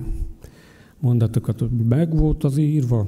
mondatokat, 0.99 1.59
hogy 1.59 1.69
meg 1.89 2.15
volt 2.15 2.43
az 2.43 2.57
írva. 2.57 3.07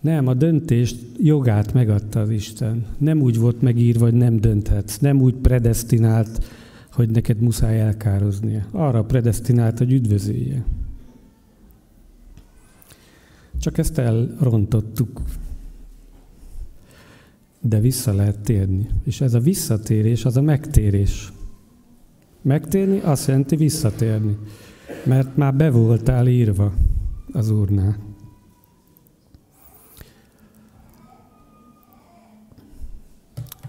Nem, 0.00 0.26
a 0.26 0.34
döntést, 0.34 0.96
jogát 1.18 1.72
megadta 1.72 2.20
az 2.20 2.30
Isten. 2.30 2.86
Nem 2.98 3.20
úgy 3.20 3.38
volt 3.38 3.62
megírva, 3.62 4.04
hogy 4.04 4.14
nem 4.14 4.36
dönthetsz. 4.36 4.98
Nem 4.98 5.20
úgy 5.20 5.34
predestinált, 5.34 6.44
hogy 6.92 7.10
neked 7.10 7.40
muszáj 7.40 7.80
elkároznia. 7.80 8.66
Arra 8.70 9.04
predestinált, 9.04 9.78
hogy 9.78 9.92
üdvözölje. 9.92 10.64
Csak 13.60 13.78
ezt 13.78 13.98
elrontottuk 13.98 15.22
de 17.60 17.80
vissza 17.80 18.14
lehet 18.14 18.40
térni. 18.40 18.86
És 19.04 19.20
ez 19.20 19.34
a 19.34 19.40
visszatérés, 19.40 20.24
az 20.24 20.36
a 20.36 20.42
megtérés. 20.42 21.32
Megtérni 22.42 22.98
azt 22.98 23.26
jelenti 23.26 23.56
visszatérni, 23.56 24.36
mert 25.04 25.36
már 25.36 25.54
be 25.54 25.70
voltál 25.70 26.26
írva 26.26 26.72
az 27.32 27.50
Úrnál. 27.50 27.96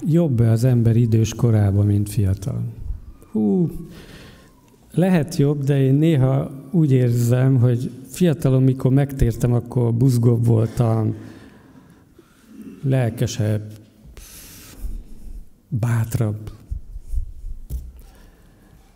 Jobb-e 0.05 0.51
az 0.51 0.63
ember 0.63 0.95
idős 0.95 1.33
korában, 1.33 1.85
mint 1.85 2.09
fiatal? 2.09 2.63
Hú, 3.31 3.69
lehet 4.91 5.35
jobb, 5.35 5.63
de 5.63 5.81
én 5.81 5.93
néha 5.93 6.51
úgy 6.71 6.91
érzem, 6.91 7.59
hogy 7.59 7.91
fiatalon, 8.07 8.63
mikor 8.63 8.91
megtértem, 8.91 9.53
akkor 9.53 9.93
buzgóbb 9.93 10.45
voltam, 10.45 11.15
lelkesebb, 12.81 13.71
bátrabb. 15.67 16.51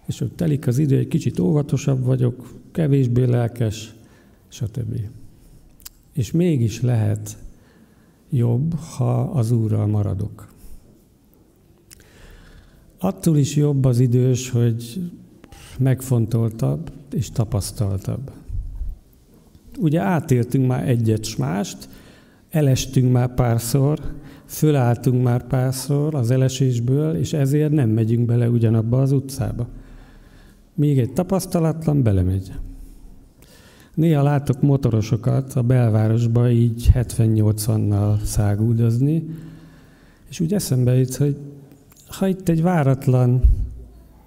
És 0.06 0.20
hogy 0.20 0.32
telik 0.32 0.68
az 0.68 0.78
idő, 0.78 0.98
egy 0.98 1.08
kicsit 1.08 1.40
óvatosabb 1.40 2.04
vagyok, 2.04 2.54
kevésbé 2.72 3.24
lelkes, 3.24 3.94
stb. 4.48 5.00
És 6.14 6.32
mégis 6.32 6.82
lehet 6.82 7.38
jobb, 8.30 8.74
ha 8.74 9.22
az 9.22 9.52
Úrral 9.52 9.88
maradok. 9.88 10.48
Attól 13.00 13.38
is 13.38 13.56
jobb 13.56 13.86
az 13.86 14.00
idős, 14.00 14.50
hogy 14.50 15.12
megfontoltabb 15.78 16.92
és 17.12 17.30
tapasztaltabb. 17.30 18.32
Ugye 19.80 20.00
átéltünk 20.00 20.68
már 20.68 20.90
egyet 20.90 21.38
mást, 21.38 21.90
elestünk 22.52 23.12
már 23.12 23.34
párszor, 23.34 24.00
fölálltunk 24.46 25.24
már 25.24 25.48
párszor 25.48 26.16
az 26.16 26.32
elesésből, 26.32 27.16
és 27.16 27.34
ezért 27.34 27.72
nem 27.72 27.90
megyünk 27.90 28.26
bele 28.26 28.50
ugyanabba 28.50 29.02
az 29.02 29.12
utcába. 29.12 29.68
Még 30.74 31.00
egy 31.00 31.14
tapasztalatlan 31.14 32.04
belemegy. 32.04 32.52
Néha 33.96 34.24
látok 34.24 34.62
motorosokat 34.62 35.54
a 35.54 35.62
belvárosba 35.62 36.50
így 36.50 36.90
70-80-nal 36.94 38.24
szágúdozni, 38.24 39.26
és 40.30 40.40
úgy 40.40 40.54
eszembe 40.54 40.96
jut, 40.98 41.16
hogy 41.16 41.38
ha 42.08 42.28
itt 42.28 42.50
egy 42.50 42.62
váratlan 42.62 43.42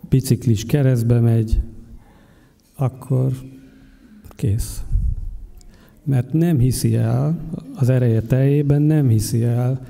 biciklis 0.08 0.64
keresztbe 0.64 1.20
megy, 1.20 1.60
akkor 2.76 3.32
kész. 4.36 4.83
Mert 6.04 6.32
nem 6.32 6.58
hiszi 6.58 6.96
el, 6.96 7.38
az 7.74 7.88
ereje 7.88 8.22
teljében 8.22 8.82
nem 8.82 9.08
hiszi 9.08 9.42
el, 9.42 9.86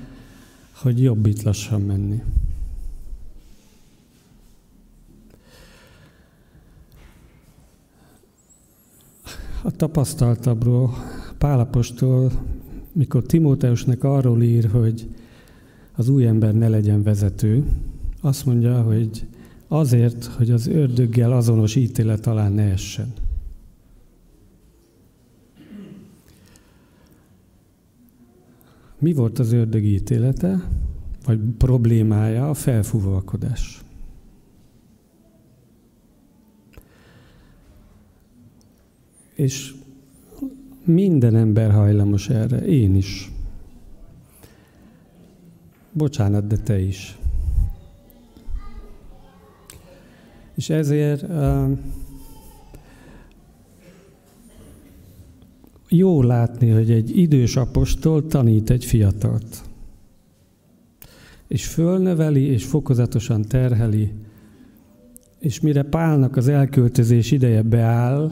hogy 0.81 1.01
jobb 1.01 1.25
itt 1.25 1.41
lassan 1.41 1.81
menni. 1.81 2.21
A 9.61 9.71
tapasztaltabbról 9.71 10.93
Pálapostól, 11.37 12.31
mikor 12.91 13.23
Timóteusnak 13.23 14.03
arról 14.03 14.43
ír, 14.43 14.69
hogy 14.71 15.07
az 15.95 16.09
új 16.09 16.27
ember 16.27 16.53
ne 16.53 16.67
legyen 16.67 17.03
vezető, 17.03 17.63
azt 18.21 18.45
mondja, 18.45 18.81
hogy 18.81 19.25
azért, 19.67 20.25
hogy 20.25 20.51
az 20.51 20.67
ördöggel 20.67 21.31
azonos 21.31 21.75
ítélet 21.75 22.27
alá 22.27 22.49
ne 22.49 22.63
essen. 22.63 23.13
Mi 29.05 29.13
volt 29.13 29.39
az 29.39 29.51
ördög 29.51 29.83
ítélete, 29.83 30.69
vagy 31.25 31.39
problémája? 31.57 32.49
A 32.49 32.53
felfúvalkodás. 32.53 33.83
És 39.33 39.73
minden 40.83 41.35
ember 41.35 41.71
hajlamos 41.71 42.29
erre, 42.29 42.57
én 42.57 42.95
is. 42.95 43.31
Bocsánat, 45.91 46.47
de 46.47 46.57
te 46.57 46.79
is. 46.79 47.17
És 50.55 50.69
ezért 50.69 51.21
uh, 51.21 51.77
jó 55.97 56.21
látni, 56.21 56.69
hogy 56.69 56.91
egy 56.91 57.17
idős 57.17 57.55
apostol 57.55 58.27
tanít 58.27 58.69
egy 58.69 58.85
fiatalt. 58.85 59.63
És 61.47 61.67
fölneveli, 61.67 62.41
és 62.41 62.65
fokozatosan 62.65 63.41
terheli, 63.41 64.11
és 65.39 65.59
mire 65.59 65.83
Pálnak 65.83 66.35
az 66.35 66.47
elköltözés 66.47 67.31
ideje 67.31 67.61
beáll, 67.61 68.31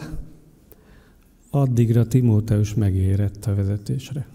addigra 1.49 2.07
Timóteus 2.07 2.73
megérett 2.73 3.45
a 3.45 3.55
vezetésre. 3.55 4.27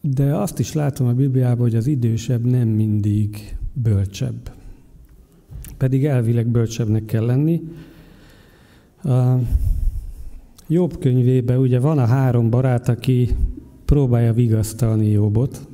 De 0.00 0.36
azt 0.36 0.58
is 0.58 0.72
látom 0.72 1.06
a 1.06 1.12
Bibliában, 1.12 1.58
hogy 1.58 1.76
az 1.76 1.86
idősebb 1.86 2.44
nem 2.44 2.68
mindig 2.68 3.56
bölcsebb. 3.72 4.52
Pedig 5.76 6.06
elvileg 6.06 6.46
bölcsebbnek 6.46 7.04
kell 7.04 7.24
lenni, 7.24 7.62
a 9.04 9.38
Jobb 10.66 10.98
könyvében 10.98 11.58
ugye 11.58 11.80
van 11.80 11.98
a 11.98 12.06
három 12.06 12.50
barát, 12.50 12.88
aki 12.88 13.28
próbálja 13.84 14.32
vigasztalni 14.32 15.08
Jobbot, 15.08 15.68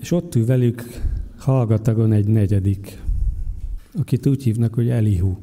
és 0.00 0.10
ott 0.10 0.34
ül 0.34 0.46
velük 0.46 0.82
hallgatagon 1.36 2.12
egy 2.12 2.26
negyedik, 2.26 3.02
akit 3.98 4.26
úgy 4.26 4.42
hívnak, 4.42 4.74
hogy 4.74 4.88
Elihu. 4.88 5.36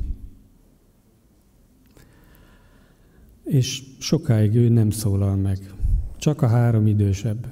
És 3.43 3.83
sokáig 3.99 4.55
ő 4.55 4.69
nem 4.69 4.89
szólal 4.89 5.35
meg. 5.35 5.73
Csak 6.17 6.41
a 6.41 6.47
három 6.47 6.87
idősebb. 6.87 7.47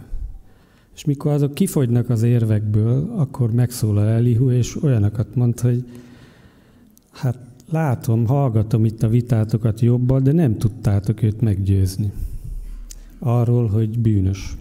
És 0.95 1.05
mikor 1.05 1.31
azok 1.31 1.53
kifogynak 1.53 2.09
az 2.09 2.23
érvekből, 2.23 3.13
akkor 3.15 3.51
megszólal 3.51 4.07
Elihu, 4.07 4.51
és 4.51 4.83
olyanokat 4.83 5.35
mond, 5.35 5.59
hogy 5.59 5.85
hát 7.11 7.48
látom, 7.72 8.26
hallgatom 8.26 8.86
itt 8.86 9.03
a 9.03 9.07
vitátokat 9.07 9.80
jobban, 9.80 10.24
de 10.24 10.32
nem 10.32 10.57
tudtátok 10.57 11.22
őt 11.22 11.41
meggyőzni 11.41 12.11
arról, 13.20 13.67
hogy 13.67 13.99
bűnös. 13.99 14.55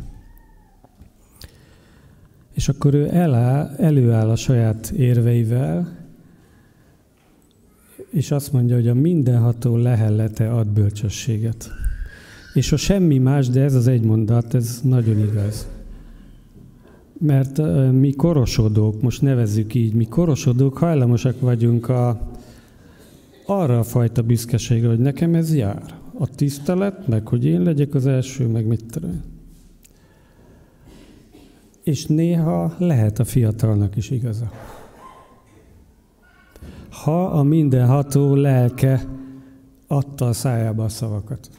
És 2.52 2.68
akkor 2.68 2.94
ő 2.94 3.08
eláll, 3.12 3.74
előáll 3.76 4.30
a 4.30 4.36
saját 4.36 4.90
érveivel, 4.90 5.96
és 8.10 8.30
azt 8.30 8.52
mondja, 8.52 8.74
hogy 8.74 8.88
a 8.88 8.94
mindenható 8.94 9.76
lehellete 9.76 10.50
ad 10.50 10.66
bölcsességet. 10.66 11.70
És 12.54 12.72
a 12.72 12.76
semmi 12.76 13.18
más, 13.18 13.48
de 13.48 13.62
ez 13.62 13.74
az 13.74 13.86
egy 13.86 14.02
mondat, 14.02 14.54
ez 14.54 14.80
nagyon 14.82 15.18
igaz. 15.18 15.68
Mert 17.20 17.60
mi 17.92 18.12
korosodók, 18.12 19.02
most 19.02 19.22
nevezzük 19.22 19.74
így, 19.74 19.94
mi 19.94 20.04
korosodók 20.04 20.78
hajlamosak 20.78 21.40
vagyunk 21.40 21.88
a, 21.88 22.30
arra 23.50 23.78
a 23.78 23.82
fajta 23.82 24.22
büszkeségre, 24.22 24.88
hogy 24.88 24.98
nekem 24.98 25.34
ez 25.34 25.54
jár. 25.54 26.00
A 26.18 26.26
tisztelet, 26.26 27.06
meg 27.06 27.26
hogy 27.26 27.44
én 27.44 27.62
legyek 27.62 27.94
az 27.94 28.06
első, 28.06 28.46
meg 28.46 28.66
mit 28.66 28.84
tudom. 28.90 29.22
És 31.82 32.06
néha 32.06 32.74
lehet 32.78 33.18
a 33.18 33.24
fiatalnak 33.24 33.96
is 33.96 34.10
igaza. 34.10 34.50
Ha 36.90 37.26
a 37.26 37.42
mindenható 37.42 38.34
lelke 38.34 39.06
adta 39.86 40.26
a 40.26 40.32
szájába 40.32 40.84
a 40.84 40.88
szavakat. 40.88 41.50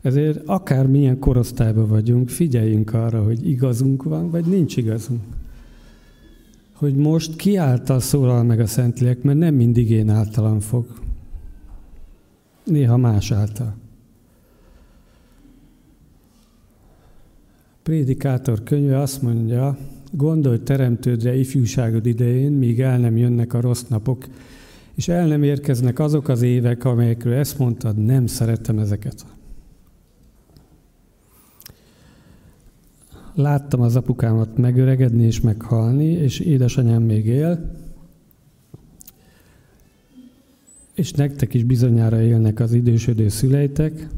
Ezért 0.00 0.42
akár 0.46 0.86
milyen 0.86 1.18
korosztályban 1.18 1.88
vagyunk, 1.88 2.28
figyeljünk 2.28 2.94
arra, 2.94 3.22
hogy 3.24 3.48
igazunk 3.48 4.02
van, 4.02 4.30
vagy 4.30 4.44
nincs 4.44 4.76
igazunk. 4.76 5.22
Hogy 6.78 6.94
most 6.94 7.36
ki 7.36 7.56
által 7.56 8.00
szólal 8.00 8.42
meg 8.42 8.60
a 8.60 8.66
Szentlélek, 8.66 9.22
mert 9.22 9.38
nem 9.38 9.54
mindig 9.54 9.90
én 9.90 10.08
általam 10.08 10.60
fog. 10.60 10.86
Néha 12.64 12.96
más 12.96 13.30
által. 13.30 13.74
Prédikátor 17.82 18.62
könyve 18.62 18.98
azt 18.98 19.22
mondja, 19.22 19.78
gondolj 20.10 20.58
teremtődre 20.58 21.34
ifjúságod 21.34 22.06
idején, 22.06 22.52
míg 22.52 22.80
el 22.80 22.98
nem 22.98 23.16
jönnek 23.16 23.54
a 23.54 23.60
rossz 23.60 23.84
napok, 23.88 24.26
és 24.94 25.08
el 25.08 25.26
nem 25.26 25.42
érkeznek 25.42 25.98
azok 25.98 26.28
az 26.28 26.42
évek, 26.42 26.84
amelyekről 26.84 27.34
ezt 27.34 27.58
mondtad, 27.58 27.96
nem 27.96 28.26
szeretem 28.26 28.78
ezeket. 28.78 29.37
Láttam 33.38 33.80
az 33.80 33.96
apukámat 33.96 34.56
megöregedni 34.56 35.24
és 35.24 35.40
meghalni, 35.40 36.04
és 36.04 36.40
édesanyám 36.40 37.02
még 37.02 37.26
él, 37.26 37.76
és 40.94 41.12
nektek 41.12 41.54
is 41.54 41.64
bizonyára 41.64 42.20
élnek 42.20 42.60
az 42.60 42.72
idősödő 42.72 43.28
szüleitek. 43.28 44.08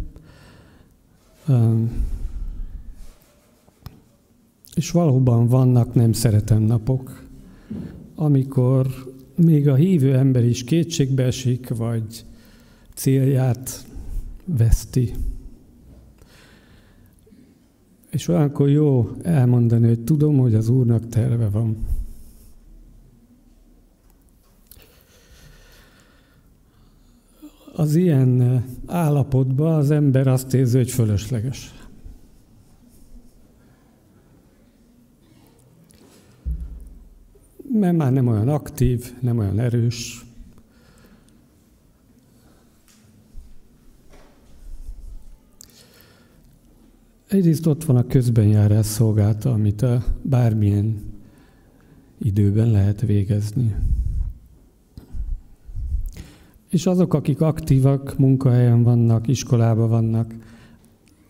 És 4.75 4.91
valóban 4.91 5.49
vannak 5.49 5.95
nem 5.95 6.13
szeretem 6.13 6.63
napok, 6.63 7.25
amikor 8.15 8.87
még 9.35 9.69
a 9.69 9.75
hívő 9.75 10.17
ember 10.17 10.45
is 10.45 10.65
kétségbe 10.65 11.23
esik, 11.23 11.69
vagy 11.69 12.25
célját 12.95 13.87
veszti. 14.45 15.13
És 18.11 18.29
olyankor 18.29 18.69
jó 18.69 19.11
elmondani, 19.23 19.87
hogy 19.87 20.05
tudom, 20.05 20.39
hogy 20.39 20.55
az 20.55 20.69
Úrnak 20.69 21.09
terve 21.09 21.49
van. 21.49 21.87
Az 27.75 27.95
ilyen 27.95 28.65
állapotban 28.87 29.75
az 29.75 29.91
ember 29.91 30.27
azt 30.27 30.55
érzi, 30.55 30.77
hogy 30.77 30.91
fölösleges. 30.91 31.75
Mert 37.73 37.97
már 37.97 38.13
nem 38.13 38.27
olyan 38.27 38.49
aktív, 38.49 39.15
nem 39.21 39.39
olyan 39.39 39.59
erős, 39.59 40.25
Egyrészt 47.31 47.67
ott 47.67 47.85
van 47.85 47.97
a 47.97 48.07
közbenjárás 48.07 48.87
szolgálta, 48.87 49.53
amit 49.53 49.83
a 49.83 50.05
bármilyen 50.23 51.01
időben 52.19 52.71
lehet 52.71 53.01
végezni. 53.01 53.75
És 56.69 56.87
azok, 56.87 57.15
akik 57.15 57.41
aktívak, 57.41 58.19
munkahelyen 58.19 58.83
vannak, 58.83 59.29
iskolában 59.29 59.89
vannak, 59.89 60.35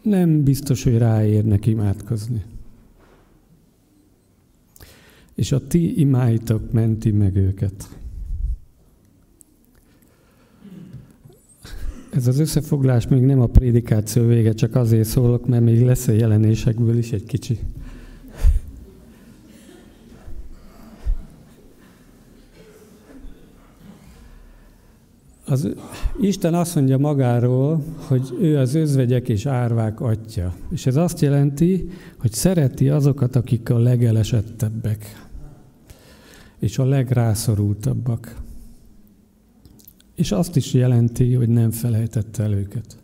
nem 0.02 0.42
biztos, 0.42 0.82
hogy 0.82 0.98
ráérnek 0.98 1.66
imádkozni. 1.66 2.42
És 5.34 5.52
a 5.52 5.66
ti 5.66 6.00
imáitok 6.00 6.72
menti 6.72 7.10
meg 7.10 7.36
őket. 7.36 7.99
Ez 12.10 12.26
az 12.26 12.38
összefoglás 12.38 13.08
még 13.08 13.22
nem 13.22 13.40
a 13.40 13.46
prédikáció 13.46 14.26
vége, 14.26 14.52
csak 14.52 14.74
azért 14.74 15.08
szólok, 15.08 15.46
mert 15.46 15.62
még 15.62 15.84
lesz 15.84 16.08
a 16.08 16.12
jelenésekből 16.12 16.98
is 16.98 17.12
egy 17.12 17.24
kicsi. 17.24 17.58
Az, 25.44 25.68
Isten 26.20 26.54
azt 26.54 26.74
mondja 26.74 26.98
magáról, 26.98 27.84
hogy 27.96 28.36
ő 28.40 28.58
az 28.58 28.74
özvegyek 28.74 29.28
és 29.28 29.46
árvák 29.46 30.00
atya. 30.00 30.54
És 30.70 30.86
ez 30.86 30.96
azt 30.96 31.20
jelenti, 31.20 31.88
hogy 32.18 32.32
szereti 32.32 32.88
azokat, 32.88 33.36
akik 33.36 33.70
a 33.70 33.78
legelesettebbek, 33.78 35.28
és 36.58 36.78
a 36.78 36.84
legrászorultabbak 36.84 38.36
és 40.20 40.32
azt 40.32 40.56
is 40.56 40.72
jelenti, 40.72 41.34
hogy 41.34 41.48
nem 41.48 41.70
felejtette 41.70 42.42
el 42.42 42.52
őket. 42.52 42.98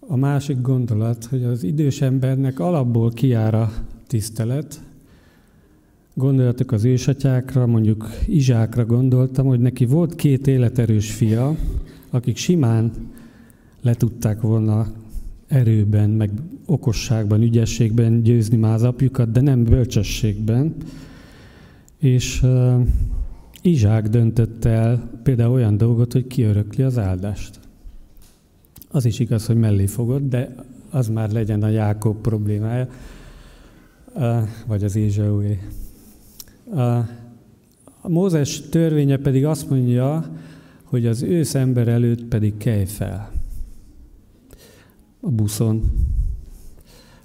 A 0.00 0.16
másik 0.16 0.60
gondolat, 0.60 1.24
hogy 1.24 1.44
az 1.44 1.62
idős 1.62 2.00
embernek 2.00 2.60
alapból 2.60 3.10
kiár 3.10 3.54
a 3.54 3.72
tisztelet. 4.06 4.80
Gondolatok 6.14 6.72
az 6.72 6.84
ősatyákra, 6.84 7.66
mondjuk 7.66 8.08
Izsákra 8.26 8.84
gondoltam, 8.84 9.46
hogy 9.46 9.60
neki 9.60 9.84
volt 9.84 10.14
két 10.14 10.46
életerős 10.46 11.12
fia, 11.12 11.56
akik 12.10 12.36
simán 12.36 12.92
le 13.80 13.94
tudták 13.94 14.40
volna 14.40 14.86
erőben, 15.46 16.10
meg 16.10 16.30
okosságban, 16.64 17.42
ügyességben 17.42 18.22
győzni 18.22 18.56
már 18.56 18.74
az 18.74 18.82
apjukat, 18.82 19.32
de 19.32 19.40
nem 19.40 19.64
bölcsességben. 19.64 20.74
És 21.98 22.44
Izsák 23.66 24.08
döntött 24.08 24.64
el 24.64 25.10
például 25.22 25.52
olyan 25.52 25.76
dolgot, 25.76 26.12
hogy 26.12 26.26
kiörökli 26.26 26.82
az 26.82 26.98
áldást. 26.98 27.60
Az 28.88 29.04
is 29.04 29.18
igaz, 29.18 29.46
hogy 29.46 29.56
mellé 29.56 29.86
fogott, 29.86 30.28
de 30.28 30.54
az 30.90 31.08
már 31.08 31.30
legyen 31.30 31.62
a 31.62 31.68
Jákob 31.68 32.20
problémája, 32.20 32.88
vagy 34.66 34.84
az 34.84 34.96
Ézsaué. 34.96 35.58
A 38.00 38.08
Mózes 38.08 38.60
törvénye 38.60 39.16
pedig 39.16 39.44
azt 39.44 39.70
mondja, 39.70 40.30
hogy 40.82 41.06
az 41.06 41.22
ősz 41.22 41.54
ember 41.54 41.88
előtt 41.88 42.24
pedig 42.24 42.56
kelj 42.56 42.84
fel. 42.84 43.32
A 45.20 45.30
buszon, 45.30 45.82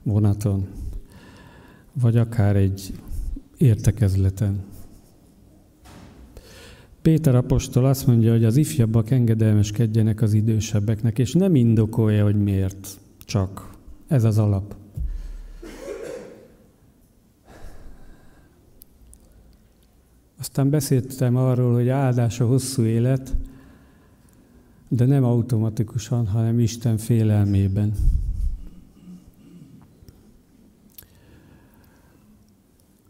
vonaton, 0.03 0.67
vagy 1.93 2.17
akár 2.17 2.55
egy 2.55 2.93
értekezleten. 3.57 4.70
Péter 7.01 7.35
apostol 7.35 7.85
azt 7.85 8.07
mondja, 8.07 8.31
hogy 8.31 8.43
az 8.43 8.57
ifjabbak 8.57 9.09
engedelmeskedjenek 9.09 10.21
az 10.21 10.33
idősebbeknek, 10.33 11.19
és 11.19 11.33
nem 11.33 11.55
indokolja, 11.55 12.23
hogy 12.23 12.43
miért, 12.43 12.87
csak 13.25 13.77
ez 14.07 14.23
az 14.23 14.37
alap. 14.37 14.75
Aztán 20.39 20.69
beszéltem 20.69 21.35
arról, 21.35 21.73
hogy 21.73 21.89
áldás 21.89 22.39
a 22.39 22.45
hosszú 22.45 22.83
élet, 22.83 23.35
de 24.87 25.05
nem 25.05 25.23
automatikusan, 25.23 26.27
hanem 26.27 26.59
Isten 26.59 26.97
félelmében. 26.97 27.93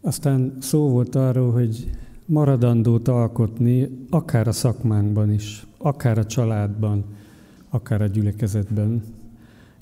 Aztán 0.00 0.56
szó 0.60 0.88
volt 0.88 1.14
arról, 1.14 1.52
hogy 1.52 1.90
maradandót 2.26 3.08
alkotni, 3.08 3.88
akár 4.10 4.48
a 4.48 4.52
szakmánkban 4.52 5.32
is, 5.32 5.66
akár 5.78 6.18
a 6.18 6.26
családban, 6.26 7.04
akár 7.70 8.02
a 8.02 8.06
gyülekezetben. 8.06 9.02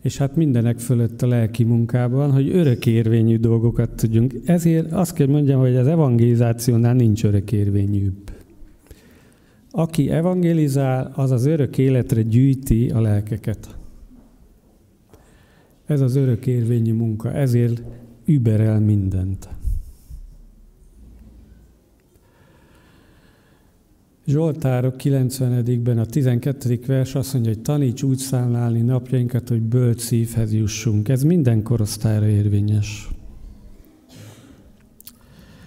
És 0.03 0.19
hát 0.19 0.37
mindenek 0.37 0.79
fölött 0.79 1.23
a 1.23 1.27
lelki 1.27 1.65
munkában, 1.65 2.33
hogy 2.33 2.49
örökérvényű 2.49 3.39
dolgokat 3.39 3.91
tudjunk. 3.91 4.35
Ezért 4.45 4.93
azt 4.93 5.13
kell 5.13 5.27
mondjam, 5.27 5.61
hogy 5.61 5.77
az 5.77 5.87
evangelizációnál 5.87 6.95
nincs 6.95 7.25
örökérvényűbb. 7.25 8.31
Aki 9.71 10.11
evangelizál, 10.11 11.13
az 11.15 11.31
az 11.31 11.47
örök 11.47 11.79
életre 11.79 12.23
gyűjti 12.23 12.91
a 12.91 13.01
lelkeket. 13.01 13.79
Ez 15.87 16.01
az 16.01 16.17
örök 16.17 16.47
érvényű 16.47 16.93
munka, 16.93 17.33
ezért 17.33 17.83
überel 18.25 18.81
mindent. 18.81 19.49
Zsoltárok 24.27 24.95
90-ben 24.99 25.99
a 25.99 26.05
12. 26.05 26.81
vers 26.87 27.15
azt 27.15 27.33
mondja, 27.33 27.53
hogy 27.53 27.63
taníts 27.63 28.03
úgy 28.03 28.19
számlálni 28.19 28.81
napjainkat, 28.81 29.49
hogy 29.49 29.61
bölcs 29.63 30.01
szívhez 30.01 30.53
jussunk. 30.53 31.09
Ez 31.09 31.23
minden 31.23 31.63
korosztályra 31.63 32.27
érvényes. 32.27 33.09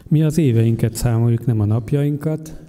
Mi 0.07 0.23
az 0.23 0.37
éveinket 0.37 0.95
számoljuk, 0.95 1.45
nem 1.45 1.59
a 1.59 1.65
napjainkat. 1.65 2.61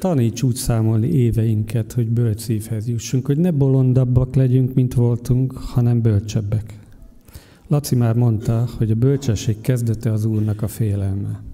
Taníts 0.00 0.42
úgy 0.42 0.54
számolni 0.54 1.08
éveinket, 1.08 1.92
hogy 1.92 2.08
bölcs 2.08 2.40
szívhez 2.40 2.88
jussunk, 2.88 3.26
hogy 3.26 3.38
ne 3.38 3.50
bolondabbak 3.50 4.34
legyünk, 4.34 4.74
mint 4.74 4.94
voltunk, 4.94 5.52
hanem 5.52 6.02
bölcsebbek. 6.02 6.78
Laci 7.66 7.94
már 7.94 8.14
mondta, 8.14 8.68
hogy 8.76 8.90
a 8.90 8.94
bölcsesség 8.94 9.60
kezdete 9.60 10.12
az 10.12 10.24
Úrnak 10.24 10.62
a 10.62 10.68
félelme. 10.68 11.47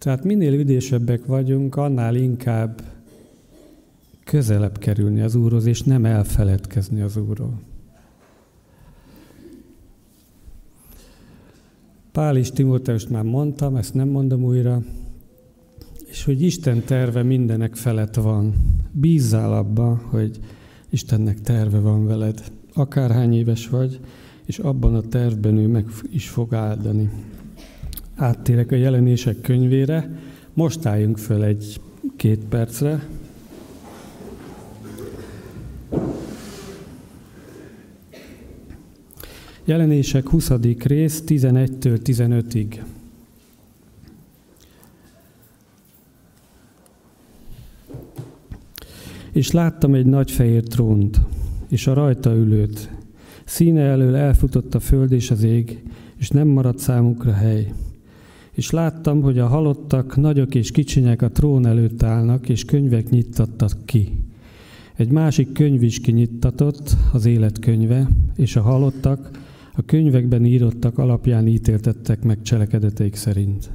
Tehát 0.00 0.24
minél 0.24 0.52
üdésebbek 0.52 1.26
vagyunk, 1.26 1.76
annál 1.76 2.14
inkább 2.14 2.82
közelebb 4.24 4.78
kerülni 4.78 5.20
az 5.20 5.34
Úrhoz, 5.34 5.66
és 5.66 5.82
nem 5.82 6.04
elfeledkezni 6.04 7.00
az 7.00 7.16
Úrról. 7.16 7.60
Pál 12.12 12.36
is 12.36 12.50
Timóteust 12.50 13.10
már 13.10 13.22
mondtam, 13.22 13.76
ezt 13.76 13.94
nem 13.94 14.08
mondom 14.08 14.44
újra, 14.44 14.82
és 16.06 16.24
hogy 16.24 16.42
Isten 16.42 16.82
terve 16.84 17.22
mindenek 17.22 17.74
felett 17.74 18.14
van. 18.14 18.54
Bízzál 18.92 19.52
abba, 19.52 20.02
hogy 20.10 20.40
Istennek 20.90 21.40
terve 21.40 21.78
van 21.78 22.06
veled. 22.06 22.42
Akárhány 22.74 23.34
éves 23.34 23.68
vagy, 23.68 24.00
és 24.44 24.58
abban 24.58 24.94
a 24.94 25.00
tervben 25.00 25.56
ő 25.56 25.66
meg 25.66 25.86
is 26.10 26.28
fog 26.28 26.54
áldani 26.54 27.10
áttérek 28.22 28.72
a 28.72 28.76
jelenések 28.76 29.40
könyvére. 29.40 30.10
Most 30.54 30.86
álljunk 30.86 31.18
föl 31.18 31.44
egy-két 31.44 32.44
percre. 32.48 33.06
Jelenések 39.64 40.28
20. 40.28 40.50
rész 40.82 41.22
11-től 41.26 41.98
15-ig. 42.04 42.80
És 49.32 49.50
láttam 49.50 49.94
egy 49.94 50.06
nagy 50.06 50.30
fehér 50.30 50.62
trónt, 50.62 51.20
és 51.68 51.86
a 51.86 51.92
rajta 51.92 52.34
ülőt. 52.34 52.90
Színe 53.44 53.82
elől 53.82 54.16
elfutott 54.16 54.74
a 54.74 54.80
föld 54.80 55.12
és 55.12 55.30
az 55.30 55.42
ég, 55.42 55.82
és 56.16 56.28
nem 56.28 56.48
maradt 56.48 56.78
számukra 56.78 57.32
hely 57.32 57.72
és 58.52 58.70
láttam, 58.70 59.22
hogy 59.22 59.38
a 59.38 59.46
halottak, 59.46 60.16
nagyok 60.16 60.54
és 60.54 60.70
kicsinyek 60.70 61.22
a 61.22 61.30
trón 61.30 61.66
előtt 61.66 62.02
állnak, 62.02 62.48
és 62.48 62.64
könyvek 62.64 63.10
nyittattak 63.10 63.72
ki. 63.84 64.24
Egy 64.96 65.10
másik 65.10 65.52
könyv 65.52 65.82
is 65.82 66.00
kinyittatott, 66.00 66.96
az 67.12 67.26
életkönyve, 67.26 68.08
és 68.36 68.56
a 68.56 68.62
halottak 68.62 69.30
a 69.76 69.82
könyvekben 69.82 70.44
írottak 70.44 70.98
alapján 70.98 71.46
ítéltettek 71.46 72.22
meg 72.22 72.42
cselekedeteik 72.42 73.14
szerint. 73.14 73.70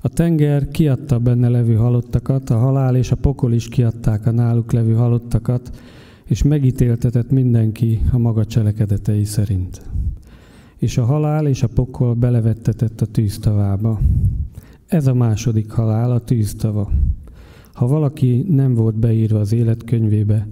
A 0.00 0.08
tenger 0.08 0.68
kiadta 0.68 1.18
benne 1.18 1.48
levő 1.48 1.74
halottakat, 1.74 2.50
a 2.50 2.58
halál 2.58 2.96
és 2.96 3.10
a 3.10 3.16
pokol 3.16 3.52
is 3.52 3.68
kiadták 3.68 4.26
a 4.26 4.30
náluk 4.30 4.72
levő 4.72 4.94
halottakat, 4.94 5.70
és 6.24 6.42
megítéltetett 6.42 7.30
mindenki 7.30 8.00
a 8.12 8.18
maga 8.18 8.44
cselekedetei 8.44 9.24
szerint 9.24 9.91
és 10.82 10.98
a 10.98 11.04
halál 11.04 11.46
és 11.46 11.62
a 11.62 11.68
pokol 11.68 12.14
belevettetett 12.14 13.00
a 13.00 13.06
tűztavába. 13.06 14.00
Ez 14.86 15.06
a 15.06 15.14
második 15.14 15.70
halál, 15.70 16.10
a 16.10 16.20
tűztava. 16.20 16.90
Ha 17.72 17.86
valaki 17.86 18.46
nem 18.48 18.74
volt 18.74 18.94
beírva 18.94 19.38
az 19.38 19.52
életkönyvébe, 19.52 20.48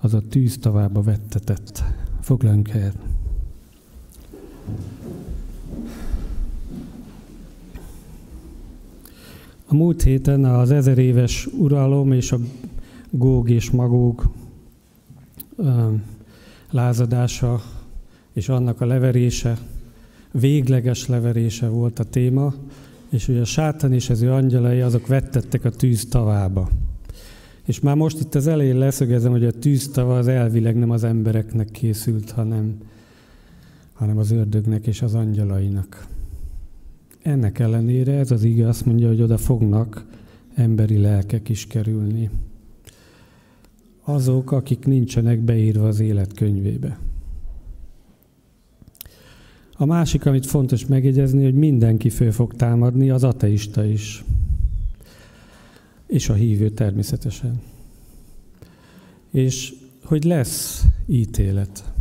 az 0.00 0.14
a 0.14 0.20
tűztavába 0.28 1.02
vettetett. 1.02 1.82
Foglaljunk 2.20 2.68
helyet. 2.68 2.96
A 9.66 9.74
múlt 9.74 10.02
héten 10.02 10.44
az 10.44 10.70
ezer 10.70 10.98
éves 10.98 11.46
uralom 11.46 12.12
és 12.12 12.32
a 12.32 12.38
góg 13.10 13.50
és 13.50 13.70
magóg 13.70 14.30
lázadása 16.70 17.60
és 18.32 18.48
annak 18.48 18.80
a 18.80 18.86
leverése 18.86 19.58
végleges 20.40 21.06
leverése 21.06 21.68
volt 21.68 21.98
a 21.98 22.04
téma, 22.04 22.54
és 23.10 23.26
hogy 23.26 23.38
a 23.38 23.44
sátán 23.44 23.92
és 23.92 24.10
az 24.10 24.22
ő 24.22 24.32
angyalai 24.32 24.80
azok 24.80 25.06
vettettek 25.06 25.64
a 25.64 25.70
tűz 25.70 26.06
tavába. 26.08 26.68
És 27.64 27.80
már 27.80 27.96
most 27.96 28.20
itt 28.20 28.34
az 28.34 28.46
elején 28.46 28.78
leszögezem, 28.78 29.30
hogy 29.30 29.44
a 29.44 29.58
tűztava 29.58 30.18
az 30.18 30.28
elvileg 30.28 30.76
nem 30.76 30.90
az 30.90 31.04
embereknek 31.04 31.70
készült, 31.70 32.30
hanem, 32.30 32.76
hanem 33.92 34.18
az 34.18 34.30
ördögnek 34.30 34.86
és 34.86 35.02
az 35.02 35.14
angyalainak. 35.14 36.06
Ennek 37.22 37.58
ellenére 37.58 38.12
ez 38.12 38.30
az 38.30 38.44
ige 38.44 38.68
azt 38.68 38.86
mondja, 38.86 39.08
hogy 39.08 39.22
oda 39.22 39.36
fognak 39.36 40.04
emberi 40.54 40.98
lelkek 40.98 41.48
is 41.48 41.66
kerülni. 41.66 42.30
Azok, 44.02 44.52
akik 44.52 44.86
nincsenek 44.86 45.40
beírva 45.40 45.86
az 45.86 46.00
életkönyvébe. 46.00 46.98
A 49.76 49.84
másik, 49.84 50.26
amit 50.26 50.46
fontos 50.46 50.86
megjegyezni, 50.86 51.44
hogy 51.44 51.54
mindenki 51.54 52.10
föl 52.10 52.32
fog 52.32 52.54
támadni, 52.54 53.10
az 53.10 53.24
ateista 53.24 53.84
is. 53.84 54.24
És 56.06 56.28
a 56.28 56.34
hívő 56.34 56.68
természetesen. 56.68 57.60
És 59.30 59.74
hogy 60.04 60.24
lesz 60.24 60.84
ítélet. 61.06 61.92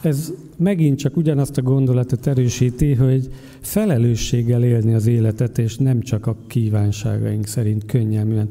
Ez 0.00 0.32
megint 0.56 0.98
csak 0.98 1.16
ugyanazt 1.16 1.58
a 1.58 1.62
gondolatot 1.62 2.26
erősíti, 2.26 2.94
hogy 2.94 3.32
felelősséggel 3.60 4.64
élni 4.64 4.94
az 4.94 5.06
életet, 5.06 5.58
és 5.58 5.76
nem 5.76 6.00
csak 6.00 6.26
a 6.26 6.36
kívánságaink 6.46 7.46
szerint 7.46 7.84
könnyelműen. 7.84 8.48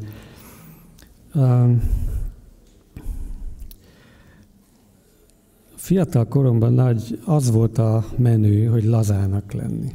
Fiatal 5.90 6.28
koromban 6.28 6.74
nagy, 6.74 7.20
az 7.26 7.52
volt 7.52 7.78
a 7.78 8.06
menő, 8.18 8.66
hogy 8.66 8.84
lazának 8.84 9.52
lenni. 9.52 9.94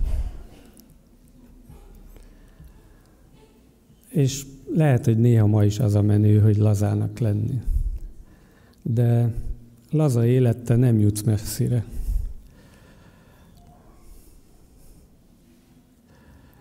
És 4.09 4.47
lehet, 4.73 5.05
hogy 5.05 5.19
néha 5.19 5.47
ma 5.47 5.65
is 5.65 5.79
az 5.79 5.95
a 5.95 6.03
menő, 6.03 6.41
hogy 6.41 6.57
lazának 6.57 7.19
lenni. 7.19 7.61
De 8.83 9.35
laza 9.91 10.27
élette 10.27 10.77
nem 10.77 10.99
jutsz 10.99 11.23
messzire. 11.23 11.85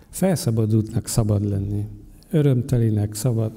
Felszabadultnak 0.10 1.08
szabad 1.08 1.50
lenni. 1.50 1.86
Örömtelinek 2.30 3.14
szabad 3.14 3.52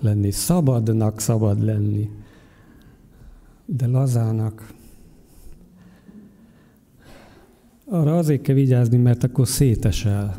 lenni. 0.00 0.30
Szabadnak 0.30 1.20
szabad 1.20 1.62
lenni. 1.62 2.10
De 3.64 3.86
lazának 3.86 4.76
arra 7.90 8.16
azért 8.16 8.42
kell 8.42 8.54
vigyázni, 8.54 8.96
mert 8.96 9.24
akkor 9.24 9.48
szétesel. 9.48 10.36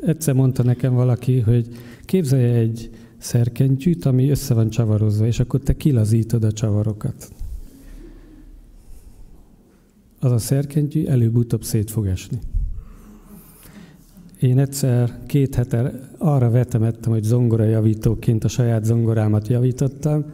Egyszer 0.00 0.34
mondta 0.34 0.62
nekem 0.62 0.94
valaki, 0.94 1.40
hogy 1.40 1.68
képzelje 2.04 2.54
egy 2.54 2.90
szerkentyűt, 3.18 4.04
ami 4.04 4.30
össze 4.30 4.54
van 4.54 4.70
csavarozva, 4.70 5.26
és 5.26 5.40
akkor 5.40 5.60
te 5.60 5.76
kilazítod 5.76 6.44
a 6.44 6.52
csavarokat. 6.52 7.32
Az 10.20 10.32
a 10.32 10.38
szerkentyű 10.38 11.04
előbb-utóbb 11.04 11.62
szét 11.62 11.90
fog 11.90 12.06
esni. 12.06 12.38
Én 14.40 14.58
egyszer 14.58 15.18
két 15.26 15.54
hete 15.54 16.08
arra 16.18 16.50
vetemettem, 16.50 17.12
hogy 17.12 17.22
zongorajavítóként 17.22 18.44
a 18.44 18.48
saját 18.48 18.84
zongorámat 18.84 19.48
javítottam. 19.48 20.24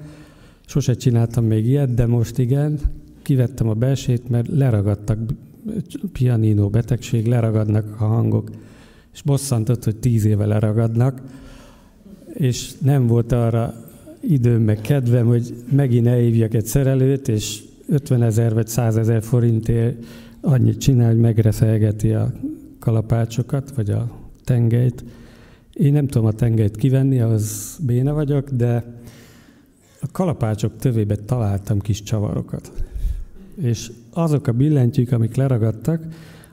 Sose 0.66 0.94
csináltam 0.94 1.44
még 1.44 1.66
ilyet, 1.66 1.94
de 1.94 2.06
most 2.06 2.38
igen. 2.38 2.78
Kivettem 3.22 3.68
a 3.68 3.74
belsét, 3.74 4.28
mert 4.28 4.48
leragadtak 4.48 5.18
pianino 6.12 6.68
betegség, 6.68 7.26
leragadnak 7.26 8.00
a 8.00 8.04
hangok, 8.04 8.50
és 9.12 9.22
bosszantott, 9.22 9.84
hogy 9.84 9.96
tíz 9.96 10.24
éve 10.24 10.46
leragadnak, 10.46 11.20
és 12.34 12.72
nem 12.78 13.06
volt 13.06 13.32
arra 13.32 13.74
időm 14.20 14.62
meg 14.62 14.80
kedvem, 14.80 15.26
hogy 15.26 15.54
megint 15.70 16.06
elhívjak 16.06 16.54
egy 16.54 16.66
szerelőt, 16.66 17.28
és 17.28 17.62
50 17.88 18.22
ezer 18.22 18.54
vagy 18.54 18.66
100 18.66 18.96
ezer 18.96 19.22
forintért 19.22 20.04
annyit 20.40 20.80
csinál, 20.80 21.10
hogy 21.10 21.20
megreszelgeti 21.20 22.12
a 22.12 22.32
kalapácsokat, 22.78 23.74
vagy 23.74 23.90
a 23.90 24.10
tengelyt. 24.44 25.04
Én 25.72 25.92
nem 25.92 26.06
tudom 26.06 26.26
a 26.26 26.32
tengelyt 26.32 26.76
kivenni, 26.76 27.20
az 27.20 27.76
béna 27.86 28.12
vagyok, 28.12 28.50
de 28.50 29.00
a 30.00 30.06
kalapácsok 30.12 30.76
tövébe 30.76 31.16
találtam 31.16 31.80
kis 31.80 32.02
csavarokat. 32.02 32.72
és 33.60 33.90
azok 34.12 34.46
a 34.46 34.52
billentyűk, 34.52 35.12
amik 35.12 35.34
leragadtak, 35.34 36.04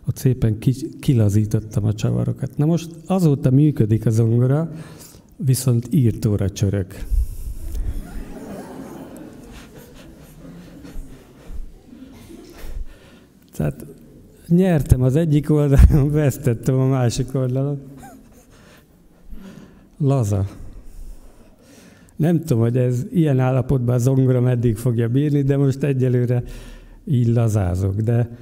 ott 0.08 0.18
szépen 0.18 0.58
kilazítottam 1.00 1.86
a 1.86 1.94
csavarokat. 1.94 2.58
Na 2.58 2.66
most 2.66 2.90
azóta 3.06 3.52
működik 3.52 4.06
a 4.06 4.10
zongora, 4.10 4.72
viszont 5.36 5.88
írtóra 5.92 6.50
csörök. 6.50 7.06
Tehát 13.52 13.86
nyertem 14.48 15.02
az 15.02 15.16
egyik 15.16 15.52
oldalon, 15.52 16.12
vesztettem 16.22 16.80
a 16.80 16.88
másik 16.88 17.36
oldalon. 17.36 17.82
Laza. 19.98 20.48
Nem 22.16 22.40
tudom, 22.40 22.60
hogy 22.60 22.78
ez 22.78 23.06
ilyen 23.12 23.40
állapotban 23.40 23.96
a 23.96 23.98
zongora 23.98 24.42
meddig 24.42 24.78
fogja 24.78 25.08
bírni, 25.08 25.42
de 25.42 25.58
most 25.58 25.84
egyelőre 25.84 26.44
így 27.10 27.28
lazázok. 27.28 27.96
De 27.96 28.38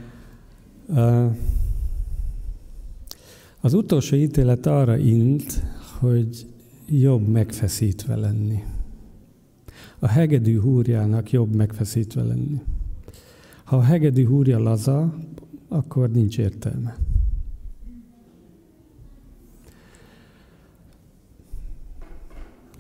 az 3.61 3.73
utolsó 3.73 4.15
ítélet 4.15 4.65
arra 4.65 4.97
int, 4.97 5.63
hogy 5.99 6.45
jobb 6.89 7.27
megfeszítve 7.27 8.15
lenni. 8.15 8.63
A 9.99 10.07
hegedű 10.07 10.59
húrjának 10.59 11.31
jobb 11.31 11.55
megfeszítve 11.55 12.23
lenni. 12.23 12.61
Ha 13.63 13.77
a 13.77 13.81
hegedű 13.81 14.25
húrja 14.25 14.59
laza, 14.59 15.13
akkor 15.67 16.09
nincs 16.09 16.37
értelme. 16.37 16.97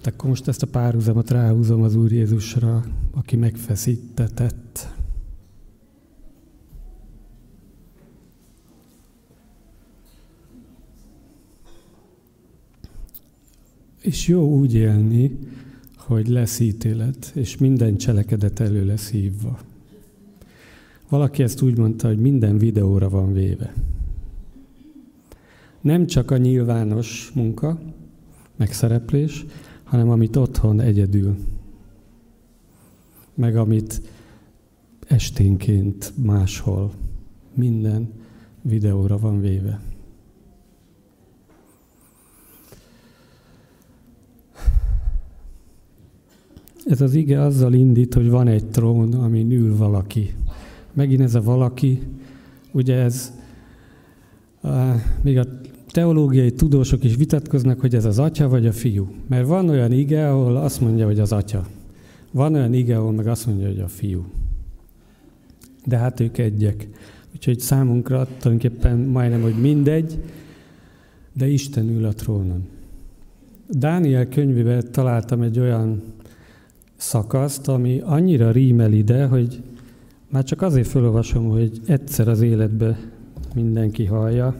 akkor 0.07 0.29
most 0.29 0.47
ezt 0.47 0.63
a 0.63 0.67
párhuzamot 0.67 1.31
ráhúzom 1.31 1.81
az 1.81 1.95
Úr 1.95 2.11
Jézusra, 2.11 2.83
aki 3.11 3.35
megfeszítetett. 3.35 4.96
És 14.07 14.27
jó 14.27 14.57
úgy 14.57 14.73
élni, 14.73 15.37
hogy 15.97 16.27
lesz 16.27 16.59
ítélet, 16.59 17.31
és 17.35 17.57
minden 17.57 17.97
cselekedet 17.97 18.59
elő 18.59 18.85
lesz 18.85 19.09
hívva. 19.09 19.59
Valaki 21.09 21.43
ezt 21.43 21.61
úgy 21.61 21.77
mondta, 21.77 22.07
hogy 22.07 22.19
minden 22.19 22.57
videóra 22.57 23.09
van 23.09 23.33
véve. 23.33 23.73
Nem 25.81 26.05
csak 26.05 26.31
a 26.31 26.37
nyilvános 26.37 27.31
munka, 27.33 27.79
megszereplés, 28.55 29.45
hanem 29.83 30.09
amit 30.09 30.35
otthon 30.35 30.79
egyedül, 30.79 31.35
meg 33.33 33.55
amit 33.55 34.01
esténként 35.07 36.13
máshol, 36.23 36.91
minden 37.53 38.09
videóra 38.61 39.17
van 39.17 39.41
véve. 39.41 39.81
Ez 46.87 47.01
az 47.01 47.13
ige 47.13 47.41
azzal 47.41 47.73
indít, 47.73 48.13
hogy 48.13 48.29
van 48.29 48.47
egy 48.47 48.65
trón, 48.65 49.13
amin 49.13 49.51
ül 49.51 49.77
valaki. 49.77 50.33
Megint 50.93 51.21
ez 51.21 51.35
a 51.35 51.41
valaki, 51.41 52.01
ugye 52.71 52.95
ez 52.95 53.33
uh, 54.63 54.71
még 55.21 55.37
a 55.37 55.45
teológiai 55.91 56.51
tudósok 56.51 57.03
is 57.03 57.15
vitatkoznak, 57.15 57.79
hogy 57.79 57.95
ez 57.95 58.05
az 58.05 58.19
atya 58.19 58.49
vagy 58.49 58.65
a 58.65 58.71
fiú. 58.71 59.07
Mert 59.27 59.47
van 59.47 59.69
olyan 59.69 59.91
ige, 59.91 60.29
ahol 60.29 60.55
azt 60.55 60.81
mondja, 60.81 61.05
hogy 61.05 61.19
az 61.19 61.31
atya. 61.31 61.67
Van 62.31 62.53
olyan 62.53 62.73
ige, 62.73 62.97
ahol 62.97 63.11
meg 63.11 63.27
azt 63.27 63.45
mondja, 63.45 63.67
hogy 63.67 63.79
a 63.79 63.87
fiú. 63.87 64.25
De 65.85 65.97
hát 65.97 66.19
ők 66.19 66.37
egyek. 66.37 66.87
Úgyhogy 67.33 67.59
számunkra 67.59 68.27
tulajdonképpen 68.39 68.97
majdnem, 68.97 69.41
hogy 69.41 69.61
mindegy, 69.61 70.19
de 71.33 71.47
Isten 71.47 71.89
ül 71.89 72.05
a 72.05 72.13
trónon. 72.13 72.67
Dániel 73.69 74.27
könyvében 74.27 74.91
találtam 74.91 75.41
egy 75.41 75.59
olyan 75.59 76.01
szakaszt, 76.97 77.67
ami 77.67 77.99
annyira 77.99 78.51
rímel 78.51 78.91
ide, 78.91 79.25
hogy 79.25 79.63
már 80.29 80.43
csak 80.43 80.61
azért 80.61 80.87
felolvasom, 80.87 81.49
hogy 81.49 81.81
egyszer 81.85 82.27
az 82.27 82.41
életbe 82.41 82.99
mindenki 83.55 84.05
hallja, 84.05 84.55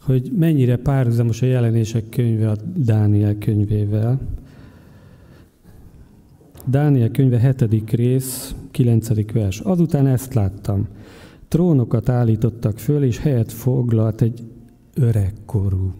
hogy 0.00 0.32
mennyire 0.36 0.76
párhuzamos 0.76 1.42
a 1.42 1.46
jelenések 1.46 2.08
könyve 2.08 2.50
a 2.50 2.56
Dániel 2.76 3.38
könyvével. 3.38 4.20
Dániel 6.66 7.10
könyve 7.10 7.38
hetedik 7.38 7.90
rész, 7.90 8.54
kilencedik 8.70 9.32
vers. 9.32 9.60
Azután 9.60 10.06
ezt 10.06 10.34
láttam. 10.34 10.88
Trónokat 11.48 12.08
állítottak 12.08 12.78
föl, 12.78 13.04
és 13.04 13.18
helyet 13.18 13.52
foglalt 13.52 14.22
egy 14.22 14.42
öregkorú. 14.94 15.94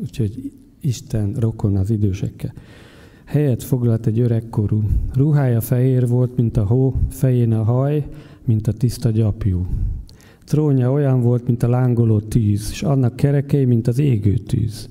Úgyhogy 0.00 0.52
Isten 0.80 1.34
rokon 1.38 1.76
az 1.76 1.90
idősekkel. 1.90 2.52
Helyet 3.24 3.62
foglalt 3.62 4.06
egy 4.06 4.20
öregkorú. 4.20 4.82
Ruhája 5.14 5.60
fehér 5.60 6.08
volt, 6.08 6.36
mint 6.36 6.56
a 6.56 6.64
hó, 6.64 6.94
fején 7.10 7.52
a 7.52 7.62
haj, 7.62 8.06
mint 8.44 8.66
a 8.66 8.72
tiszta 8.72 9.10
gyapjú. 9.10 9.66
Trónja 10.44 10.92
olyan 10.92 11.20
volt, 11.20 11.46
mint 11.46 11.62
a 11.62 11.68
lángoló 11.68 12.20
tűz, 12.20 12.68
és 12.70 12.82
annak 12.82 13.16
kerekei, 13.16 13.64
mint 13.64 13.86
az 13.86 13.98
égő 13.98 14.34
tűz. 14.34 14.88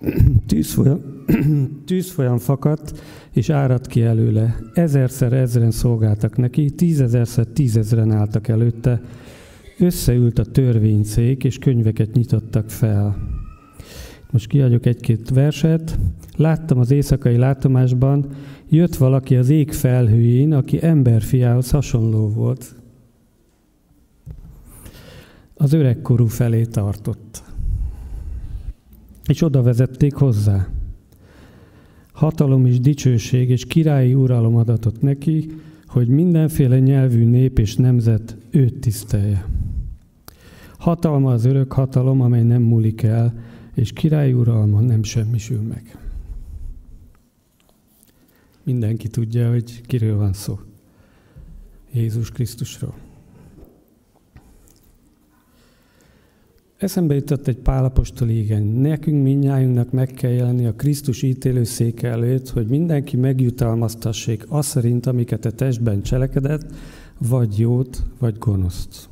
Tűzfolyam, 0.46 1.00
tűzfolyam 1.86 2.38
fakadt, 2.38 3.02
és 3.32 3.50
áradt 3.50 3.86
ki 3.86 4.02
előle. 4.02 4.56
Ezerszer 4.74 5.32
ezren 5.32 5.70
szolgáltak 5.70 6.36
neki, 6.36 6.70
tízezerszer 6.70 7.46
tízezren 7.46 8.10
álltak 8.10 8.48
előtte. 8.48 9.00
Összeült 9.78 10.38
a 10.38 10.44
törvényszék, 10.44 11.44
és 11.44 11.58
könyveket 11.58 12.12
nyitottak 12.12 12.70
fel. 12.70 13.16
Most 14.30 14.46
kiadjuk 14.46 14.86
egy-két 14.86 15.30
verset. 15.30 15.98
Láttam 16.36 16.78
az 16.78 16.90
éjszakai 16.90 17.36
látomásban, 17.36 18.26
jött 18.68 18.96
valaki 18.96 19.36
az 19.36 19.50
ég 19.50 19.72
felhőjén, 19.72 20.52
aki 20.52 20.84
emberfiához 20.84 21.70
hasonló 21.70 22.28
volt 22.28 22.74
az 25.54 25.72
öregkorú 25.72 26.26
felé 26.26 26.64
tartott. 26.64 27.42
És 29.26 29.42
oda 29.42 29.62
vezették 29.62 30.14
hozzá. 30.14 30.68
Hatalom 32.12 32.66
és 32.66 32.80
dicsőség 32.80 33.50
és 33.50 33.64
királyi 33.64 34.14
uralom 34.14 34.56
adatott 34.56 35.00
neki, 35.00 35.46
hogy 35.86 36.08
mindenféle 36.08 36.78
nyelvű 36.78 37.24
nép 37.24 37.58
és 37.58 37.76
nemzet 37.76 38.36
őt 38.50 38.80
tisztelje. 38.80 39.46
Hatalma 40.78 41.32
az 41.32 41.44
örök 41.44 41.72
hatalom, 41.72 42.20
amely 42.20 42.42
nem 42.42 42.62
múlik 42.62 43.02
el, 43.02 43.34
és 43.74 43.92
királyi 43.92 44.32
uralma 44.32 44.80
nem 44.80 45.02
semmisül 45.02 45.60
meg. 45.60 46.03
Mindenki 48.64 49.08
tudja, 49.08 49.50
hogy 49.50 49.80
kiről 49.80 50.16
van 50.16 50.32
szó. 50.32 50.58
Jézus 51.92 52.30
Krisztusról. 52.30 52.94
Eszembe 56.76 57.14
jutott 57.14 57.46
egy 57.46 57.56
pálapostoli 57.56 58.38
igen. 58.38 58.62
Nekünk 58.62 59.22
minnyájunknak 59.22 59.90
meg 59.90 60.08
kell 60.08 60.30
jelenni 60.30 60.66
a 60.66 60.74
Krisztus 60.74 61.22
ítélőszék 61.22 62.02
előtt, 62.02 62.48
hogy 62.48 62.66
mindenki 62.66 63.16
megjutalmaztassék 63.16 64.44
azt 64.48 64.68
szerint, 64.68 65.06
amiket 65.06 65.44
a 65.44 65.50
testben 65.50 66.02
cselekedett, 66.02 66.74
vagy 67.18 67.58
jót, 67.58 68.02
vagy 68.18 68.38
gonoszt. 68.38 69.08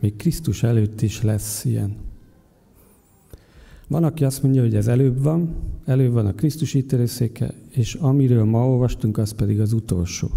Még 0.00 0.16
Krisztus 0.16 0.62
előtt 0.62 1.02
is 1.02 1.22
lesz 1.22 1.64
ilyen. 1.64 1.96
Van, 3.88 4.04
aki 4.04 4.24
azt 4.24 4.42
mondja, 4.42 4.62
hogy 4.62 4.74
ez 4.74 4.86
előbb 4.86 5.22
van, 5.22 5.54
előbb 5.84 6.12
van 6.12 6.26
a 6.26 6.34
Krisztus 6.34 6.74
ítélőszéke, 6.74 7.54
és 7.70 7.94
amiről 7.94 8.44
ma 8.44 8.68
olvastunk, 8.68 9.18
az 9.18 9.32
pedig 9.32 9.60
az 9.60 9.72
utolsó. 9.72 10.30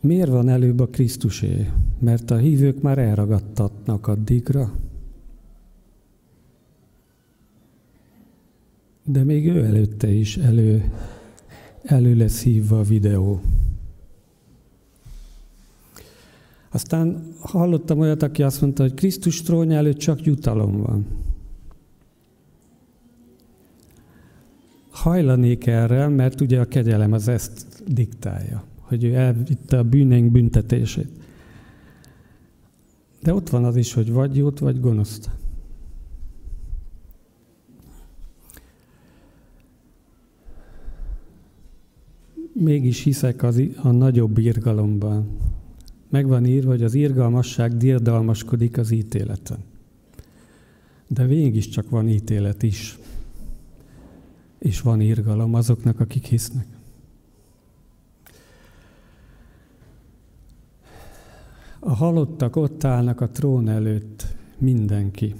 Miért 0.00 0.28
van 0.28 0.48
előbb 0.48 0.80
a 0.80 0.86
Krisztusé? 0.86 1.70
Mert 1.98 2.30
a 2.30 2.36
hívők 2.36 2.82
már 2.82 2.98
elragadtatnak 2.98 4.06
addigra. 4.06 4.72
De 9.04 9.24
még 9.24 9.48
ő 9.48 9.64
előtte 9.64 10.10
is 10.10 10.36
elő, 10.36 10.92
elő 11.82 12.14
lesz 12.14 12.42
hívva 12.42 12.78
a 12.78 12.82
videó. 12.82 13.40
Aztán 16.74 17.34
hallottam 17.40 17.98
olyat, 17.98 18.22
aki 18.22 18.42
azt 18.42 18.60
mondta, 18.60 18.82
hogy 18.82 18.94
Krisztus 18.94 19.42
trónja 19.42 19.76
előtt 19.76 19.98
csak 19.98 20.24
jutalom 20.24 20.82
van. 20.82 21.06
Hajlanék 24.90 25.66
erre, 25.66 26.08
mert 26.08 26.40
ugye 26.40 26.60
a 26.60 26.64
kegyelem 26.64 27.12
az 27.12 27.28
ezt 27.28 27.82
diktálja, 27.92 28.64
hogy 28.80 29.04
ő 29.04 29.14
elvitte 29.14 29.78
a 29.78 29.82
bűneink 29.82 30.32
büntetését. 30.32 31.08
De 33.22 33.34
ott 33.34 33.48
van 33.48 33.64
az 33.64 33.76
is, 33.76 33.92
hogy 33.92 34.12
vagy 34.12 34.36
jót, 34.36 34.58
vagy 34.58 34.80
gonoszt. 34.80 35.30
Mégis 42.52 43.02
hiszek 43.02 43.42
az, 43.42 43.62
a 43.82 43.90
nagyobb 43.90 44.38
irgalomban. 44.38 45.26
Megvan 46.14 46.46
írva, 46.46 46.70
hogy 46.70 46.82
az 46.82 46.94
irgalmasság 46.94 47.76
dirdalmaskodik 47.76 48.78
az 48.78 48.90
ítéleten. 48.90 49.58
De 51.06 51.26
végig 51.26 51.68
csak 51.68 51.90
van 51.90 52.08
ítélet 52.08 52.62
is. 52.62 52.98
És 54.58 54.80
van 54.80 55.00
irgalom 55.00 55.54
azoknak, 55.54 56.00
akik 56.00 56.24
hisznek. 56.24 56.66
A 61.78 61.94
halottak 61.94 62.56
ott 62.56 62.84
állnak 62.84 63.20
a 63.20 63.28
trón 63.30 63.68
előtt, 63.68 64.26
mindenki. 64.58 65.34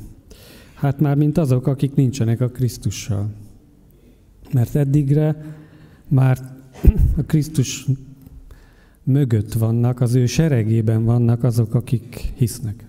Hát 0.74 1.00
már 1.00 1.16
mint 1.16 1.38
azok, 1.38 1.66
akik 1.66 1.94
nincsenek 1.94 2.40
a 2.40 2.48
Krisztussal. 2.48 3.30
Mert 4.52 4.74
eddigre 4.74 5.56
már 6.08 6.56
a 7.16 7.22
Krisztus 7.22 7.86
mögött 9.04 9.52
vannak, 9.52 10.00
az 10.00 10.14
ő 10.14 10.26
seregében 10.26 11.04
vannak 11.04 11.44
azok, 11.44 11.74
akik 11.74 12.32
hisznek. 12.34 12.86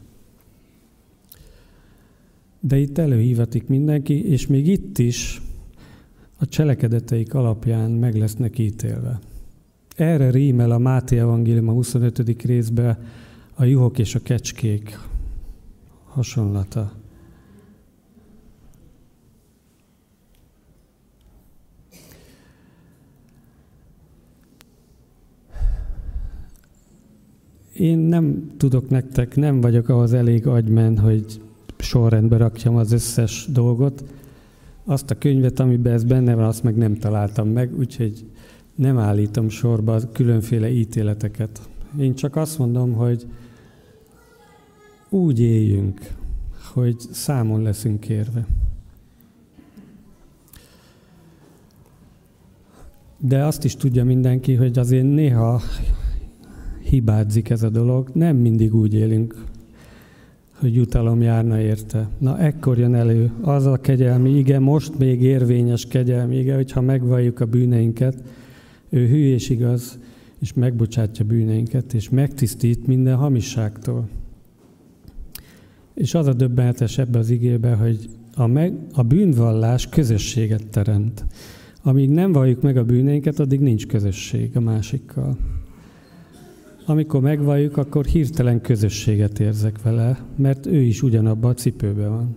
De 2.59 2.77
itt 2.77 2.97
előhívatik 2.97 3.67
mindenki, 3.67 4.29
és 4.29 4.47
még 4.47 4.67
itt 4.67 4.97
is 4.97 5.41
a 6.37 6.45
cselekedeteik 6.45 7.33
alapján 7.33 7.91
meg 7.91 8.15
lesznek 8.15 8.57
ítélve. 8.57 9.19
Erre 9.95 10.29
rímel 10.29 10.71
a 10.71 10.77
Máté 10.77 11.19
Evangélium 11.19 11.67
a 11.69 11.71
25. 11.71 12.41
részbe 12.43 12.99
a 13.53 13.63
juhok 13.63 13.99
és 13.99 14.15
a 14.15 14.19
kecskék 14.19 14.99
hasonlata. 16.03 16.93
Én 27.79 27.97
nem 27.97 28.51
tudok 28.57 28.89
nektek, 28.89 29.35
nem 29.35 29.61
vagyok 29.61 29.89
ahhoz 29.89 30.13
elég 30.13 30.47
agymen, 30.47 30.97
hogy 30.97 31.41
sorrendbe 31.77 32.37
rakjam 32.37 32.75
az 32.75 32.91
összes 32.91 33.47
dolgot. 33.51 34.03
Azt 34.85 35.11
a 35.11 35.17
könyvet, 35.17 35.59
amiben 35.59 35.93
ez 35.93 36.03
benne 36.03 36.35
van, 36.35 36.45
azt 36.45 36.63
meg 36.63 36.75
nem 36.75 36.95
találtam 36.95 37.47
meg, 37.47 37.77
úgyhogy 37.77 38.25
nem 38.75 38.97
állítom 38.97 39.49
sorba 39.49 39.99
különféle 40.11 40.69
ítéleteket. 40.69 41.69
Én 41.99 42.15
csak 42.15 42.35
azt 42.35 42.57
mondom, 42.57 42.93
hogy 42.93 43.25
úgy 45.09 45.39
éljünk, 45.39 45.99
hogy 46.73 46.99
számon 47.11 47.61
leszünk 47.61 47.99
kérve. 47.99 48.45
De 53.17 53.45
azt 53.45 53.63
is 53.63 53.75
tudja 53.75 54.05
mindenki, 54.05 54.53
hogy 54.53 54.79
azért 54.79 55.05
néha 55.05 55.61
hibázik 56.95 57.49
ez 57.49 57.63
a 57.63 57.69
dolog. 57.69 58.09
Nem 58.13 58.37
mindig 58.37 58.75
úgy 58.75 58.93
élünk, 58.93 59.45
hogy 60.59 60.75
jutalom 60.75 61.21
járna 61.21 61.59
érte. 61.59 62.09
Na 62.17 62.39
ekkor 62.39 62.77
jön 62.77 62.95
elő 62.95 63.31
az 63.41 63.65
a 63.65 63.77
kegyelmi 63.77 64.37
ige, 64.37 64.59
most 64.59 64.97
még 64.97 65.21
érvényes 65.21 65.85
kegyelmi 65.87 66.37
ige, 66.37 66.55
hogyha 66.55 66.81
megvalljuk 66.81 67.39
a 67.39 67.45
bűneinket, 67.45 68.23
ő 68.89 69.07
hű 69.07 69.33
és 69.33 69.49
igaz, 69.49 69.99
és 70.39 70.53
megbocsátja 70.53 71.25
bűneinket, 71.25 71.93
és 71.93 72.09
megtisztít 72.09 72.87
minden 72.87 73.15
hamisságtól. 73.15 74.07
És 75.93 76.13
az 76.13 76.27
a 76.27 76.33
döbbenetes 76.33 76.97
ebbe 76.97 77.19
az 77.19 77.29
igébe, 77.29 77.73
hogy 77.73 78.09
a, 78.35 78.47
meg, 78.47 78.73
a 78.93 79.03
bűnvallás 79.03 79.89
közösséget 79.89 80.67
teremt. 80.67 81.25
Amíg 81.83 82.09
nem 82.09 82.31
valljuk 82.31 82.61
meg 82.61 82.77
a 82.77 82.83
bűneinket, 82.83 83.39
addig 83.39 83.59
nincs 83.59 83.87
közösség 83.87 84.57
a 84.57 84.59
másikkal. 84.59 85.37
Amikor 86.85 87.21
megvalljuk, 87.21 87.77
akkor 87.77 88.05
hirtelen 88.05 88.61
közösséget 88.61 89.39
érzek 89.39 89.81
vele, 89.81 90.25
mert 90.35 90.65
ő 90.65 90.81
is 90.81 91.01
ugyanabban 91.01 91.51
a 91.51 91.53
cipőben 91.53 92.09
van. 92.09 92.35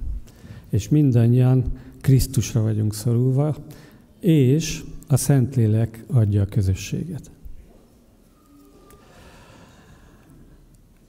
És 0.68 0.88
mindannyian 0.88 1.64
Krisztusra 2.00 2.62
vagyunk 2.62 2.94
szorulva, 2.94 3.56
és 4.20 4.82
a 5.08 5.16
Szentlélek 5.16 6.04
adja 6.12 6.42
a 6.42 6.46
közösséget. 6.46 7.30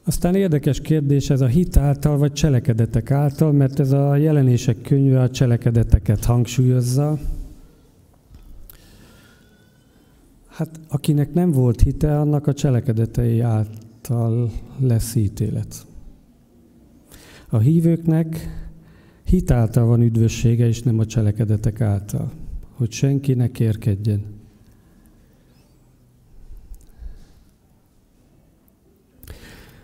Aztán 0.03 0.35
érdekes 0.35 0.81
kérdés 0.81 1.29
ez 1.29 1.41
a 1.41 1.45
hit 1.45 1.77
által 1.77 2.17
vagy 2.17 2.33
cselekedetek 2.33 3.11
által, 3.11 3.51
mert 3.51 3.79
ez 3.79 3.91
a 3.91 4.15
jelenések 4.15 4.81
könyve 4.81 5.21
a 5.21 5.29
cselekedeteket 5.29 6.25
hangsúlyozza. 6.25 7.19
Hát 10.59 10.79
akinek 10.87 11.33
nem 11.33 11.51
volt 11.51 11.81
hite, 11.81 12.19
annak 12.19 12.47
a 12.47 12.53
cselekedetei 12.53 13.39
által 13.39 14.51
lesz 14.79 15.15
ítélet. 15.15 15.85
A 17.49 17.57
hívőknek 17.57 18.47
hit 19.23 19.51
által 19.51 19.85
van 19.85 20.01
üdvössége, 20.01 20.67
és 20.67 20.81
nem 20.81 20.99
a 20.99 21.05
cselekedetek 21.05 21.81
által. 21.81 22.31
Hogy 22.71 22.91
senki 22.91 23.33
ne 23.33 23.51
kérkedjen. 23.51 24.23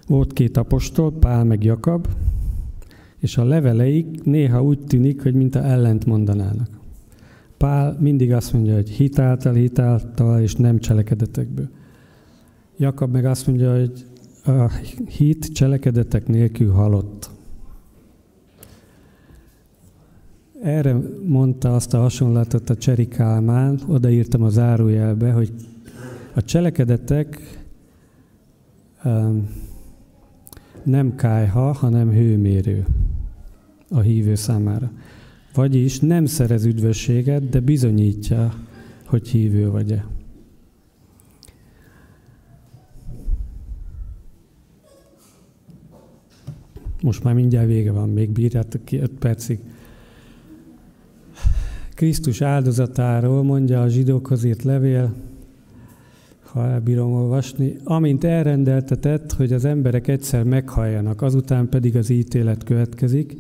Volt 0.07 0.33
két 0.33 0.57
apostol, 0.57 1.11
Pál 1.11 1.43
meg 1.43 1.63
Jakab, 1.63 2.07
és 3.19 3.37
a 3.37 3.43
leveleik 3.43 4.23
néha 4.23 4.63
úgy 4.63 4.79
tűnik, 4.79 5.21
hogy 5.21 5.33
mint 5.33 5.55
a 5.55 5.63
ellent 5.63 6.05
mondanának. 6.05 6.74
Pál 7.65 7.97
mindig 7.99 8.33
azt 8.33 8.53
mondja, 8.53 8.73
hogy 8.73 8.89
hitáltal, 8.89 9.53
hitáltal, 9.53 10.41
és 10.41 10.55
nem 10.55 10.79
cselekedetekből. 10.79 11.69
Jakab 12.77 13.11
meg 13.11 13.25
azt 13.25 13.47
mondja, 13.47 13.75
hogy 13.77 14.05
a 14.45 14.71
hit 15.07 15.53
cselekedetek 15.53 16.27
nélkül 16.27 16.71
halott. 16.71 17.29
Erre 20.61 20.97
mondta 21.25 21.75
azt 21.75 21.93
a 21.93 21.99
hasonlatot 21.99 22.69
a 22.69 22.75
Cseri 22.75 23.07
Kálmán, 23.07 23.79
odaírtam 23.87 24.43
a 24.43 24.49
zárójelbe, 24.49 25.31
hogy 25.31 25.51
a 26.33 26.41
cselekedetek 26.41 27.39
um, 29.03 29.49
nem 30.83 31.15
kájha, 31.15 31.71
hanem 31.71 32.11
hőmérő 32.11 32.85
a 33.89 33.99
hívő 33.99 34.35
számára. 34.35 34.91
Vagyis 35.55 35.99
nem 35.99 36.25
szerez 36.25 36.65
üdvösséget, 36.65 37.49
de 37.49 37.59
bizonyítja, 37.59 38.53
hogy 39.05 39.27
hívő 39.27 39.69
vagy-e. 39.69 40.05
Most 47.01 47.23
már 47.23 47.33
mindjárt 47.33 47.67
vége 47.67 47.91
van, 47.91 48.09
még 48.09 48.29
bírjátok 48.29 48.85
ki 48.85 48.97
5 48.97 49.11
percig. 49.11 49.59
Krisztus 51.93 52.41
áldozatáról 52.41 53.43
mondja 53.43 53.81
a 53.81 53.87
zsidókhoz 53.87 54.43
írt 54.43 54.63
levél, 54.63 55.13
ha 56.41 56.65
elbírom 56.65 57.13
olvasni, 57.13 57.75
amint 57.83 58.23
elrendeltetett, 58.23 59.31
hogy 59.31 59.53
az 59.53 59.65
emberek 59.65 60.07
egyszer 60.07 60.43
meghalljanak, 60.43 61.21
azután 61.21 61.69
pedig 61.69 61.95
az 61.95 62.09
ítélet 62.09 62.63
következik, 62.63 63.35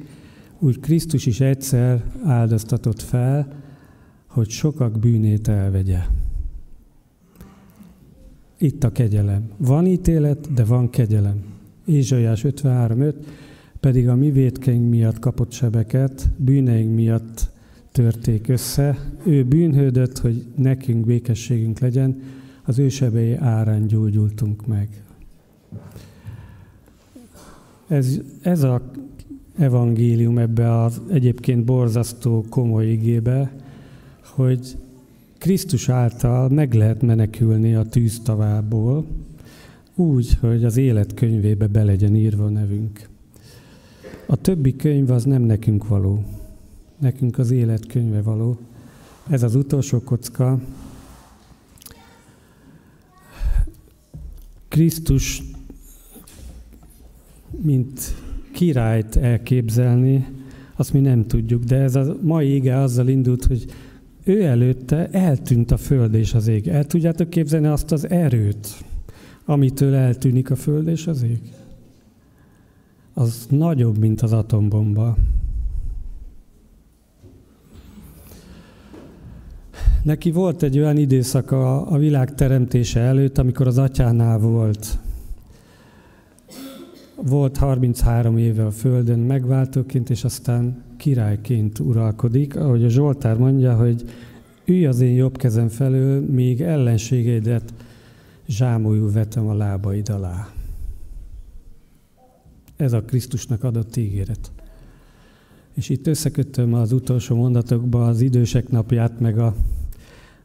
úgy 0.59 0.79
Krisztus 0.79 1.25
is 1.25 1.39
egyszer 1.39 2.03
áldoztatott 2.23 3.01
fel, 3.01 3.47
hogy 4.27 4.49
sokak 4.49 4.99
bűnét 4.99 5.47
elvegye. 5.47 5.99
Itt 8.57 8.83
a 8.83 8.91
kegyelem. 8.91 9.49
Van 9.57 9.85
ítélet, 9.85 10.53
de 10.53 10.63
van 10.63 10.89
kegyelem. 10.89 11.43
Ézsaiás 11.85 12.41
53.5 12.43 13.13
pedig 13.79 14.07
a 14.09 14.15
mi 14.15 14.31
vétkeink 14.31 14.89
miatt 14.89 15.19
kapott 15.19 15.51
sebeket, 15.51 16.29
bűneink 16.37 16.95
miatt 16.95 17.49
törték 17.91 18.47
össze. 18.47 18.97
Ő 19.23 19.43
bűnhődött, 19.43 20.17
hogy 20.17 20.45
nekünk 20.55 21.05
békességünk 21.05 21.79
legyen, 21.79 22.21
az 22.63 22.79
ő 22.79 22.89
sebei 22.89 23.35
árán 23.35 23.87
gyógyultunk 23.87 24.65
meg. 24.67 25.03
Ez, 27.87 28.19
ez 28.41 28.63
a 28.63 28.91
evangélium 29.57 30.37
ebbe 30.37 30.81
az 30.81 31.01
egyébként 31.09 31.65
borzasztó 31.65 32.45
komoly 32.49 32.91
igébe, 32.91 33.55
hogy 34.21 34.77
Krisztus 35.37 35.89
által 35.89 36.49
meg 36.49 36.73
lehet 36.73 37.01
menekülni 37.01 37.75
a 37.75 37.83
tűztavából, 37.83 39.05
úgy, 39.95 40.37
hogy 40.39 40.63
az 40.63 40.77
élet 40.77 41.13
könyvébe 41.13 41.67
be 41.67 41.83
legyen 41.83 42.15
írva 42.15 42.45
a 42.45 42.49
nevünk. 42.49 43.09
A 44.27 44.35
többi 44.35 44.75
könyv 44.75 45.11
az 45.11 45.23
nem 45.23 45.41
nekünk 45.41 45.87
való. 45.87 46.23
Nekünk 46.99 47.37
az 47.37 47.51
élet 47.51 47.85
könyve 47.85 48.21
való. 48.21 48.57
Ez 49.29 49.43
az 49.43 49.55
utolsó 49.55 50.01
kocka, 50.01 50.59
Krisztus, 54.67 55.43
mint 57.61 58.15
királyt 58.55 59.15
elképzelni, 59.15 60.25
azt 60.75 60.93
mi 60.93 60.99
nem 60.99 61.27
tudjuk, 61.27 61.63
de 61.63 61.75
ez 61.75 61.95
a 61.95 62.15
mai 62.21 62.55
ige 62.55 62.77
azzal 62.77 63.07
indult, 63.07 63.45
hogy 63.45 63.65
ő 64.23 64.43
előtte 64.43 65.07
eltűnt 65.09 65.71
a 65.71 65.77
föld 65.77 66.13
és 66.13 66.33
az 66.33 66.47
ég. 66.47 66.67
El 66.67 66.85
tudjátok 66.85 67.29
képzelni 67.29 67.67
azt 67.67 67.91
az 67.91 68.09
erőt, 68.09 68.67
amitől 69.45 69.93
eltűnik 69.93 70.51
a 70.51 70.55
föld 70.55 70.87
és 70.87 71.07
az 71.07 71.23
ég? 71.23 71.39
Az 73.13 73.47
nagyobb, 73.49 73.97
mint 73.97 74.21
az 74.21 74.33
atombomba. 74.33 75.17
Neki 80.03 80.31
volt 80.31 80.63
egy 80.63 80.79
olyan 80.79 80.97
időszaka 80.97 81.85
a 81.85 81.97
világ 81.97 82.35
teremtése 82.35 82.99
előtt, 82.99 83.37
amikor 83.37 83.67
az 83.67 83.77
atyánál 83.77 84.39
volt. 84.39 84.99
Volt 87.23 87.57
33 87.57 88.37
éve 88.37 88.65
a 88.65 88.71
Földön 88.71 89.19
megváltóként, 89.19 90.09
és 90.09 90.23
aztán 90.23 90.83
királyként 90.97 91.79
uralkodik. 91.79 92.55
Ahogy 92.55 92.83
a 92.83 92.89
Zsoltár 92.89 93.37
mondja, 93.37 93.75
hogy 93.75 94.03
ülj 94.65 94.85
az 94.85 94.99
én 94.99 95.13
jobb 95.13 95.37
kezem 95.37 95.67
felől, 95.67 96.21
még 96.21 96.61
ellenségeidet 96.61 97.73
zsámolyul 98.47 99.11
vetem 99.11 99.47
a 99.47 99.53
lábaid 99.53 100.09
alá. 100.09 100.47
Ez 102.75 102.93
a 102.93 103.01
Krisztusnak 103.01 103.63
adott 103.63 103.95
ígéret. 103.95 104.51
És 105.73 105.89
itt 105.89 106.07
összekötöm 106.07 106.73
az 106.73 106.91
utolsó 106.91 107.35
mondatokba 107.35 108.07
az 108.07 108.21
idősek 108.21 108.69
napját, 108.69 109.19
meg 109.19 109.37
a 109.37 109.55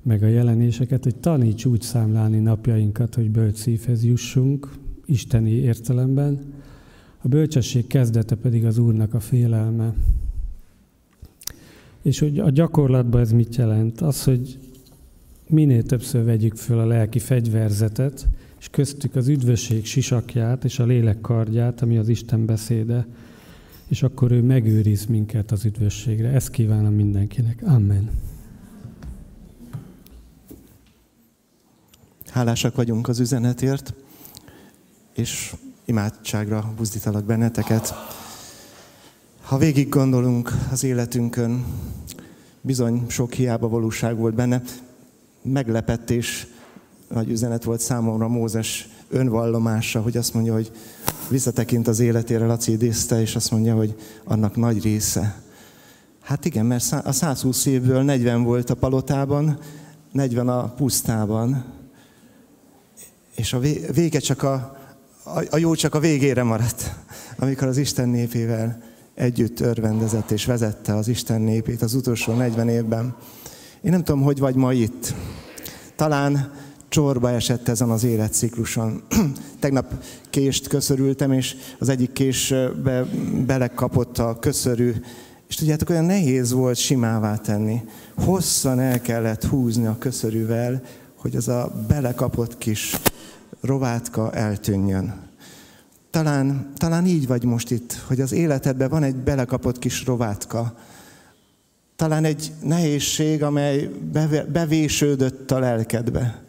meg 0.03 0.23
a 0.23 0.27
jelenéseket, 0.27 1.05
hogy 1.05 1.17
taníts 1.17 1.65
úgy 1.65 1.81
számlálni 1.81 2.39
napjainkat, 2.39 3.15
hogy 3.15 3.31
bölcs 3.31 3.57
szívhez 3.57 4.05
jussunk, 4.05 4.69
isteni 5.07 5.51
értelemben. 5.51 6.49
A 7.23 7.29
bölcsesség 7.29 7.87
kezdete 7.87 8.35
pedig 8.35 8.65
az 8.65 8.79
Úrnak 8.79 9.15
a 9.15 9.21
félelme. 9.21 9.95
És 12.03 12.19
hogy 12.19 12.39
a 12.39 12.51
gyakorlatban 12.51 13.21
ez 13.21 13.33
mit 13.33 13.57
jelent? 13.57 14.01
Az, 14.01 14.25
hogy 14.25 14.59
minél 15.47 15.83
többször 15.83 16.25
vegyük 16.25 16.57
föl 16.57 16.79
a 16.79 16.87
lelki 16.87 17.19
fegyverzetet, 17.19 18.29
és 18.59 18.69
köztük 18.69 19.17
az 19.17 19.29
üdvösség 19.29 19.85
sisakját 19.85 20.65
és 20.65 20.79
a 20.79 20.85
lélek 20.85 21.21
kardját, 21.21 21.83
ami 21.83 21.97
az 21.97 22.09
Isten 22.09 22.47
beszéde, 22.47 23.07
és 23.89 24.03
akkor 24.03 24.33
ő 24.33 24.43
megőriz 24.43 25.07
minket 25.07 25.51
az 25.51 25.65
üdvösségre. 25.65 26.29
Ezt 26.29 26.51
kívánom 26.51 26.95
mindenkinek. 26.95 27.63
Amen. 27.63 28.11
Hálásak 32.27 32.77
vagyunk 32.77 33.09
az 33.09 33.21
üzenetért, 33.21 33.95
és 35.15 35.55
imádságra 35.91 36.73
buzdítalak 36.77 37.25
benneteket. 37.25 37.95
Ha 39.43 39.59
végig 39.59 39.89
gondolunk 39.89 40.53
az 40.71 40.85
életünkön, 40.85 41.65
bizony 42.61 43.05
sok 43.09 43.33
hiába 43.33 43.69
valóság 43.69 44.17
volt 44.17 44.35
benne, 44.35 44.62
meglepett 45.43 46.11
és 46.11 46.47
nagy 47.09 47.31
üzenet 47.31 47.65
volt 47.65 47.81
számomra 47.81 48.29
Mózes 48.29 48.89
önvallomása, 49.09 50.01
hogy 50.01 50.17
azt 50.17 50.35
mondja, 50.35 50.53
hogy 50.53 50.71
visszatekint 51.29 51.89
az 51.89 52.01
életére, 52.01 52.47
Laci 52.47 52.73
idézte, 52.73 53.21
és 53.21 53.37
azt 53.37 53.51
mondja, 53.51 53.75
hogy 53.75 53.97
annak 54.25 54.57
nagy 54.57 54.83
része. 54.83 55.43
Hát 56.21 56.45
igen, 56.45 56.67
mert 56.67 56.93
a 57.05 57.12
120 57.12 57.67
évből 57.67 58.03
40 58.03 58.43
volt 58.43 58.71
a 58.71 58.75
palotában, 58.75 59.59
40 60.12 60.49
a 60.49 60.75
pusztában, 60.75 61.65
és 63.35 63.53
a 63.53 63.59
vége 63.93 64.19
csak 64.19 64.43
a, 64.43 64.80
a, 65.25 65.59
jó 65.59 65.75
csak 65.75 65.95
a 65.95 65.99
végére 65.99 66.43
maradt, 66.43 66.95
amikor 67.39 67.69
az 67.69 67.77
Isten 67.77 68.09
népével 68.09 68.83
együtt 69.15 69.61
örvendezett 69.61 70.31
és 70.31 70.45
vezette 70.45 70.95
az 70.95 71.09
Isten 71.09 71.41
népét 71.41 71.83
az 71.83 71.95
utolsó 71.95 72.33
40 72.33 72.69
évben. 72.69 73.17
Én 73.83 73.91
nem 73.91 74.05
tudom, 74.05 74.23
hogy 74.23 74.39
vagy 74.39 74.55
ma 74.55 74.73
itt. 74.73 75.15
Talán 75.97 76.53
csorba 76.89 77.31
esett 77.31 77.69
ezen 77.69 77.91
az 77.91 78.05
életcikluson. 78.05 79.03
Tegnap 79.61 79.93
kést 80.31 80.69
köszörültem, 80.69 81.33
és 81.33 81.57
az 81.79 81.89
egyik 81.89 82.13
késbe 82.13 83.05
belekapott 83.47 84.19
a 84.19 84.39
köszörű, 84.39 84.93
és 85.49 85.55
tudjátok, 85.55 85.91
olyan 85.91 86.05
nehéz 86.05 86.53
volt 86.53 86.77
simává 86.77 87.37
tenni. 87.37 87.81
Hosszan 88.17 88.81
el 88.81 89.01
kellett 89.01 89.45
húzni 89.45 89.87
a 89.87 89.97
köszörűvel, 89.99 90.83
hogy 91.17 91.37
az 91.37 91.49
a 91.49 91.85
belekapott 91.89 92.59
kis 92.59 92.97
rovátka 93.61 94.32
eltűnjön. 94.32 95.28
Talán, 96.11 96.73
talán 96.77 97.07
így 97.07 97.27
vagy 97.27 97.45
most 97.45 97.70
itt, 97.70 97.93
hogy 98.07 98.20
az 98.20 98.32
életedben 98.32 98.89
van 98.89 99.03
egy 99.03 99.16
belekapott 99.16 99.78
kis 99.78 100.05
rovátka, 100.05 100.74
talán 101.97 102.24
egy 102.24 102.53
nehézség, 102.62 103.43
amely 103.43 103.91
bevésődött 104.53 105.51
a 105.51 105.59
lelkedbe. 105.59 106.45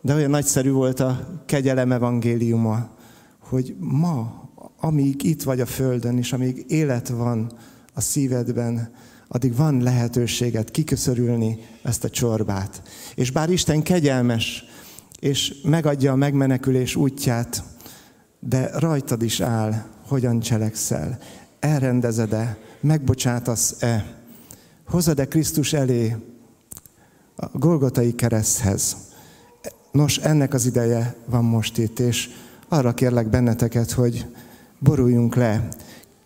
De 0.00 0.14
olyan 0.14 0.30
nagyszerű 0.30 0.70
volt 0.70 1.00
a 1.00 1.40
kegyelem 1.46 1.92
evangéliuma, 1.92 2.90
hogy 3.38 3.76
ma, 3.78 4.48
amíg 4.80 5.22
itt 5.22 5.42
vagy 5.42 5.60
a 5.60 5.66
Földön, 5.66 6.18
és 6.18 6.32
amíg 6.32 6.64
élet 6.68 7.08
van 7.08 7.52
a 7.94 8.00
szívedben, 8.00 8.92
addig 9.28 9.56
van 9.56 9.82
lehetőséget 9.82 10.70
kiköszörülni 10.70 11.58
ezt 11.82 12.04
a 12.04 12.10
csorbát. 12.10 12.82
És 13.14 13.30
bár 13.30 13.50
Isten 13.50 13.82
kegyelmes, 13.82 14.64
és 15.20 15.54
megadja 15.62 16.12
a 16.12 16.16
megmenekülés 16.16 16.96
útját, 16.96 17.62
de 18.38 18.70
rajtad 18.78 19.22
is 19.22 19.40
áll, 19.40 19.84
hogyan 20.06 20.40
cselekszel. 20.40 21.18
Elrendezed-e, 21.60 22.58
megbocsátasz-e, 22.80 24.14
hozod-e 24.86 25.28
Krisztus 25.28 25.72
elé 25.72 26.16
a 27.36 27.58
Golgotai 27.58 28.14
kereszthez. 28.14 28.96
Nos, 29.92 30.16
ennek 30.16 30.54
az 30.54 30.66
ideje 30.66 31.14
van 31.24 31.44
most 31.44 31.78
itt, 31.78 31.98
és 31.98 32.28
arra 32.68 32.94
kérlek 32.94 33.30
benneteket, 33.30 33.90
hogy 33.90 34.26
boruljunk 34.78 35.34
le. 35.34 35.68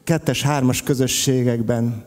Kettes, 0.04 0.42
hármas 0.42 0.82
közösségekben 0.82 2.04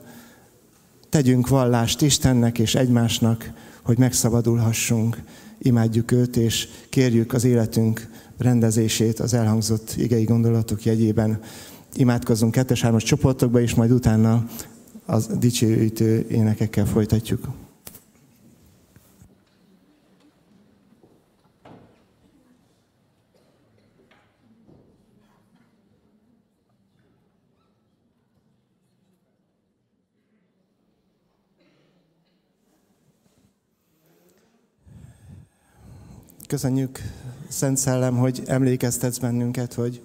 tegyünk 1.09 1.47
vallást 1.47 2.01
Istennek 2.01 2.59
és 2.59 2.75
egymásnak, 2.75 3.51
hogy 3.81 3.97
megszabadulhassunk 3.97 5.17
imádjuk 5.57 6.11
őt, 6.11 6.35
és 6.37 6.67
kérjük 6.89 7.33
az 7.33 7.43
életünk 7.43 8.09
rendezését 8.37 9.19
az 9.19 9.33
elhangzott 9.33 9.93
igei 9.97 10.23
gondolatok 10.23 10.85
jegyében. 10.85 11.39
Imádkozzunk 11.93 12.51
kettes-hármas 12.51 13.03
csoportokba, 13.03 13.61
és 13.61 13.75
majd 13.75 13.91
utána 13.91 14.45
az 15.05 15.29
dicsőítő 15.39 16.25
énekekkel 16.29 16.85
folytatjuk. 16.85 17.47
Köszönjük, 36.47 36.99
Szent 37.47 37.77
Szellem, 37.77 38.17
hogy 38.17 38.43
emlékeztetsz 38.45 39.17
bennünket, 39.17 39.73
hogy 39.73 40.01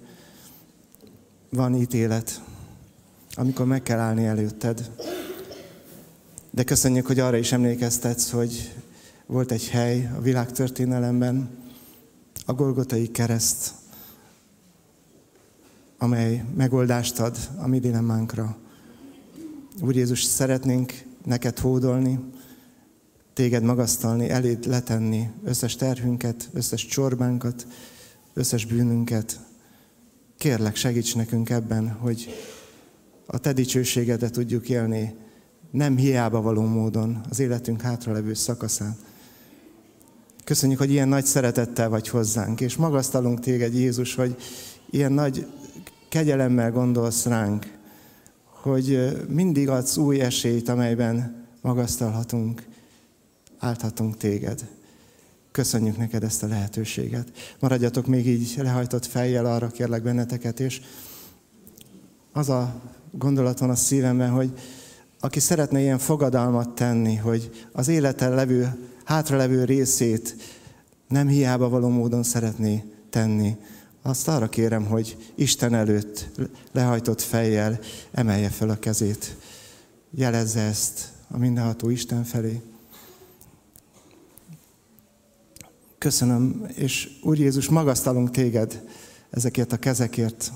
van 1.49 1.75
ítélet, 1.75 2.41
amikor 3.35 3.65
meg 3.65 3.83
kell 3.83 3.99
állni 3.99 4.25
előtted. 4.25 4.91
De 6.49 6.63
köszönjük, 6.63 7.05
hogy 7.05 7.19
arra 7.19 7.37
is 7.37 7.51
emlékeztetsz, 7.51 8.29
hogy 8.29 8.73
volt 9.25 9.51
egy 9.51 9.67
hely 9.67 10.11
a 10.17 10.21
világtörténelemben, 10.21 11.49
a 12.45 12.53
Golgotai 12.53 13.11
kereszt, 13.11 13.73
amely 15.97 16.45
megoldást 16.55 17.19
ad 17.19 17.37
a 17.57 17.67
mi 17.67 17.79
dilemmánkra. 17.79 18.57
Úr 19.81 19.95
Jézus, 19.95 20.23
szeretnénk 20.23 20.93
neked 21.25 21.59
hódolni, 21.59 22.19
téged 23.33 23.63
magasztalni, 23.63 24.29
eléd 24.29 24.65
letenni 24.65 25.29
összes 25.43 25.75
terhünket, 25.75 26.49
összes 26.53 26.85
csorbánkat, 26.85 27.67
összes 28.33 28.65
bűnünket. 28.65 29.39
Kérlek, 30.37 30.75
segíts 30.75 31.15
nekünk 31.15 31.49
ebben, 31.49 31.89
hogy 31.89 32.29
a 33.25 33.37
te 33.37 33.53
dicsőségedet 33.53 34.31
tudjuk 34.31 34.69
élni, 34.69 35.15
nem 35.71 35.97
hiába 35.97 36.41
való 36.41 36.61
módon 36.61 37.21
az 37.29 37.39
életünk 37.39 37.81
hátralevő 37.81 38.33
szakaszán. 38.33 38.95
Köszönjük, 40.43 40.79
hogy 40.79 40.91
ilyen 40.91 41.07
nagy 41.07 41.25
szeretettel 41.25 41.89
vagy 41.89 42.07
hozzánk, 42.07 42.61
és 42.61 42.75
magasztalunk 42.75 43.39
téged, 43.39 43.73
Jézus, 43.73 44.15
hogy 44.15 44.35
ilyen 44.89 45.11
nagy 45.11 45.47
kegyelemmel 46.09 46.71
gondolsz 46.71 47.25
ránk, 47.25 47.77
hogy 48.45 49.17
mindig 49.27 49.69
adsz 49.69 49.97
új 49.97 50.19
esélyt, 50.19 50.69
amelyben 50.69 51.45
magasztalhatunk 51.61 52.63
álthatunk 53.63 54.17
téged. 54.17 54.65
Köszönjük 55.51 55.97
neked 55.97 56.23
ezt 56.23 56.43
a 56.43 56.47
lehetőséget. 56.47 57.27
Maradjatok 57.59 58.07
még 58.07 58.27
így 58.27 58.53
lehajtott 58.57 59.05
fejjel, 59.05 59.45
arra 59.45 59.67
kérlek 59.67 60.03
benneteket, 60.03 60.59
és 60.59 60.81
az 62.31 62.49
a 62.49 62.81
gondolaton 63.11 63.69
a 63.69 63.75
szívemben, 63.75 64.29
hogy 64.29 64.59
aki 65.19 65.39
szeretne 65.39 65.79
ilyen 65.79 65.97
fogadalmat 65.97 66.69
tenni, 66.69 67.15
hogy 67.15 67.67
az 67.71 67.87
életen 67.87 68.33
levő, 68.33 68.89
hátralevő 69.03 69.63
részét 69.63 70.35
nem 71.07 71.27
hiába 71.27 71.69
való 71.69 71.87
módon 71.87 72.23
szeretné 72.23 72.83
tenni, 73.09 73.57
azt 74.01 74.27
arra 74.27 74.49
kérem, 74.49 74.85
hogy 74.85 75.17
Isten 75.35 75.73
előtt 75.73 76.29
lehajtott 76.71 77.21
fejjel 77.21 77.79
emelje 78.11 78.49
fel 78.49 78.69
a 78.69 78.79
kezét. 78.79 79.35
Jelezze 80.11 80.61
ezt 80.61 81.11
a 81.27 81.37
mindenható 81.37 81.89
Isten 81.89 82.23
felé. 82.23 82.61
Köszönöm, 86.03 86.65
és 86.75 87.09
Úr 87.21 87.39
Jézus, 87.39 87.69
magasztalunk 87.69 88.31
téged 88.31 88.83
ezekért 89.29 89.71
a 89.71 89.77
kezekért. 89.77 90.51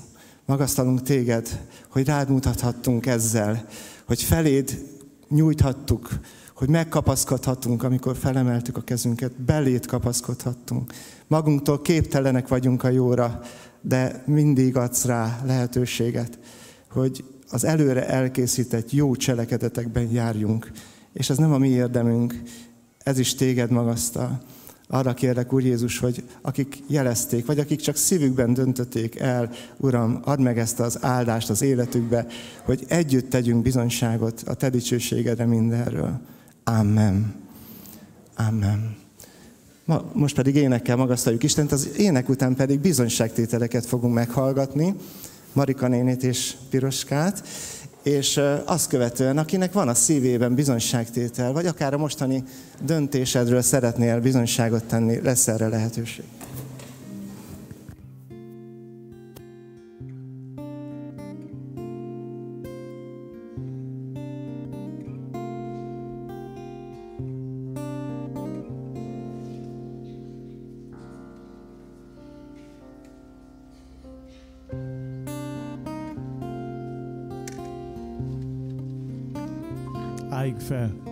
Magasztalunk 0.46 1.02
téged, 1.02 1.60
hogy 1.88 2.06
rád 2.06 2.30
mutathattunk 2.30 3.06
ezzel, 3.06 3.66
hogy 4.06 4.22
feléd 4.22 4.84
nyújthattuk, 5.28 6.08
hogy 6.54 6.68
megkapaszkodhatunk, 6.68 7.82
amikor 7.82 8.16
felemeltük 8.16 8.76
a 8.76 8.80
kezünket, 8.80 9.40
belét 9.40 9.86
kapaszkodhattunk. 9.86 10.92
Magunktól 11.26 11.82
képtelenek 11.82 12.48
vagyunk 12.48 12.82
a 12.82 12.88
jóra, 12.88 13.40
de 13.80 14.22
mindig 14.26 14.76
adsz 14.76 15.04
rá 15.04 15.40
lehetőséget, 15.44 16.38
hogy 16.90 17.24
az 17.50 17.64
előre 17.64 18.08
elkészített 18.08 18.90
jó 18.90 19.16
cselekedetekben 19.16 20.10
járjunk. 20.10 20.70
És 21.12 21.30
ez 21.30 21.36
nem 21.36 21.52
a 21.52 21.58
mi 21.58 21.68
érdemünk, 21.68 22.42
ez 22.98 23.18
is 23.18 23.34
téged 23.34 23.70
magasztal. 23.70 24.56
Arra 24.90 25.14
kérlek, 25.14 25.52
Úr 25.52 25.64
Jézus, 25.64 25.98
hogy 25.98 26.24
akik 26.42 26.82
jelezték, 26.86 27.46
vagy 27.46 27.58
akik 27.58 27.80
csak 27.80 27.96
szívükben 27.96 28.54
döntötték 28.54 29.18
el, 29.18 29.50
Uram, 29.76 30.20
add 30.24 30.40
meg 30.40 30.58
ezt 30.58 30.80
az 30.80 30.98
áldást 31.00 31.50
az 31.50 31.62
életükbe, 31.62 32.26
hogy 32.64 32.84
együtt 32.88 33.30
tegyünk 33.30 33.62
bizonyságot 33.62 34.42
a 34.46 34.54
Te 34.54 34.70
dicsőségedre 34.70 35.44
mindenről. 35.44 36.20
Amen. 36.64 37.34
Amen. 38.36 38.96
Ma, 39.84 40.10
most 40.12 40.34
pedig 40.34 40.54
énekkel 40.54 40.96
magasztaljuk 40.96 41.42
Istent, 41.42 41.72
az 41.72 41.88
ének 41.96 42.28
után 42.28 42.54
pedig 42.54 42.80
bizonyságtételeket 42.80 43.86
fogunk 43.86 44.14
meghallgatni, 44.14 44.94
Marika 45.52 45.88
nénét 45.88 46.22
és 46.22 46.54
Piroskát, 46.70 47.42
és 48.02 48.40
azt 48.64 48.88
követően, 48.88 49.38
akinek 49.38 49.72
van 49.72 49.88
a 49.88 49.94
szívében 49.94 50.54
bizonyságtétel, 50.54 51.52
vagy 51.52 51.66
akár 51.66 51.94
a 51.94 51.98
mostani 51.98 52.42
döntésedről 52.82 53.62
szeretnél 53.62 54.20
bizonyságot 54.20 54.84
tenni, 54.84 55.20
lesz 55.22 55.48
erre 55.48 55.68
lehetőség. 55.68 56.24
Álljunk 80.70 81.07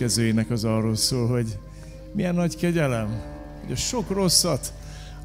Következő 0.00 0.26
ének 0.28 0.50
az 0.50 0.64
arról 0.64 0.96
szól, 0.96 1.28
hogy 1.28 1.58
milyen 2.12 2.34
nagy 2.34 2.56
kegyelem, 2.56 3.22
hogy 3.60 3.72
a 3.72 3.76
sok 3.76 4.10
rosszat, 4.10 4.72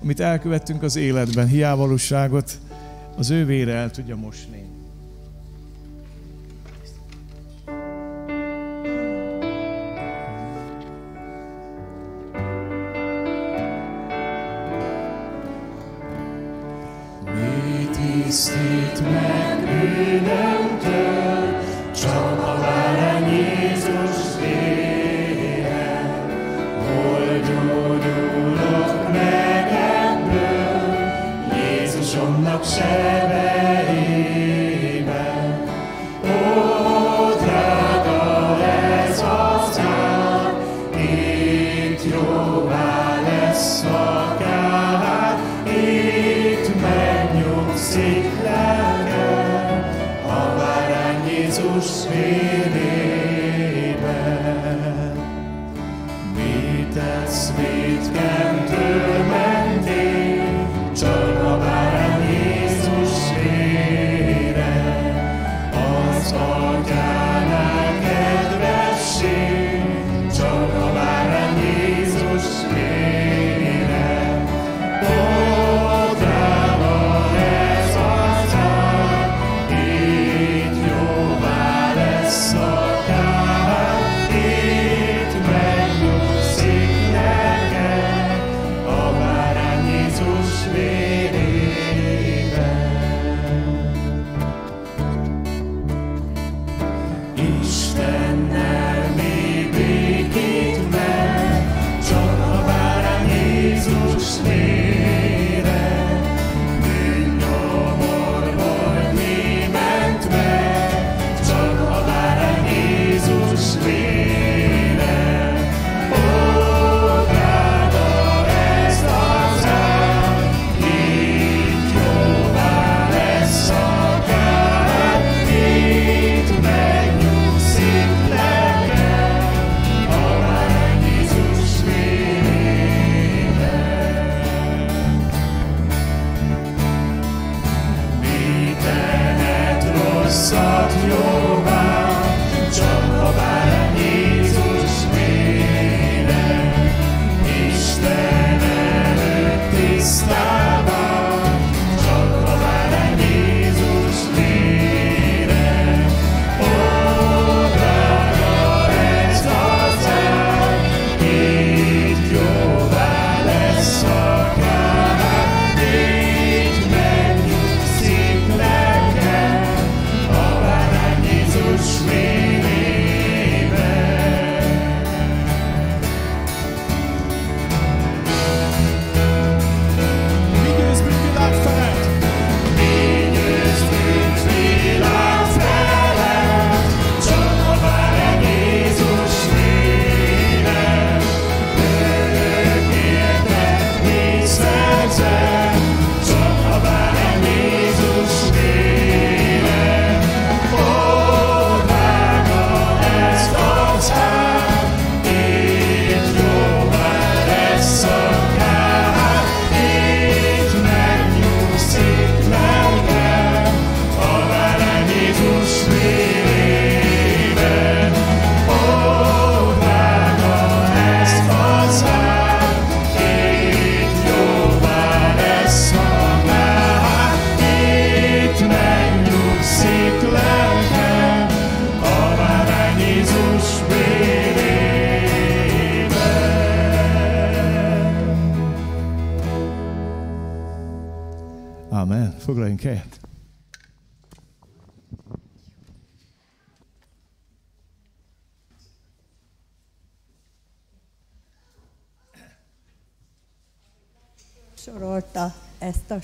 amit 0.01 0.19
elkövettünk 0.19 0.83
az 0.83 0.95
életben, 0.95 1.47
hiávalóságot, 1.47 2.51
az 3.17 3.29
ő 3.29 3.45
vére 3.45 3.73
el 3.73 3.91
tudja 3.91 4.15
mosni. 4.15 4.63
Tisztít 17.91 19.01
meg 19.01 19.54
said. 32.65 33.24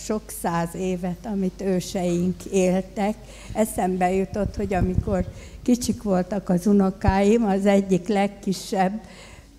Sok 0.05 0.21
száz 0.41 0.75
évet, 0.75 1.25
amit 1.25 1.61
őseink 1.61 2.45
éltek. 2.45 3.15
Eszembe 3.53 4.13
jutott, 4.13 4.55
hogy 4.55 4.73
amikor 4.73 5.25
kicsik 5.61 6.03
voltak 6.03 6.49
az 6.49 6.67
unokáim, 6.67 7.45
az 7.45 7.65
egyik 7.65 8.07
legkisebb, 8.07 9.01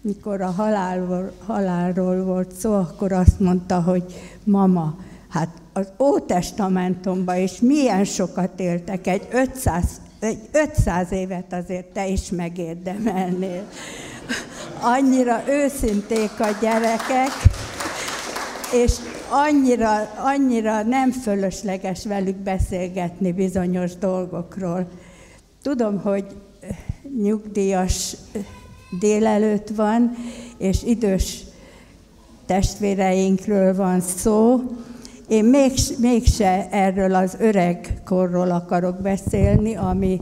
mikor 0.01 0.41
a 0.41 0.51
halálról, 0.51 1.33
halálról 1.47 2.25
volt 2.25 2.53
szó, 2.53 2.75
akkor 2.75 3.13
azt 3.13 3.41
mondta, 3.41 3.81
hogy 3.81 4.05
mama, 4.45 4.97
hát 5.29 5.49
az 5.73 5.87
Ótestamentumban 5.99 7.37
is 7.37 7.61
milyen 7.61 8.05
sokat 8.05 8.61
éltek, 8.61 9.07
egy 9.07 9.29
500, 9.33 9.85
egy 10.19 10.39
500 10.53 11.13
évet 11.13 11.53
azért 11.53 11.87
te 11.87 12.09
is 12.09 12.31
megérdemelnél. 12.31 13.63
Annyira 14.81 15.43
őszinték 15.49 16.31
a 16.39 16.49
gyerekek, 16.61 17.33
és 18.73 18.93
annyira, 19.33 20.11
annyira 20.17 20.83
nem 20.83 21.11
fölösleges 21.11 22.07
velük 22.07 22.37
beszélgetni 22.37 23.33
bizonyos 23.33 23.97
dolgokról. 23.97 24.89
Tudom, 25.63 26.01
hogy 26.01 26.25
nyugdíjas 27.23 28.17
délelőtt 29.01 29.69
van, 29.69 30.15
és 30.59 30.83
idős 30.83 31.45
testvéreinkről 32.47 33.77
van 33.77 34.01
szó. 34.01 34.61
Én 35.29 35.45
még, 35.45 35.73
mégse 35.99 36.69
erről 36.71 37.15
az 37.15 37.37
öreg 37.39 38.01
korról 38.05 38.51
akarok 38.51 39.01
beszélni, 39.01 39.77
ami 39.77 40.21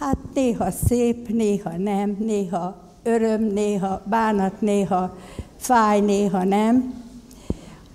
hát 0.00 0.16
néha 0.34 0.70
szép, 0.86 1.28
néha 1.28 1.76
nem, 1.76 2.16
néha 2.18 2.76
öröm, 3.02 3.42
néha 3.42 4.02
bánat, 4.04 4.60
néha 4.60 5.16
fáj, 5.56 6.00
néha 6.00 6.44
nem, 6.44 7.01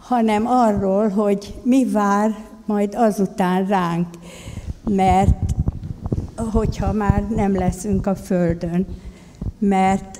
hanem 0.07 0.47
arról, 0.47 1.09
hogy 1.09 1.53
mi 1.63 1.85
vár 1.85 2.35
majd 2.65 2.95
azután 2.95 3.65
ránk, 3.65 4.07
mert 4.89 5.53
hogyha 6.51 6.91
már 6.91 7.23
nem 7.35 7.55
leszünk 7.55 8.07
a 8.07 8.15
Földön. 8.15 8.85
Mert 9.59 10.19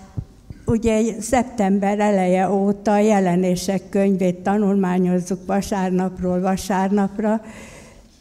ugye 0.65 1.21
szeptember 1.21 1.99
eleje 1.99 2.51
óta 2.51 2.91
a 2.91 2.99
jelenések 2.99 3.89
könyvét 3.89 4.35
tanulmányozzuk 4.35 5.45
vasárnapról 5.45 6.39
vasárnapra, 6.39 7.41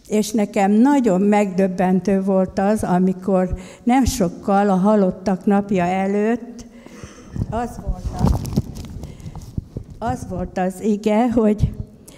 és 0.08 0.30
nekem 0.30 0.70
nagyon 0.70 1.20
megdöbbentő 1.20 2.22
volt 2.22 2.58
az, 2.58 2.82
amikor 2.82 3.54
nem 3.82 4.04
sokkal 4.04 4.70
a 4.70 4.76
halottak 4.76 5.44
napja 5.44 5.84
előtt 5.84 6.66
az 7.50 7.80
volt, 7.82 8.04
a, 8.32 8.55
az, 9.98 10.26
volt 10.28 10.58
az 10.58 10.80
ige, 10.80 11.30
hogy 11.30 11.72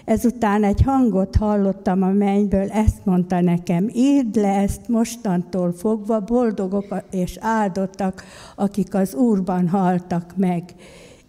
Ezután 0.09 0.65
egy 0.65 0.83
hangot 0.83 1.37
hallottam 1.37 2.03
a 2.03 2.11
mennyből, 2.11 2.71
ezt 2.71 3.05
mondta 3.05 3.41
nekem, 3.41 3.89
írd 3.95 4.37
le 4.37 4.55
ezt 4.55 4.89
mostantól 4.89 5.73
fogva, 5.73 6.21
boldogok 6.21 7.03
és 7.11 7.37
áldottak, 7.41 8.25
akik 8.57 8.95
az 8.95 9.15
Úrban 9.15 9.69
haltak 9.69 10.33
meg. 10.37 10.63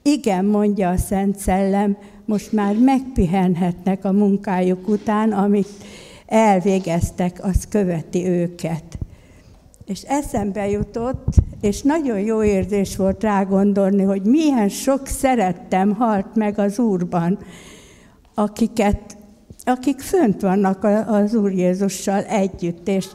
Igen, 0.02 0.46
mondja 0.46 0.90
a 0.90 0.98
Szent 0.98 1.38
Szellem, 1.38 1.98
most 2.26 2.52
már 2.52 2.76
megpihenhetnek 2.76 4.06
a 4.06 4.12
munkájuk 4.12 4.88
után, 4.88 5.32
amit 5.32 5.84
elvégeztek, 6.26 7.40
az 7.44 7.68
követi 7.70 8.28
őket. 8.28 8.98
És 9.90 10.02
eszembe 10.02 10.70
jutott, 10.70 11.26
és 11.62 11.82
nagyon 11.82 12.20
jó 12.20 12.44
érzés 12.44 12.96
volt 12.96 13.24
rá 13.24 13.44
gondolni, 13.44 14.04
hogy 14.04 14.22
milyen 14.24 14.70
sok 14.70 15.08
szerettem 15.08 15.96
halt 15.96 16.36
meg 16.36 16.60
az 16.60 16.80
Úrban, 16.80 17.40
akiket, 18.34 19.18
akik 19.64 20.00
fönt 20.00 20.42
vannak 20.42 20.84
az 21.08 21.34
Úr 21.36 21.52
Jézussal 21.52 22.24
együtt, 22.24 22.88
és 22.88 23.08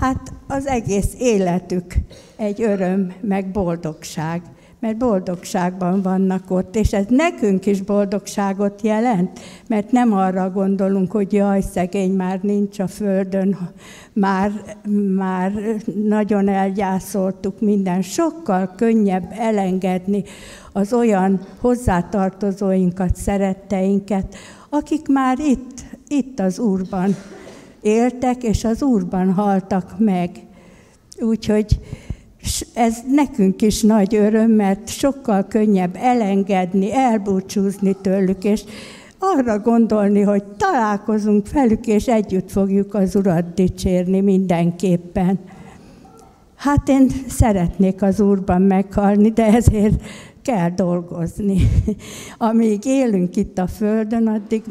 hát 0.00 0.32
az 0.48 0.66
egész 0.66 1.14
életük 1.18 1.94
egy 2.36 2.62
öröm, 2.62 3.12
meg 3.20 3.50
boldogság 3.50 4.42
mert 4.84 4.96
boldogságban 4.96 6.02
vannak 6.02 6.50
ott, 6.50 6.76
és 6.76 6.92
ez 6.92 7.04
nekünk 7.08 7.66
is 7.66 7.80
boldogságot 7.80 8.82
jelent, 8.82 9.40
mert 9.66 9.92
nem 9.92 10.12
arra 10.12 10.50
gondolunk, 10.50 11.12
hogy 11.12 11.32
jaj, 11.32 11.60
szegény 11.60 12.12
már 12.12 12.40
nincs 12.42 12.78
a 12.78 12.86
földön, 12.86 13.58
már, 14.12 14.52
már 15.16 15.52
nagyon 16.04 16.48
elgyászoltuk 16.48 17.60
minden. 17.60 18.02
Sokkal 18.02 18.72
könnyebb 18.76 19.28
elengedni 19.38 20.22
az 20.72 20.92
olyan 20.92 21.40
hozzátartozóinkat, 21.60 23.16
szeretteinket, 23.16 24.34
akik 24.68 25.08
már 25.08 25.38
itt, 25.38 25.84
itt 26.08 26.40
az 26.40 26.58
Úrban 26.58 27.16
éltek, 27.80 28.42
és 28.42 28.64
az 28.64 28.82
Úrban 28.82 29.32
haltak 29.32 29.94
meg. 29.98 30.30
Úgyhogy 31.20 31.78
és 32.44 32.66
ez 32.74 32.96
nekünk 33.10 33.62
is 33.62 33.82
nagy 33.82 34.14
öröm, 34.14 34.50
mert 34.50 34.88
sokkal 34.88 35.46
könnyebb 35.46 35.96
elengedni, 35.96 36.92
elbúcsúzni 36.92 37.96
tőlük, 38.00 38.44
és 38.44 38.64
arra 39.18 39.58
gondolni, 39.58 40.20
hogy 40.20 40.44
találkozunk 40.44 41.52
velük, 41.52 41.86
és 41.86 42.06
együtt 42.06 42.50
fogjuk 42.50 42.94
az 42.94 43.16
Urat 43.16 43.54
dicsérni 43.54 44.20
mindenképpen. 44.20 45.38
Hát 46.54 46.88
én 46.88 47.10
szeretnék 47.28 48.02
az 48.02 48.20
Úrban 48.20 48.62
meghalni, 48.62 49.30
de 49.30 49.44
ezért 49.44 50.02
kell 50.42 50.70
dolgozni. 50.70 51.56
Amíg 52.38 52.84
élünk 52.84 53.36
itt 53.36 53.58
a 53.58 53.66
Földön, 53.66 54.26
addig 54.26 54.62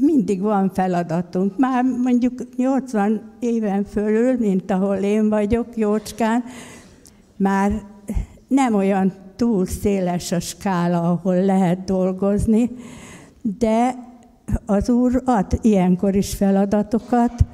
mindig 0.00 0.40
van 0.40 0.70
feladatunk. 0.74 1.58
Már 1.58 1.84
mondjuk 2.02 2.32
80 2.56 3.20
éven 3.40 3.84
fölül, 3.84 4.36
mint 4.38 4.70
ahol 4.70 4.96
én 4.96 5.28
vagyok, 5.28 5.66
Jócskán, 5.76 6.44
már 7.36 7.82
nem 8.48 8.74
olyan 8.74 9.12
túl 9.36 9.66
széles 9.66 10.32
a 10.32 10.40
skála, 10.40 11.10
ahol 11.10 11.44
lehet 11.44 11.84
dolgozni, 11.84 12.70
de 13.42 13.94
az 14.66 14.88
Úr 14.88 15.22
ad 15.24 15.58
ilyenkor 15.62 16.14
is 16.14 16.34
feladatokat, 16.34 17.44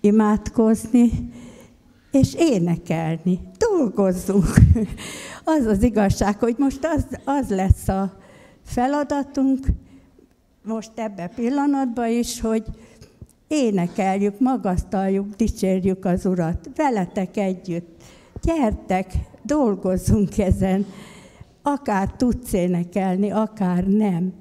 imádkozni, 0.00 1.10
és 2.10 2.34
énekelni. 2.34 3.40
Dolgozzunk. 3.58 4.54
Az 5.44 5.66
az 5.66 5.82
igazság, 5.82 6.38
hogy 6.38 6.54
most 6.58 6.86
az, 6.94 7.06
az 7.24 7.48
lesz 7.48 7.88
a 7.88 8.12
feladatunk, 8.64 9.66
most 10.64 10.90
ebbe 10.94 11.26
pillanatban 11.34 12.08
is, 12.08 12.40
hogy 12.40 12.64
énekeljük, 13.48 14.40
magasztaljuk, 14.40 15.34
dicsérjük 15.36 16.04
az 16.04 16.26
Urat, 16.26 16.70
veletek 16.76 17.36
együtt 17.36 18.02
gyertek, 18.42 19.14
dolgozzunk 19.42 20.38
ezen, 20.38 20.86
akár 21.62 22.12
tudsz 22.16 22.52
énekelni, 22.52 23.30
akár 23.30 23.84
nem, 23.84 24.32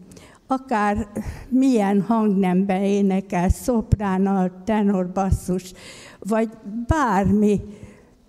akár 0.48 1.08
milyen 1.50 2.02
hangnemben 2.02 2.82
énekel, 2.82 3.50
szoprán, 3.50 4.52
tenor, 4.66 5.12
basszus, 5.12 5.74
vagy 6.20 6.50
bármi, 6.88 7.62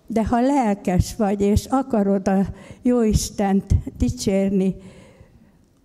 de 0.07 0.25
ha 0.25 0.41
lelkes 0.41 1.15
vagy, 1.15 1.41
és 1.41 1.65
akarod 1.65 2.27
a 2.27 2.45
Jóistent 2.81 3.73
dicsérni, 3.97 4.75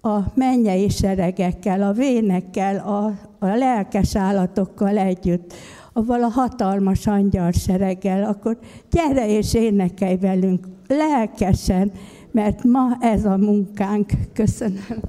a 0.01 0.19
mennyei 0.35 0.89
seregekkel, 0.89 1.83
a 1.83 1.93
vénekkel, 1.93 2.77
a, 2.77 3.05
a 3.39 3.47
lelkes 3.47 4.17
állatokkal 4.17 4.99
együtt, 4.99 5.55
avval 5.97 6.23
a 6.23 6.29
hatalmas 6.29 7.07
angyal 7.07 7.53
sereggel, 7.53 8.25
akkor 8.25 8.59
gyere 8.91 9.29
és 9.29 9.55
énekelj 9.55 10.17
velünk 10.17 10.67
lelkesen, 10.89 11.93
mert 12.31 12.65
ma 12.65 12.97
ez 13.01 13.25
a 13.25 13.37
munkánk. 13.37 14.11
Köszönöm. 14.33 15.01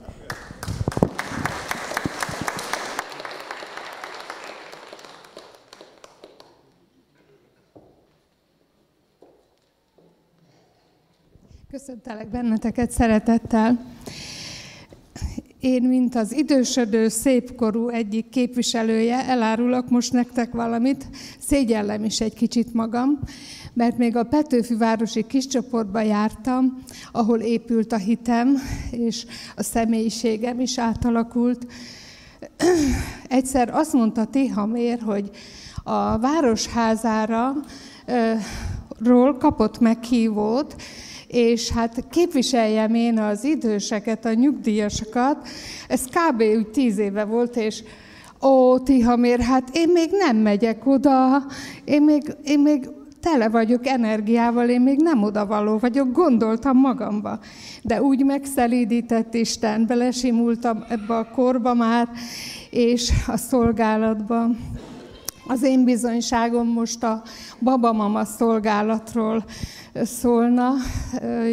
Köszöntelek 11.70 12.30
benneteket 12.30 12.92
szeretettel. 12.92 13.80
Én, 15.60 15.84
mint 15.84 16.16
az 16.16 16.34
idősödő 16.34 17.08
szépkorú 17.08 17.90
egyik 17.90 18.30
képviselője, 18.30 19.26
elárulok 19.26 19.90
most 19.90 20.14
nektek 20.14 20.54
valamit, 20.54 21.06
szégyellem 21.40 22.04
is 22.04 22.22
egy 22.22 22.34
kicsit 22.34 22.74
magam, 22.74 23.20
mert 23.74 23.98
még 23.98 24.16
a 24.16 24.24
Petőfi 24.24 24.76
városi 24.76 25.26
kiscsoportba 25.28 26.02
jártam, 26.02 26.84
ahol 27.12 27.40
épült 27.40 27.92
a 27.92 27.98
hitem, 27.98 28.58
és 28.92 29.26
a 29.56 29.64
személyiségem 29.64 30.60
is 30.60 30.80
átalakult. 30.80 31.68
Egyszer 33.28 33.70
azt 33.74 33.94
mondta 33.94 34.26
Tihamér, 34.26 35.00
hogy 35.00 35.30
a 35.84 36.18
városházára 36.18 37.56
ról 39.04 39.38
kapott 39.38 39.80
meghívót, 39.80 40.76
és 41.28 41.70
hát 41.70 42.04
képviseljem 42.10 42.94
én 42.94 43.20
az 43.20 43.44
időseket, 43.44 44.26
a 44.26 44.34
nyugdíjasokat. 44.34 45.48
Ez 45.88 46.04
kb. 46.04 46.42
úgy 46.42 46.68
tíz 46.68 46.98
éve 46.98 47.26
volt, 47.26 47.56
és 47.56 47.84
ó, 48.42 48.80
Tihamér, 48.80 49.40
hát 49.40 49.70
én 49.74 49.90
még 49.90 50.10
nem 50.12 50.38
megyek 50.38 50.86
oda, 50.86 51.46
én 51.86 52.02
még, 52.02 52.36
én 52.44 52.60
még 52.60 52.90
tele 53.22 53.50
vagyok 53.50 53.88
energiával, 53.88 54.70
én 54.70 54.82
még 54.82 55.00
nem 55.00 55.24
odavaló 55.24 55.78
vagyok, 55.78 56.12
gondoltam 56.12 56.78
magamba. 56.78 57.40
De 57.84 58.02
úgy 58.02 58.26
megszelídített 58.26 59.34
Isten, 59.34 59.86
belesimultam 59.86 60.84
ebbe 60.90 61.16
a 61.16 61.30
korba 61.30 61.74
már, 61.74 62.10
és 62.70 63.12
a 63.28 63.38
szolgálatba. 63.38 64.50
Az 65.48 65.64
én 65.64 65.84
bizonyságom 65.84 66.68
most 66.68 67.04
a 67.04 67.22
babamama 67.60 68.26
szolgálatról 68.26 69.46
szólna. 70.04 70.74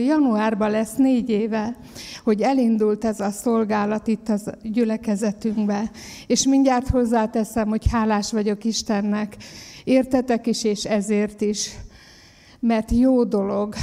Januárban 0.07 0.71
lesz 0.71 0.95
négy 0.97 1.31
éve, 1.31 1.77
hogy 2.25 2.41
elindult 2.41 3.05
ez 3.05 3.21
a 3.21 3.31
szolgálat 3.31 4.07
itt 4.07 4.29
a 4.29 4.39
gyülekezetünkbe. 4.63 5.91
És 6.27 6.47
mindjárt 6.47 6.89
hozzáteszem, 6.89 7.69
hogy 7.69 7.91
hálás 7.91 8.33
vagyok 8.33 8.65
Istennek. 8.65 9.37
Értetek 9.85 10.47
is, 10.47 10.65
és 10.65 10.85
ezért 10.85 11.41
is. 11.41 11.71
Mert 12.61 12.91
jó 12.91 13.25
dolog 13.25 13.75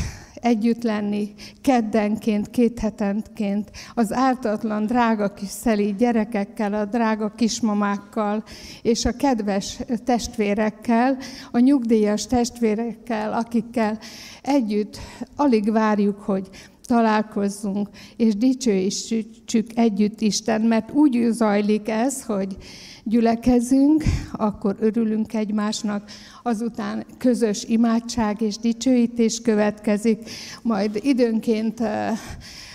együtt 0.42 0.84
lenni 0.84 1.34
keddenként, 1.62 2.50
két 2.50 2.80
hetenként, 2.80 3.72
az 3.94 4.14
ártatlan, 4.14 4.86
drága 4.86 5.34
kis 5.34 5.50
szeli 5.50 5.96
gyerekekkel, 5.98 6.74
a 6.74 6.86
drága 6.86 7.30
kismamákkal, 7.36 8.44
és 8.82 9.06
a 9.06 9.12
kedves 9.12 9.80
testvérekkel, 10.04 11.18
a 11.52 11.60
nyugdíjas 11.60 12.28
testvérekkel, 12.28 13.34
akikkel 13.34 14.00
együtt 14.42 14.98
alig 15.36 15.72
várjuk, 15.72 16.20
hogy 16.20 16.50
találkozzunk, 16.82 17.90
és 18.18 18.36
dicsőítsük 18.36 19.68
együtt 19.76 20.22
Isten, 20.22 20.62
mert 20.62 20.92
úgy 20.92 21.28
zajlik 21.30 21.90
ez, 21.90 22.24
hogy 22.24 22.58
gyülekezünk, 23.04 24.04
akkor 24.32 24.76
örülünk 24.80 25.34
egymásnak, 25.34 26.12
azután 26.44 27.06
közös 27.18 27.64
imádság 27.64 28.42
és 28.42 28.58
dicsőítés 28.58 29.42
következik, 29.42 30.30
majd 30.62 31.00
időnként 31.02 31.80
eh, 31.80 32.18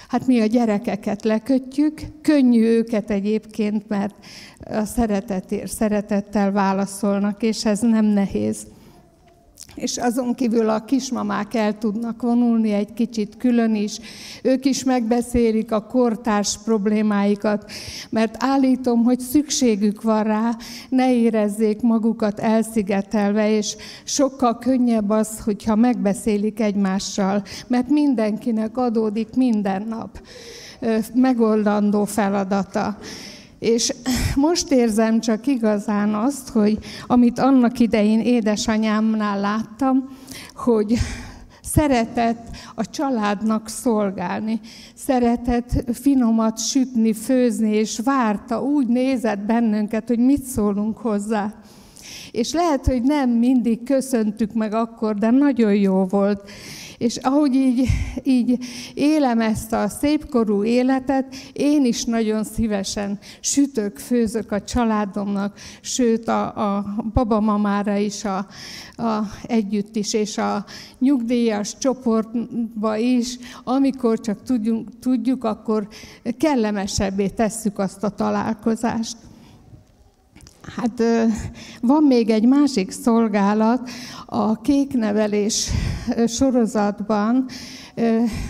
Hát 0.09 0.27
mi 0.27 0.41
a 0.41 0.47
gyerekeket 0.47 1.25
lekötjük, 1.25 2.01
könnyű 2.23 2.65
őket 2.65 3.11
egyébként, 3.11 3.89
mert 3.89 4.15
a 4.61 4.85
szeretetért, 4.85 5.71
szeretettel 5.71 6.53
válaszolnak, 6.53 7.43
és 7.43 7.65
ez 7.65 7.81
nem 7.81 8.05
nehéz. 8.05 8.67
És 9.77 9.97
azon 9.97 10.35
kívül 10.35 10.69
a 10.69 10.85
kismamák 10.85 11.55
el 11.55 11.79
tudnak 11.79 12.23
vonulni 12.23 12.73
egy 12.73 12.93
kicsit 12.93 13.37
külön 13.37 13.75
is. 13.75 13.99
Ők 14.43 14.65
is 14.65 14.85
megbeszélik 14.85 15.73
a 15.73 15.87
kortárs 15.87 16.59
problémáikat, 16.65 17.71
mert 18.11 18.37
állítom, 18.39 19.05
hogy 19.05 19.21
szükségük 19.21 20.03
van 20.03 20.23
rá, 20.23 20.57
ne 20.89 21.15
érezzék 21.15 21.81
magukat 21.81 22.39
elszigetelve, 22.39 23.51
és 23.51 23.77
sokkal 24.05 24.59
könnyebb 24.59 25.11
az, 25.11 25.41
hogyha 25.41 25.75
megbeszélik 25.75 26.61
egymással, 26.61 27.43
mert 27.67 27.89
mindenkinek 27.89 28.77
adódik 28.77 29.35
minden 29.35 29.83
nap 29.89 30.21
megoldandó 31.15 32.05
feladata. 32.05 32.99
És 33.59 33.95
most 34.35 34.71
érzem 34.71 35.21
csak 35.21 35.47
igazán 35.47 36.15
azt, 36.15 36.49
hogy 36.49 36.79
amit 37.07 37.39
annak 37.39 37.79
idején 37.79 38.21
édesanyámnál 38.21 39.41
láttam, 39.41 40.09
hogy 40.55 40.99
szeretett 41.63 42.47
a 42.75 42.91
családnak 42.91 43.69
szolgálni, 43.69 44.61
szeretett 44.95 45.85
finomat 45.93 46.59
sütni, 46.59 47.13
főzni, 47.13 47.75
és 47.75 48.01
várta, 48.05 48.63
úgy 48.63 48.87
nézett 48.87 49.39
bennünket, 49.39 50.09
hogy 50.09 50.19
mit 50.19 50.43
szólunk 50.43 50.99
hozzá. 50.99 51.55
És 52.31 52.53
lehet, 52.53 52.87
hogy 52.87 53.03
nem 53.03 53.31
mindig 53.31 53.83
köszöntük 53.83 54.53
meg 54.53 54.73
akkor, 54.75 55.15
de 55.15 55.31
nagyon 55.31 55.75
jó 55.75 56.05
volt. 56.05 56.51
És 56.99 57.17
ahogy 57.17 57.55
így, 57.55 57.89
így 58.23 58.59
élem 58.95 59.41
ezt 59.41 59.73
a 59.73 59.89
szépkorú 59.89 60.65
életet, 60.65 61.35
én 61.53 61.85
is 61.85 62.05
nagyon 62.05 62.45
szívesen 62.45 63.19
sütök, 63.41 63.99
főzök 63.99 64.53
a 64.53 64.63
családomnak, 64.63 65.59
sőt 65.81 66.29
a, 66.29 66.75
a 66.77 66.85
babamamára 67.13 67.97
is 67.97 68.25
a, 68.25 68.47
a, 68.97 69.23
együtt 69.43 69.97
is, 69.97 70.13
és 70.13 70.39
a 70.39 70.65
nyugdíjas 70.99 71.79
csoportba 71.79 72.97
is, 72.97 73.39
amikor 73.65 74.21
csak 74.21 74.43
tudjuk, 74.43 74.99
tudjuk 75.01 75.45
akkor 75.45 75.89
kellemesebbé 76.39 77.29
tesszük 77.29 77.79
azt 77.79 78.03
a 78.03 78.09
találkozást. 78.09 79.17
Hát 80.75 81.03
van 81.81 82.03
még 82.03 82.31
egy 82.31 82.47
másik 82.47 82.91
szolgálat, 82.91 83.91
a 84.27 84.61
kéknevelés 84.61 85.71
sorozatban, 86.27 87.47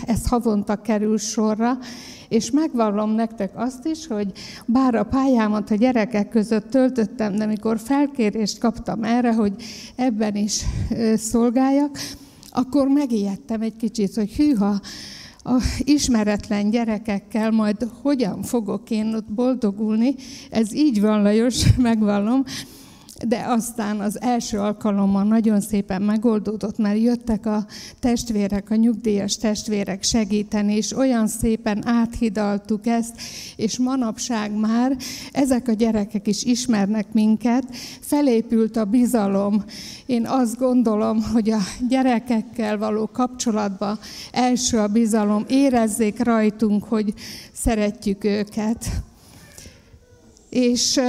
ez 0.05 0.27
havonta 0.27 0.75
kerül 0.75 1.17
sorra, 1.17 1.77
és 2.29 2.51
megvallom 2.51 3.11
nektek 3.11 3.51
azt 3.55 3.85
is, 3.85 4.07
hogy 4.07 4.31
bár 4.65 4.95
a 4.95 5.03
pályámat 5.03 5.71
a 5.71 5.75
gyerekek 5.75 6.29
között 6.29 6.69
töltöttem, 6.69 7.35
de 7.35 7.45
mikor 7.45 7.79
felkérést 7.79 8.57
kaptam 8.57 9.03
erre, 9.03 9.33
hogy 9.33 9.53
ebben 9.95 10.35
is 10.35 10.63
szolgáljak, 11.15 11.97
akkor 12.49 12.87
megijedtem 12.87 13.61
egy 13.61 13.75
kicsit, 13.75 14.15
hogy 14.15 14.31
hűha, 14.31 14.79
a 15.47 15.61
ismeretlen 15.79 16.69
gyerekekkel 16.69 17.51
majd 17.51 17.87
hogyan 18.01 18.43
fogok 18.43 18.89
én 18.89 19.13
ott 19.15 19.33
boldogulni. 19.33 20.15
Ez 20.49 20.73
így 20.73 21.01
van, 21.01 21.21
Lajos, 21.21 21.63
megvallom 21.77 22.43
de 23.25 23.45
aztán 23.47 23.99
az 23.99 24.21
első 24.21 24.59
alkalommal 24.59 25.23
nagyon 25.23 25.61
szépen 25.61 26.01
megoldódott, 26.01 26.77
mert 26.77 26.99
jöttek 26.99 27.45
a 27.45 27.65
testvérek, 27.99 28.69
a 28.69 28.75
nyugdíjas 28.75 29.37
testvérek 29.37 30.03
segíteni, 30.03 30.75
és 30.75 30.95
olyan 30.95 31.27
szépen 31.27 31.87
áthidaltuk 31.87 32.87
ezt, 32.87 33.21
és 33.55 33.77
manapság 33.77 34.51
már 34.51 34.97
ezek 35.31 35.67
a 35.67 35.71
gyerekek 35.71 36.27
is 36.27 36.43
ismernek 36.43 37.13
minket, 37.13 37.63
felépült 37.99 38.77
a 38.77 38.85
bizalom. 38.85 39.63
Én 40.05 40.25
azt 40.25 40.57
gondolom, 40.57 41.23
hogy 41.33 41.49
a 41.49 41.59
gyerekekkel 41.89 42.77
való 42.77 43.09
kapcsolatban 43.13 43.99
első 44.31 44.77
a 44.77 44.87
bizalom, 44.87 45.45
érezzék 45.47 46.23
rajtunk, 46.23 46.83
hogy 46.83 47.13
szeretjük 47.53 48.23
őket. 48.23 48.85
És 50.49 50.99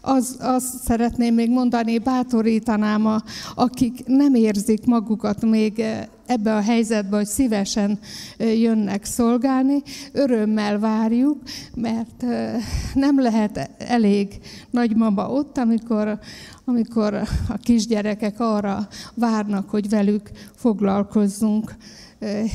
az, 0.00 0.36
azt 0.40 0.82
szeretném 0.84 1.34
még 1.34 1.50
mondani, 1.50 1.98
bátorítanám, 1.98 3.06
a, 3.06 3.22
akik 3.54 4.06
nem 4.06 4.34
érzik 4.34 4.86
magukat 4.86 5.44
még 5.44 5.80
eh, 5.80 6.06
ebbe 6.26 6.54
a 6.54 6.60
helyzetbe, 6.60 7.16
hogy 7.16 7.26
szívesen 7.26 7.98
eh, 8.36 8.60
jönnek 8.60 9.04
szolgálni, 9.04 9.82
örömmel 10.12 10.78
várjuk, 10.78 11.38
mert 11.74 12.22
eh, 12.22 12.54
nem 12.94 13.20
lehet 13.20 13.70
elég 13.78 14.38
nagymama 14.70 15.30
ott, 15.30 15.58
amikor, 15.58 16.18
amikor 16.64 17.14
a 17.48 17.56
kisgyerekek 17.62 18.40
arra 18.40 18.88
várnak, 19.14 19.70
hogy 19.70 19.88
velük 19.88 20.30
foglalkozzunk 20.54 21.74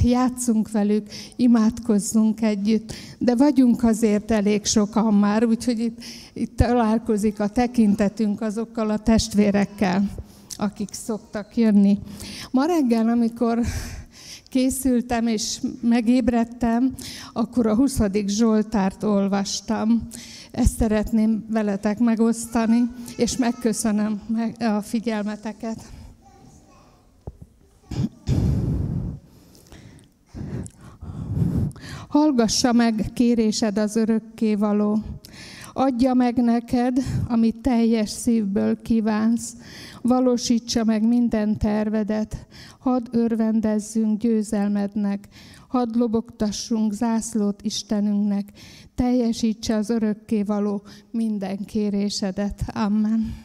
játszunk 0.03 0.71
velük, 0.71 1.07
imádkozzunk 1.35 2.41
együtt, 2.41 2.93
de 3.17 3.35
vagyunk 3.35 3.83
azért 3.83 4.31
elég 4.31 4.65
sokan 4.65 5.13
már, 5.13 5.45
úgyhogy 5.45 5.79
itt, 5.79 5.97
itt 6.33 6.57
találkozik 6.57 7.39
a 7.39 7.47
tekintetünk 7.47 8.41
azokkal 8.41 8.89
a 8.89 8.99
testvérekkel, 8.99 10.09
akik 10.57 10.89
szoktak 10.91 11.57
jönni. 11.57 11.99
Ma 12.51 12.65
reggel, 12.65 13.09
amikor 13.09 13.59
készültem 14.49 15.27
és 15.27 15.59
megébredtem, 15.81 16.93
akkor 17.33 17.67
a 17.67 17.75
20. 17.75 17.99
Zsoltárt 18.25 19.03
olvastam. 19.03 20.07
Ezt 20.51 20.77
szeretném 20.77 21.45
veletek 21.49 21.99
megosztani, 21.99 22.91
és 23.17 23.37
megköszönöm 23.37 24.21
a 24.59 24.81
figyelmeteket. 24.81 25.94
Hallgassa 32.07 32.73
meg 32.73 33.09
kérésed 33.13 33.77
az 33.77 33.95
örökké 33.95 34.55
való. 34.55 34.99
Adja 35.73 36.13
meg 36.13 36.35
neked, 36.37 36.97
amit 37.27 37.61
teljes 37.61 38.09
szívből 38.09 38.81
kívánsz. 38.81 39.53
Valósítsa 40.01 40.83
meg 40.83 41.07
minden 41.07 41.57
tervedet. 41.57 42.47
Hadd 42.79 43.07
örvendezzünk 43.11 44.21
győzelmednek. 44.21 45.27
Hadd 45.67 45.97
lobogtassunk 45.97 46.93
zászlót 46.93 47.61
Istenünknek. 47.61 48.51
Teljesítse 48.95 49.75
az 49.75 49.89
örökké 49.89 50.43
való 50.43 50.83
minden 51.11 51.65
kérésedet. 51.65 52.63
Amen. 52.73 53.44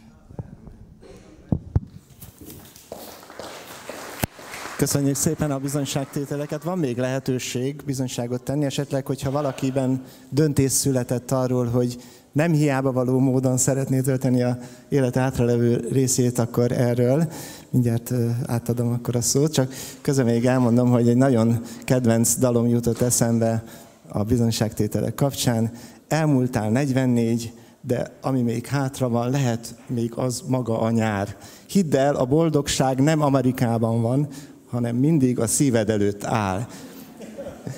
Köszönjük 4.81 5.15
szépen 5.15 5.51
a 5.51 5.59
bizonyságtételeket. 5.59 6.63
Van 6.63 6.79
még 6.79 6.97
lehetőség 6.97 7.83
bizonyságot 7.87 8.43
tenni, 8.43 8.65
esetleg, 8.65 9.07
hogyha 9.07 9.31
valakiben 9.31 10.03
döntés 10.29 10.73
született 10.73 11.31
arról, 11.31 11.67
hogy 11.67 11.97
nem 12.33 12.53
hiába 12.53 12.93
való 12.93 13.19
módon 13.19 13.57
szeretné 13.57 14.01
tölteni 14.01 14.43
a 14.43 14.59
élet 14.89 15.15
hátralevő 15.15 15.89
részét, 15.93 16.39
akkor 16.39 16.73
erről 16.73 17.33
mindjárt 17.71 18.13
átadom 18.47 18.93
akkor 18.93 19.17
a 19.17 19.21
szót. 19.21 19.53
Csak 19.53 19.73
közben 20.01 20.25
még 20.25 20.47
elmondom, 20.47 20.91
hogy 20.91 21.09
egy 21.09 21.17
nagyon 21.17 21.61
kedvenc 21.85 22.35
dalom 22.35 22.69
jutott 22.69 23.01
eszembe 23.01 23.65
a 24.09 24.23
bizonyságtételek 24.23 25.15
kapcsán. 25.15 25.71
Elmúltál 26.09 26.71
44, 26.71 27.53
de 27.81 28.13
ami 28.21 28.43
még 28.43 28.67
hátra 28.67 29.09
van, 29.09 29.31
lehet 29.31 29.75
még 29.87 30.13
az 30.17 30.43
maga 30.47 30.81
a 30.81 30.91
nyár. 30.91 31.37
Hidd 31.67 31.97
el, 31.97 32.15
a 32.15 32.25
boldogság 32.25 33.01
nem 33.01 33.23
Amerikában 33.23 34.03
van, 34.03 34.29
hanem 34.71 34.97
mindig 34.97 35.39
a 35.39 35.47
szíved 35.47 35.91
előtt 35.91 36.25
áll. 36.25 36.67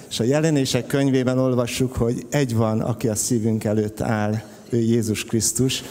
És 0.08 0.20
a 0.20 0.24
jelenések 0.24 0.86
könyvében 0.86 1.38
olvassuk, 1.38 1.96
hogy 1.96 2.26
egy 2.30 2.54
van, 2.54 2.80
aki 2.80 3.08
a 3.08 3.14
szívünk 3.14 3.64
előtt 3.64 4.00
áll, 4.00 4.34
ő 4.70 4.78
Jézus 4.78 5.24
Krisztus. 5.24 5.82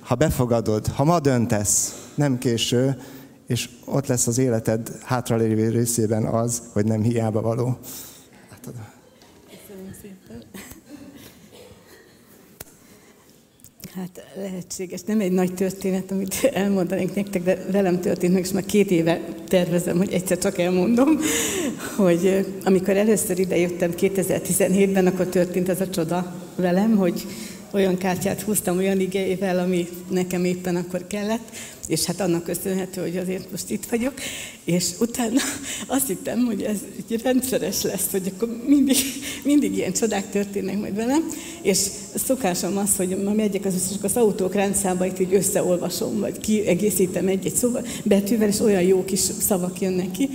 Ha 0.00 0.14
befogadod, 0.14 0.86
ha 0.86 1.04
ma 1.04 1.20
döntesz, 1.20 2.08
nem 2.14 2.38
késő, 2.38 2.96
és 3.46 3.68
ott 3.84 4.06
lesz 4.06 4.26
az 4.26 4.38
életed 4.38 4.90
hátralévő 5.02 5.68
részében 5.68 6.24
az, 6.24 6.62
hogy 6.72 6.84
nem 6.84 7.02
hiába 7.02 7.40
való. 7.40 7.78
Hát 13.94 14.24
lehetséges. 14.36 15.00
Nem 15.02 15.20
egy 15.20 15.32
nagy 15.32 15.54
történet, 15.54 16.10
amit 16.10 16.34
elmondanék 16.52 17.14
nektek, 17.14 17.42
de 17.42 17.64
velem 17.70 18.00
történt 18.00 18.32
meg, 18.32 18.42
és 18.42 18.50
már 18.50 18.64
két 18.64 18.90
éve 18.90 19.20
tervezem, 19.48 19.96
hogy 19.96 20.12
egyszer 20.12 20.38
csak 20.38 20.58
elmondom, 20.58 21.18
hogy 21.96 22.46
amikor 22.64 22.96
először 22.96 23.38
ide 23.38 23.56
jöttem 23.56 23.92
2017-ben, 23.96 25.06
akkor 25.06 25.26
történt 25.26 25.68
ez 25.68 25.80
a 25.80 25.90
csoda 25.90 26.34
velem, 26.56 26.96
hogy 26.96 27.26
olyan 27.72 27.96
kártyát 27.96 28.42
húztam 28.42 28.76
olyan 28.76 29.00
igével, 29.00 29.58
ami 29.58 29.88
nekem 30.10 30.44
éppen 30.44 30.76
akkor 30.76 31.06
kellett, 31.06 31.52
és 31.86 32.04
hát 32.04 32.20
annak 32.20 32.44
köszönhető, 32.44 33.00
hogy 33.00 33.16
azért 33.16 33.50
most 33.50 33.70
itt 33.70 33.86
vagyok, 33.86 34.12
és 34.64 34.86
utána 35.00 35.40
azt 35.86 36.06
hittem, 36.06 36.44
hogy 36.44 36.62
ez 36.62 36.78
egy 37.08 37.22
rendszeres 37.22 37.82
lesz, 37.82 38.10
hogy 38.10 38.32
akkor 38.34 38.62
mindig, 38.66 38.96
mindig 39.44 39.76
ilyen 39.76 39.92
csodák 39.92 40.30
történnek 40.30 40.78
majd 40.78 40.94
velem, 40.94 41.30
és 41.62 41.78
szokásom 42.14 42.76
az, 42.76 42.96
hogy 42.96 43.22
ma 43.24 43.32
megyek 43.32 43.64
az, 43.64 43.92
csak 43.92 44.04
az 44.04 44.16
autók 44.16 44.54
rendszámait 44.54 45.20
így 45.20 45.34
összeolvasom, 45.34 46.18
vagy 46.18 46.38
kiegészítem 46.38 47.26
egy-egy 47.26 47.54
szóval, 47.54 47.86
betűvel, 48.04 48.48
és 48.48 48.60
olyan 48.60 48.82
jó 48.82 49.04
kis 49.04 49.20
szavak 49.20 49.80
jönnek 49.80 50.10
ki, 50.10 50.28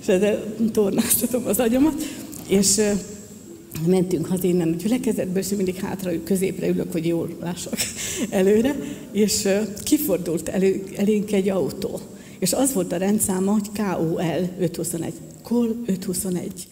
és 0.00 0.06
ezzel 0.06 0.54
tornáztatom 0.72 1.46
az 1.46 1.58
agyamat, 1.58 2.02
és 2.48 2.80
mentünk 3.86 4.26
haza 4.26 4.46
innen 4.46 4.72
a 4.72 4.76
gyülekezetből, 4.76 5.42
és 5.42 5.48
mindig 5.48 5.74
hátra, 5.74 6.10
középre 6.24 6.68
ülök, 6.68 6.92
hogy 6.92 7.06
jól 7.06 7.28
lássak 7.40 7.78
előre, 8.30 8.76
és 9.12 9.48
kifordult 9.82 10.48
elő, 10.48 10.84
elénk 10.96 11.32
egy 11.32 11.48
autó. 11.48 12.00
És 12.38 12.52
az 12.52 12.72
volt 12.72 12.92
a 12.92 12.96
rendszáma, 12.96 13.52
hogy 13.52 13.68
KOL 13.76 14.50
521. 14.58 15.12
KOL 15.42 15.76
521. 15.86 16.66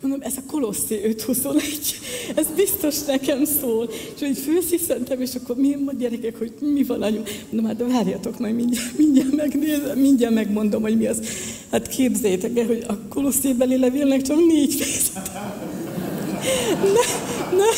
Mondom, 0.00 0.20
ez 0.22 0.34
a 0.36 0.40
Kolosszi 0.46 1.00
521, 1.04 1.62
ez 2.34 2.46
biztos 2.56 3.02
nekem 3.04 3.44
szól. 3.44 3.90
És 4.14 4.22
így 4.22 4.38
fősziszentem, 4.38 5.20
és 5.20 5.34
akkor 5.34 5.56
mi 5.56 5.76
a 5.86 5.92
gyerekek, 5.98 6.38
hogy 6.38 6.52
mi 6.60 6.82
van 6.82 7.02
anyu? 7.02 7.20
Mondom, 7.50 7.70
hát 7.70 7.92
várjatok 7.92 8.38
majd, 8.38 8.54
mindjárt, 8.54 8.98
mindjárt 8.98 9.34
megnézem, 9.36 9.98
mindjárt 9.98 10.34
megmondom, 10.34 10.82
hogy 10.82 10.96
mi 10.96 11.06
az. 11.06 11.20
Hát 11.70 11.88
képzeljétek 11.88 12.58
el, 12.58 12.66
hogy 12.66 12.84
a 12.88 12.98
Kolosszi 13.08 13.54
beli 13.54 13.78
levélnek 13.78 14.22
csak 14.22 14.46
négy 14.46 14.74
fejezet 14.74 15.30
ne, 16.82 17.04
ne, 17.56 17.70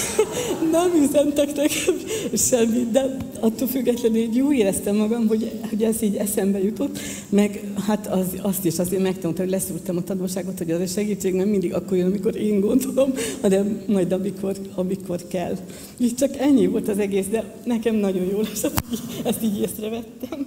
nem 0.70 1.02
üzentek 1.02 1.46
nekem 1.46 1.94
semmit, 2.36 2.90
de 2.90 3.16
attól 3.40 3.68
függetlenül 3.68 4.18
így 4.18 4.36
jó 4.36 4.52
éreztem 4.52 4.96
magam, 4.96 5.26
hogy, 5.26 5.52
hogy 5.68 5.82
ez 5.82 6.02
így 6.02 6.16
eszembe 6.16 6.62
jutott, 6.62 6.98
meg 7.28 7.62
hát 7.86 8.06
az, 8.06 8.26
azt 8.42 8.64
is 8.64 8.78
azért 8.78 9.02
megtanultam, 9.02 9.44
hogy 9.44 9.54
leszúrtam 9.54 9.96
a 9.96 10.02
tanulságot, 10.02 10.58
hogy 10.58 10.70
az 10.70 10.80
a 10.80 10.86
segítség 10.86 11.34
nem 11.34 11.48
mindig 11.48 11.74
akkor 11.74 11.96
jön, 11.96 12.06
amikor 12.06 12.36
én 12.36 12.60
gondolom, 12.60 13.12
hanem 13.40 13.82
majd 13.86 14.12
amikor, 14.12 14.56
amikor 14.74 15.26
kell. 15.28 15.56
És 15.98 16.14
csak 16.14 16.36
ennyi 16.36 16.66
volt 16.66 16.88
az 16.88 16.98
egész, 16.98 17.26
de 17.26 17.54
nekem 17.64 17.94
nagyon 17.94 18.24
jól 18.30 18.46
esett, 18.52 18.82
ezt 19.24 19.42
így 19.42 19.60
észrevettem. 19.60 20.46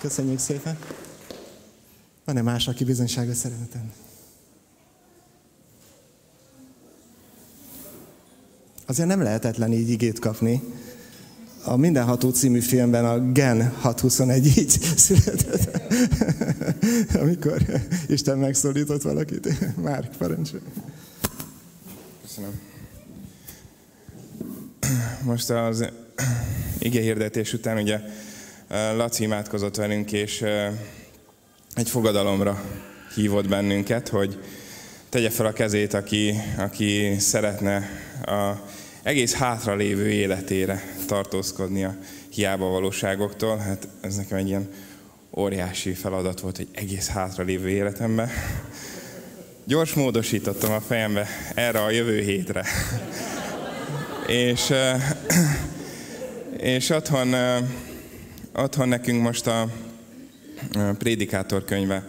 Köszönjük 0.00 0.38
szépen! 0.38 0.78
Van-e 2.26 2.42
más, 2.42 2.68
aki 2.68 2.84
bizonyságot 2.84 3.34
szeretne 3.34 3.66
tenni? 3.66 3.92
Azért 8.86 9.08
nem 9.08 9.22
lehetetlen 9.22 9.72
így 9.72 9.90
igét 9.90 10.18
kapni. 10.18 10.62
A 11.64 11.76
Mindenható 11.76 12.30
című 12.30 12.60
filmben 12.60 13.04
a 13.04 13.32
Gen 13.32 13.70
621 13.70 14.58
így 14.58 14.68
született. 15.06 15.80
Amikor 17.14 17.62
Isten 18.08 18.38
megszólított 18.38 19.02
valakit. 19.02 19.76
Már 19.82 20.16
parancsolj. 20.16 20.62
Köszönöm. 22.22 22.60
Most 25.22 25.50
az 25.50 25.90
ige 26.78 27.00
hirdetés 27.00 27.52
után 27.52 27.78
ugye 27.78 28.00
Laci 28.68 29.22
imádkozott 29.22 29.76
velünk, 29.76 30.12
és 30.12 30.44
egy 31.76 31.88
fogadalomra 31.88 32.62
hívott 33.14 33.48
bennünket, 33.48 34.08
hogy 34.08 34.38
tegye 35.08 35.30
fel 35.30 35.46
a 35.46 35.52
kezét, 35.52 35.94
aki, 35.94 36.34
aki 36.56 37.16
szeretne 37.18 37.88
a 38.24 38.52
egész 39.02 39.34
hátra 39.34 39.74
lévő 39.74 40.10
életére 40.10 40.82
tartózkodni 41.06 41.84
a 41.84 41.96
hiába 42.28 42.66
valóságoktól. 42.66 43.56
Hát 43.56 43.88
ez 44.00 44.16
nekem 44.16 44.38
egy 44.38 44.48
ilyen 44.48 44.68
óriási 45.36 45.94
feladat 45.94 46.40
volt, 46.40 46.56
hogy 46.56 46.68
egész 46.72 47.08
hátra 47.08 47.44
lévő 47.44 47.68
életemben. 47.68 48.30
Gyors 49.64 49.94
módosítottam 49.94 50.72
a 50.72 50.80
fejembe 50.80 51.26
erre 51.54 51.82
a 51.82 51.90
jövő 51.90 52.20
hétre. 52.20 52.64
és, 54.26 54.72
és 56.56 56.88
otthon, 56.88 57.34
otthon 58.54 58.88
nekünk 58.88 59.22
most 59.22 59.46
a 59.46 59.68
prédikátor 60.98 61.64
könyve. 61.64 62.08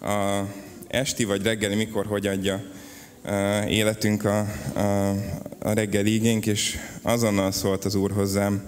A 0.00 0.40
esti 0.88 1.24
vagy 1.24 1.42
reggeli 1.42 1.74
mikor 1.74 2.06
hogy 2.06 2.26
adja 2.26 2.62
életünk 3.68 4.24
a, 4.24 4.38
a, 4.74 5.08
a 5.58 5.72
reggeli 5.72 6.14
igénk, 6.14 6.46
és 6.46 6.78
azonnal 7.02 7.52
szólt 7.52 7.84
az 7.84 7.94
Úr 7.94 8.12
hozzám. 8.12 8.62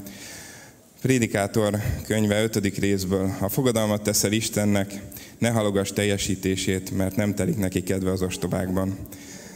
Prédikátor 1.02 1.76
könyve 2.06 2.42
5. 2.42 2.78
részből. 2.78 3.28
Ha 3.28 3.48
fogadalmat 3.48 4.02
teszel 4.02 4.32
Istennek, 4.32 5.00
ne 5.38 5.50
halogass 5.50 5.92
teljesítését, 5.92 6.90
mert 6.90 7.16
nem 7.16 7.34
telik 7.34 7.56
neki 7.56 7.82
kedve 7.82 8.10
az 8.10 8.22
ostobákban. 8.22 8.98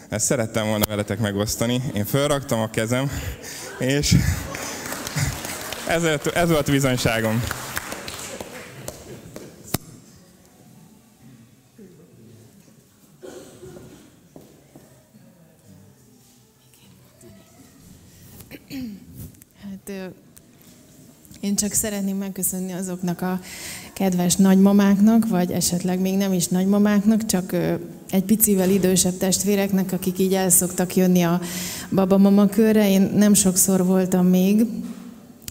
Ezt 0.08 0.24
szerettem 0.24 0.66
volna 0.66 0.84
veletek 0.88 1.18
megosztani. 1.18 1.82
Én 1.94 2.04
felraktam 2.04 2.60
a 2.60 2.70
kezem, 2.70 3.10
és 3.78 4.14
ez, 5.88 6.02
ez 6.34 6.50
volt 6.50 6.70
bizonyságom. 6.70 7.42
Én 21.40 21.47
csak 21.58 21.72
szeretném 21.72 22.16
megköszönni 22.16 22.72
azoknak 22.72 23.20
a 23.20 23.40
kedves 23.92 24.36
nagymamáknak, 24.36 25.28
vagy 25.28 25.50
esetleg 25.50 26.00
még 26.00 26.16
nem 26.16 26.32
is 26.32 26.46
nagymamáknak, 26.46 27.26
csak 27.26 27.56
egy 28.10 28.22
picivel 28.22 28.70
idősebb 28.70 29.16
testvéreknek, 29.16 29.92
akik 29.92 30.18
így 30.18 30.34
el 30.34 30.50
szoktak 30.50 30.96
jönni 30.96 31.22
a 31.22 31.40
babamama 31.90 32.46
körre. 32.46 32.90
Én 32.90 33.10
nem 33.14 33.34
sokszor 33.34 33.84
voltam 33.84 34.26
még, 34.26 34.66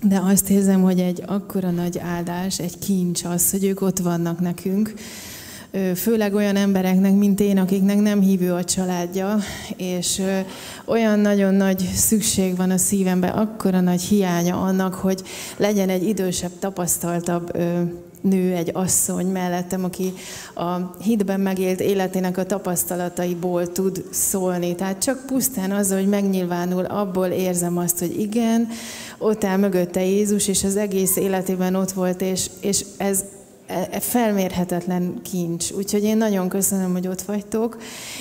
de 0.03 0.19
azt 0.23 0.49
érzem, 0.49 0.81
hogy 0.81 0.99
egy 0.99 1.23
akkora 1.25 1.71
nagy 1.71 1.97
áldás, 1.99 2.59
egy 2.59 2.79
kincs 2.79 3.23
az, 3.23 3.51
hogy 3.51 3.65
ők 3.65 3.81
ott 3.81 3.99
vannak 3.99 4.39
nekünk, 4.39 4.93
főleg 5.95 6.33
olyan 6.33 6.55
embereknek, 6.55 7.13
mint 7.13 7.39
én, 7.39 7.57
akiknek 7.57 7.99
nem 7.99 8.21
hívő 8.21 8.53
a 8.53 8.63
családja, 8.63 9.37
és 9.77 10.21
olyan 10.85 11.19
nagyon 11.19 11.53
nagy 11.53 11.89
szükség 11.95 12.55
van 12.55 12.71
a 12.71 12.77
szívemben, 12.77 13.29
akkora 13.29 13.79
nagy 13.79 14.01
hiánya 14.01 14.61
annak, 14.61 14.93
hogy 14.93 15.21
legyen 15.57 15.89
egy 15.89 16.07
idősebb, 16.07 16.51
tapasztaltabb 16.59 17.51
nő, 18.21 18.53
egy 18.53 18.69
asszony 18.73 19.25
mellettem, 19.25 19.83
aki 19.83 20.13
a 20.55 20.75
hitben 21.03 21.39
megélt 21.39 21.79
életének 21.79 22.37
a 22.37 22.45
tapasztalataiból 22.45 23.71
tud 23.71 24.03
szólni. 24.09 24.75
Tehát 24.75 25.03
csak 25.03 25.25
pusztán 25.25 25.71
az, 25.71 25.91
hogy 25.91 26.07
megnyilvánul, 26.07 26.85
abból 26.85 27.27
érzem 27.27 27.77
azt, 27.77 27.99
hogy 27.99 28.19
igen, 28.19 28.67
ott 29.17 29.43
áll 29.43 29.57
mögötte 29.57 30.05
Jézus, 30.05 30.47
és 30.47 30.63
az 30.63 30.77
egész 30.77 31.15
életében 31.15 31.75
ott 31.75 31.91
volt, 31.91 32.21
és, 32.21 32.49
és 32.61 32.85
ez 32.97 33.23
felmérhetetlen 33.99 35.22
kincs. 35.22 35.72
Úgyhogy 35.72 36.03
én 36.03 36.18
nagyon 36.18 36.49
köszönöm, 36.49 36.91
hogy 36.91 37.07
ott 37.07 37.22
vagytok, 37.22 37.77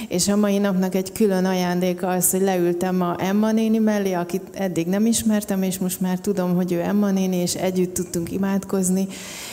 és 0.08 0.28
a 0.28 0.36
mai 0.36 0.58
napnak 0.58 0.94
egy 0.94 1.12
külön 1.12 1.44
ajándéka 1.44 2.08
az, 2.08 2.30
hogy 2.30 2.40
leültem 2.40 3.00
a 3.00 3.16
Emma 3.18 3.52
néni 3.52 3.78
mellé, 3.78 4.12
akit 4.12 4.42
eddig 4.52 4.86
nem 4.86 5.06
ismertem, 5.06 5.62
és 5.62 5.78
most 5.78 6.00
már 6.00 6.18
tudom, 6.18 6.54
hogy 6.54 6.72
ő 6.72 6.80
Emma 6.80 7.10
néni, 7.10 7.36
és 7.36 7.54
együtt 7.54 7.94
tudtunk 7.94 8.32
imádkozni, 8.32 9.06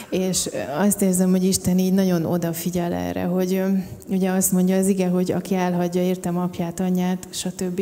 és 0.10 0.49
azt 0.78 1.02
érzem, 1.02 1.30
hogy 1.30 1.44
Isten 1.44 1.78
így 1.78 1.94
nagyon 1.94 2.26
odafigyel 2.26 2.94
erre, 2.94 3.24
hogy 3.24 3.64
ugye 4.07 4.30
azt 4.30 4.52
mondja 4.52 4.78
az 4.78 4.88
ige, 4.88 5.07
hogy 5.07 5.32
aki 5.32 5.56
elhagyja 5.56 6.02
értem 6.02 6.38
apját, 6.38 6.80
anyját, 6.80 7.28
stb., 7.30 7.82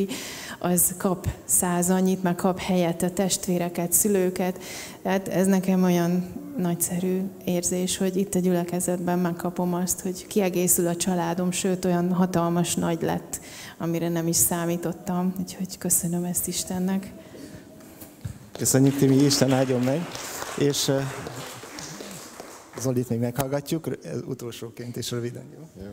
az 0.62 0.94
kap 0.98 1.28
száz 1.46 1.90
annyit, 1.90 2.24
meg 2.24 2.36
kap 2.36 2.60
helyette 2.60 3.10
testvéreket, 3.10 3.92
szülőket. 3.92 4.60
Tehát 5.02 5.28
ez 5.28 5.48
nekem 5.48 5.84
olyan 5.84 6.34
nagyszerű 6.58 7.22
érzés, 7.46 7.98
hogy 7.98 8.16
itt 8.16 8.36
a 8.36 8.40
gyülekezetben 8.40 9.20
megkapom 9.20 9.74
azt, 9.74 10.02
hogy 10.02 10.28
kiegészül 10.28 10.88
a 10.88 10.96
családom, 10.96 11.52
sőt 11.52 11.86
olyan 11.86 12.14
hatalmas 12.14 12.76
nagy 12.76 13.02
lett, 13.02 13.40
amire 13.78 14.10
nem 14.10 14.28
is 14.28 14.36
számítottam. 14.36 15.34
Úgyhogy 15.40 15.78
köszönöm 15.78 16.24
ezt 16.24 16.48
Istennek. 16.48 17.12
Köszönjük, 18.58 18.98
Timi, 18.98 19.16
Isten 19.16 19.52
áldjon 19.52 19.82
meg. 19.82 20.02
És 20.58 20.88
uh, 20.88 21.02
Zolit 22.80 23.10
még 23.10 23.20
meghallgatjuk, 23.20 23.88
utolsóként 24.26 24.96
is 24.96 25.12
röviden, 25.12 25.46
jó? 25.54 25.84
jó. 25.84 25.92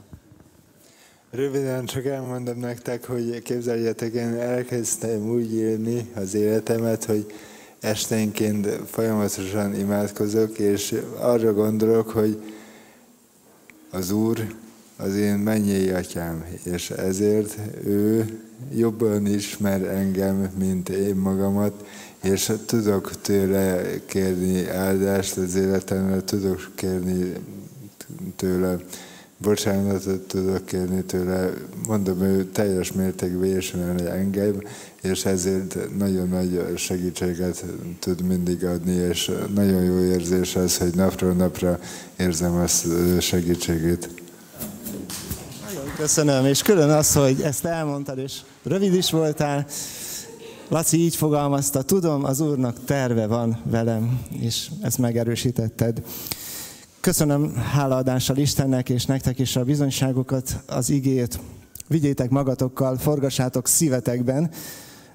Röviden 1.31 1.85
csak 1.85 2.07
elmondom 2.07 2.59
nektek, 2.59 3.05
hogy 3.07 3.43
képzeljétek, 3.43 4.13
én 4.13 4.35
elkezdtem 4.35 5.29
úgy 5.31 5.55
élni 5.55 6.11
az 6.15 6.35
életemet, 6.35 7.05
hogy 7.05 7.33
esténként 7.81 8.67
folyamatosan 8.67 9.75
imádkozok, 9.75 10.59
és 10.59 11.01
arra 11.19 11.53
gondolok, 11.53 12.11
hogy 12.11 12.53
az 13.91 14.11
Úr 14.11 14.55
az 14.97 15.17
én 15.17 15.35
mennyei 15.35 15.91
atyám, 15.91 16.45
és 16.63 16.91
ezért 16.91 17.57
ő 17.85 18.39
jobban 18.75 19.27
ismer 19.27 19.83
engem, 19.83 20.51
mint 20.59 20.89
én 20.89 21.15
magamat, 21.15 21.87
és 22.23 22.53
tudok 22.67 23.21
tőle 23.21 23.83
kérni 24.07 24.69
áldást 24.69 25.37
az 25.37 25.55
életemre, 25.55 26.23
tudok 26.23 26.71
kérni 26.75 27.33
tőle 28.37 28.79
bocsánatot 29.39 30.21
tudok 30.21 30.67
kérni 30.67 31.03
tőle, 31.03 31.51
mondom, 31.87 32.23
ő 32.23 32.45
teljes 32.45 32.93
mértékben 32.93 33.57
ismer 33.57 34.07
engem, 34.07 34.63
és 35.03 35.25
ezért 35.25 35.97
nagyon 35.99 36.29
nagy 36.29 36.73
segítséget 36.77 37.65
tud 37.99 38.23
mindig 38.23 38.65
adni, 38.65 38.93
és 38.93 39.31
nagyon 39.55 39.83
jó 39.83 39.99
érzés 39.99 40.57
az, 40.57 40.77
hogy 40.77 40.95
napról 40.95 41.33
napra 41.33 41.79
érzem 42.17 42.55
azt 42.55 42.87
segítségét. 43.21 44.09
Nagyon 45.67 45.93
köszönöm, 45.97 46.47
és 46.47 46.63
külön 46.63 46.91
az, 46.91 47.13
hogy 47.13 47.41
ezt 47.41 47.65
elmondtad, 47.65 48.19
és 48.19 48.41
rövid 48.63 48.95
is 48.95 49.11
voltál. 49.11 49.67
Laci 50.69 50.99
így 50.99 51.17
fogalmazta, 51.17 51.83
tudom, 51.83 52.25
az 52.25 52.41
Úrnak 52.41 52.85
terve 52.85 53.27
van 53.27 53.63
velem, 53.65 54.21
és 54.41 54.69
ezt 54.83 54.99
megerősítetted. 54.99 56.03
Köszönöm 57.09 57.55
hálaadással 57.55 58.37
Istennek 58.37 58.89
és 58.89 59.07
nektek 59.07 59.39
is 59.39 59.57
a 59.57 59.65
bizonyságokat, 59.65 60.63
az 60.67 60.91
igét. 60.91 61.41
Vigyétek 61.87 62.31
magatokkal, 62.31 62.97
forgassátok 62.97 63.67
szívetekben. 63.67 64.51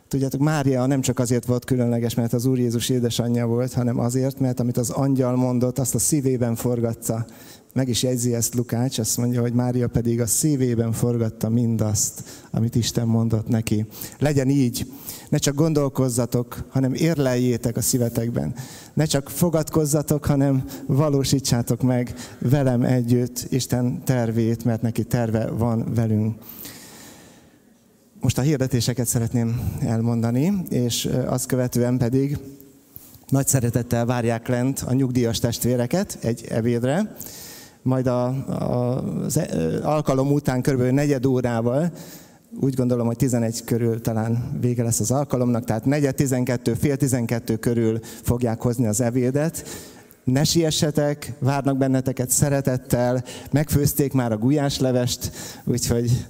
Tudjátok, 0.07 0.41
Mária 0.41 0.85
nem 0.85 1.01
csak 1.01 1.19
azért 1.19 1.45
volt 1.45 1.65
különleges, 1.65 2.13
mert 2.13 2.33
az 2.33 2.45
Úr 2.45 2.59
Jézus 2.59 2.89
édesanyja 2.89 3.45
volt, 3.45 3.73
hanem 3.73 3.99
azért, 3.99 4.39
mert 4.39 4.59
amit 4.59 4.77
az 4.77 4.89
angyal 4.89 5.35
mondott, 5.35 5.79
azt 5.79 5.95
a 5.95 5.99
szívében 5.99 6.55
forgatta. 6.55 7.25
Meg 7.73 7.87
is 7.87 8.03
jegyzi 8.03 8.33
ezt 8.33 8.53
Lukács, 8.53 8.99
azt 8.99 9.17
mondja, 9.17 9.41
hogy 9.41 9.53
Mária 9.53 9.87
pedig 9.87 10.21
a 10.21 10.25
szívében 10.25 10.91
forgatta 10.91 11.49
mindazt, 11.49 12.23
amit 12.51 12.75
Isten 12.75 13.07
mondott 13.07 13.47
neki. 13.47 13.85
Legyen 14.19 14.49
így, 14.49 14.91
ne 15.29 15.37
csak 15.37 15.55
gondolkozzatok, 15.55 16.63
hanem 16.69 16.93
érleljétek 16.93 17.77
a 17.77 17.81
szívetekben. 17.81 18.55
Ne 18.93 19.05
csak 19.05 19.29
fogadkozzatok, 19.29 20.25
hanem 20.25 20.63
valósítsátok 20.85 21.81
meg 21.81 22.13
velem 22.39 22.81
együtt 22.81 23.45
Isten 23.49 24.03
tervét, 24.03 24.63
mert 24.63 24.81
neki 24.81 25.03
terve 25.03 25.47
van 25.47 25.93
velünk. 25.93 26.35
Most 28.21 28.37
a 28.37 28.41
hirdetéseket 28.41 29.07
szeretném 29.07 29.61
elmondani, 29.79 30.53
és 30.69 31.09
azt 31.25 31.45
követően 31.45 31.97
pedig 31.97 32.37
nagy 33.29 33.47
szeretettel 33.47 34.05
várják 34.05 34.47
lent 34.47 34.83
a 34.87 34.93
nyugdíjas 34.93 35.39
testvéreket 35.39 36.17
egy 36.21 36.45
ebédre, 36.49 37.15
majd 37.83 38.07
a, 38.07 38.25
a, 38.25 39.03
az 39.23 39.39
alkalom 39.83 40.31
után 40.31 40.61
kb. 40.61 40.81
negyed 40.81 41.25
órával 41.25 41.91
úgy 42.59 42.73
gondolom, 42.73 43.07
hogy 43.07 43.15
11 43.15 43.63
körül 43.63 44.01
talán 44.01 44.57
vége 44.61 44.83
lesz 44.83 44.99
az 44.99 45.11
alkalomnak, 45.11 45.63
tehát 45.63 45.85
4 45.85 46.15
12, 46.15 46.73
fél 46.73 46.97
12 46.97 47.55
körül 47.55 47.99
fogják 48.01 48.61
hozni 48.61 48.85
az 48.85 49.01
evédet. 49.01 49.63
Ne 50.23 50.43
siessetek, 50.43 51.33
várnak 51.39 51.77
benneteket 51.77 52.29
szeretettel, 52.29 53.23
megfőzték 53.51 54.13
már 54.13 54.31
a 54.31 54.37
gulyáslevest, 54.37 55.31
úgyhogy 55.63 56.25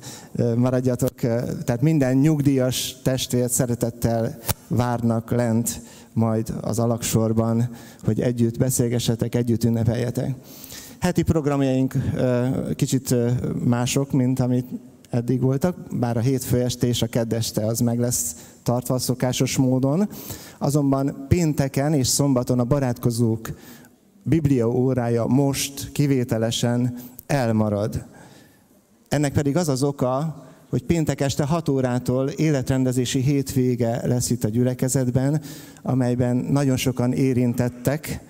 maradjatok, 0.56 1.16
tehát 1.64 1.82
minden 1.82 2.18
nyugdíjas 2.18 2.96
testvért 3.04 3.52
szeretettel 3.52 4.38
várnak 4.68 5.32
lent 5.32 5.82
majd 6.14 6.54
az 6.62 6.80
alaksorban, 6.80 7.70
hogy 8.04 8.22
együtt 8.22 8.58
beszélgessetek, 8.58 9.36
együtt 9.36 9.64
ünnepeljetek. 9.64 10.36
Heti 11.04 11.24
programjaink 11.24 11.96
kicsit 12.76 13.16
mások, 13.66 14.12
mint 14.12 14.40
amit 14.40 14.66
eddig 15.10 15.42
voltak, 15.42 15.78
bár 16.00 16.18
a 16.18 16.20
hétfő 16.20 16.62
este 16.62 16.88
és 16.88 17.02
a 17.02 17.08
keddeste 17.08 17.66
az 17.66 17.80
meg 17.80 18.00
lesz 18.00 18.36
tartva 18.64 19.00
szokásos 19.00 19.58
módon. 19.58 20.10
Azonban 20.58 21.26
pénteken 21.28 21.94
és 21.94 22.08
szombaton 22.08 22.60
a 22.60 22.64
barátkozók 22.64 23.50
Biblia 24.24 24.70
órája 24.70 25.26
most 25.26 25.92
kivételesen 25.92 26.96
elmarad. 27.26 28.06
Ennek 29.08 29.34
pedig 29.34 29.58
az 29.58 29.70
az 29.70 29.84
oka, 29.84 30.44
hogy 30.70 30.84
péntek 30.84 31.22
este 31.22 31.46
6 31.46 31.70
órától 31.70 32.30
életrendezési 32.30 33.20
hétvége 33.20 34.08
lesz 34.08 34.30
itt 34.30 34.44
a 34.44 34.50
gyülekezetben, 34.50 35.42
amelyben 35.82 36.36
nagyon 36.36 36.78
sokan 36.78 37.14
érintettek, 37.14 38.22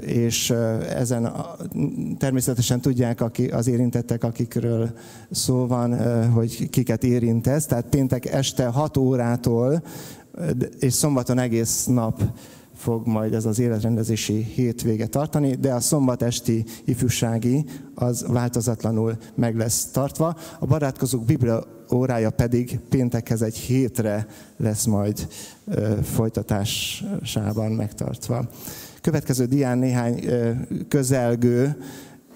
és 0.00 0.50
ezen 0.94 1.32
természetesen 2.18 2.80
tudják 2.80 3.24
az 3.50 3.66
érintettek, 3.66 4.24
akikről 4.24 4.90
szó 5.30 5.66
van, 5.66 6.20
hogy 6.30 6.70
kiket 6.70 7.04
érint 7.04 7.46
ez. 7.46 7.66
Tehát 7.66 7.86
péntek 7.86 8.26
este 8.26 8.66
6 8.66 8.96
órától 8.96 9.82
és 10.78 10.92
szombaton 10.92 11.38
egész 11.38 11.84
nap 11.86 12.22
fog 12.74 13.06
majd 13.06 13.34
ez 13.34 13.44
az 13.44 13.58
életrendezési 13.58 14.42
hétvége 14.42 15.06
tartani, 15.06 15.54
de 15.54 15.72
a 15.72 15.80
szombat 15.80 16.22
esti 16.22 16.64
ifjúsági 16.84 17.64
az 17.94 18.24
változatlanul 18.28 19.16
meg 19.34 19.56
lesz 19.56 19.84
tartva. 19.84 20.36
A 20.58 20.66
barátkozók 20.66 21.24
Biblia 21.24 21.64
órája 21.92 22.30
pedig 22.30 22.80
péntekhez 22.88 23.42
egy 23.42 23.56
hétre 23.56 24.26
lesz 24.56 24.84
majd 24.84 25.28
folytatásában 26.02 27.72
megtartva. 27.72 28.48
Következő 29.02 29.44
dián 29.44 29.78
néhány 29.78 30.24
közelgő 30.88 31.76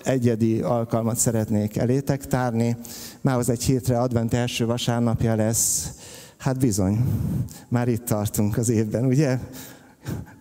egyedi 0.05 0.61
alkalmat 0.61 1.17
szeretnék 1.17 1.77
elétek 1.77 2.27
tárni. 2.27 2.77
Mához 3.21 3.49
egy 3.49 3.63
hétre 3.63 4.01
advent 4.01 4.35
első 4.35 4.67
vasárnapja 4.67 5.35
lesz. 5.35 5.91
Hát 6.37 6.59
bizony, 6.59 7.05
már 7.69 7.89
itt 7.89 8.05
tartunk 8.05 8.57
az 8.57 8.69
évben, 8.69 9.05
ugye? 9.05 9.39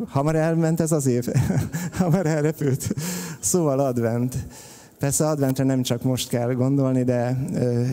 Hamar 0.07 0.35
elment 0.35 0.80
ez 0.80 0.91
az 0.91 1.06
év, 1.06 1.27
hamar 1.99 2.26
elrepült. 2.26 2.93
Szóval 3.39 3.80
advent. 3.80 4.35
Persze 4.99 5.27
adventre 5.27 5.64
nem 5.64 5.81
csak 5.81 6.03
most 6.03 6.30
kell 6.30 6.53
gondolni, 6.53 7.03
de 7.03 7.38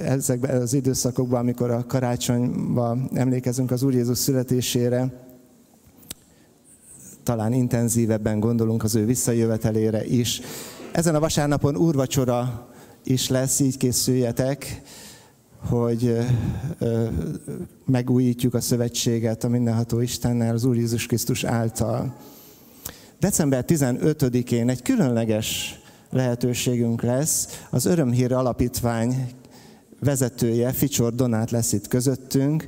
ezekben 0.05 0.61
az 0.61 0.75
időszakokban, 0.75 1.41
amikor 1.41 1.71
a 1.71 1.87
karácsonyban 1.87 3.11
emlékezünk 3.15 3.71
az 3.71 3.83
Úr 3.83 3.95
Jézus 3.95 4.19
születésére, 4.19 5.31
talán 7.23 7.53
intenzívebben 7.53 8.41
gondolunk 8.41 8.83
az 8.83 8.95
ő 8.95 9.05
visszajövetelére 9.05 10.05
is. 10.05 10.41
Ezen 10.93 11.15
a 11.15 11.21
vasárnapon 11.21 11.77
úrvacsora 11.77 12.69
is 13.05 13.29
lesz, 13.29 13.61
így 13.61 13.77
készüljetek, 13.77 14.83
hogy 15.69 16.19
megújítjuk 17.87 18.55
a 18.55 18.61
szövetséget 18.61 19.45
a 19.45 19.49
mindenható 19.49 20.01
Istennel, 20.01 20.55
az 20.55 20.65
Úr 20.65 20.77
Jézus 20.77 21.07
Krisztus 21.07 21.45
által. 21.45 22.17
December 23.19 23.65
15-én 23.69 24.69
egy 24.69 24.83
különleges 24.83 25.81
lehetőségünk 26.11 27.03
lesz. 27.03 27.63
Az 27.71 27.85
Örömhír 27.85 28.33
Alapítvány 28.33 29.27
vezetője, 30.01 30.73
Ficsor 30.73 31.15
Donát 31.15 31.51
lesz 31.51 31.73
itt 31.73 31.89
közöttünk. 31.89 32.67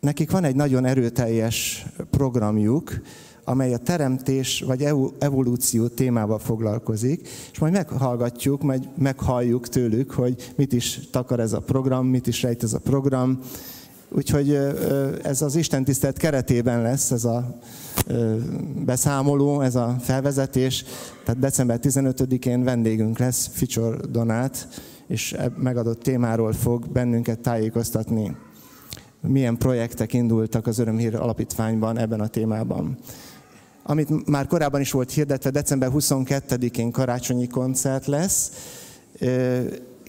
Nekik 0.00 0.30
van 0.30 0.44
egy 0.44 0.56
nagyon 0.56 0.84
erőteljes 0.84 1.86
programjuk, 2.10 3.00
amely 3.44 3.74
a 3.74 3.78
teremtés 3.78 4.64
vagy 4.66 4.86
evolúció 5.18 5.88
témával 5.88 6.38
foglalkozik, 6.38 7.28
és 7.52 7.58
majd 7.58 7.72
meghallgatjuk, 7.72 8.62
majd 8.62 8.88
meghalljuk 8.96 9.68
tőlük, 9.68 10.10
hogy 10.10 10.52
mit 10.56 10.72
is 10.72 11.00
takar 11.10 11.40
ez 11.40 11.52
a 11.52 11.60
program, 11.60 12.06
mit 12.06 12.26
is 12.26 12.42
rejt 12.42 12.62
ez 12.62 12.72
a 12.72 12.78
program. 12.78 13.38
Úgyhogy 14.08 14.58
ez 15.22 15.42
az 15.42 15.56
Isten 15.56 15.84
tisztelt 15.84 16.16
keretében 16.16 16.82
lesz 16.82 17.10
ez 17.10 17.24
a 17.24 17.58
beszámoló, 18.84 19.60
ez 19.60 19.74
a 19.74 19.96
felvezetés. 20.00 20.84
Tehát 21.24 21.40
december 21.40 21.78
15-én 21.82 22.64
vendégünk 22.64 23.18
lesz 23.18 23.48
Ficsor 23.52 24.10
Donát, 24.10 24.68
és 25.06 25.32
e 25.32 25.52
megadott 25.56 26.02
témáról 26.02 26.52
fog 26.52 26.88
bennünket 26.88 27.38
tájékoztatni 27.38 28.36
milyen 29.20 29.58
projektek 29.58 30.12
indultak 30.12 30.66
az 30.66 30.78
Örömhír 30.78 31.14
Alapítványban 31.14 31.98
ebben 31.98 32.20
a 32.20 32.26
témában 32.26 32.98
amit 33.82 34.26
már 34.26 34.46
korábban 34.46 34.80
is 34.80 34.90
volt 34.90 35.12
hirdetve, 35.12 35.50
december 35.50 35.90
22-én 35.92 36.90
karácsonyi 36.90 37.46
koncert 37.46 38.06
lesz. 38.06 38.50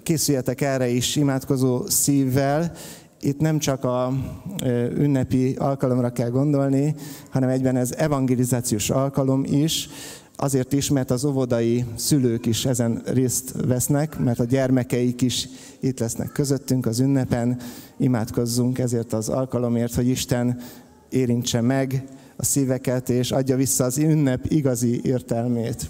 Készüljetek 0.03 0.61
erre 0.61 0.87
is 0.87 1.15
imádkozó 1.15 1.85
szívvel. 1.85 2.71
Itt 3.21 3.39
nem 3.39 3.59
csak 3.59 3.83
a 3.83 4.13
ünnepi 4.95 5.55
alkalomra 5.55 6.11
kell 6.11 6.29
gondolni, 6.29 6.95
hanem 7.29 7.49
egyben 7.49 7.75
ez 7.75 7.91
evangelizációs 7.91 8.89
alkalom 8.89 9.43
is, 9.45 9.89
azért 10.35 10.73
is, 10.73 10.89
mert 10.89 11.11
az 11.11 11.25
óvodai 11.25 11.85
szülők 11.95 12.45
is 12.45 12.65
ezen 12.65 13.01
részt 13.05 13.53
vesznek, 13.67 14.19
mert 14.19 14.39
a 14.39 14.43
gyermekeik 14.43 15.21
is 15.21 15.47
itt 15.79 15.99
lesznek 15.99 16.31
közöttünk 16.31 16.85
az 16.85 16.99
ünnepen. 16.99 17.59
Imádkozzunk 17.97 18.79
ezért 18.79 19.13
az 19.13 19.29
alkalomért, 19.29 19.93
hogy 19.93 20.07
Isten 20.07 20.59
érintse 21.09 21.61
meg 21.61 22.03
a 22.41 22.43
szíveket, 22.43 23.09
és 23.09 23.31
adja 23.31 23.55
vissza 23.55 23.83
az 23.83 23.97
ünnep 23.97 24.45
igazi 24.47 25.01
értelmét. 25.03 25.89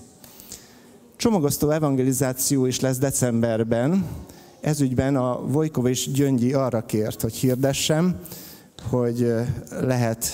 Csomagosztó 1.16 1.70
evangelizáció 1.70 2.66
is 2.66 2.80
lesz 2.80 2.98
decemberben. 2.98 4.06
Ezügyben 4.62 5.16
a 5.16 5.46
Vojkov 5.46 5.88
és 5.88 6.12
Gyöngyi 6.12 6.54
arra 6.54 6.86
kért, 6.86 7.22
hogy 7.22 7.34
hirdessem, 7.34 8.20
hogy 8.90 9.34
lehet 9.82 10.26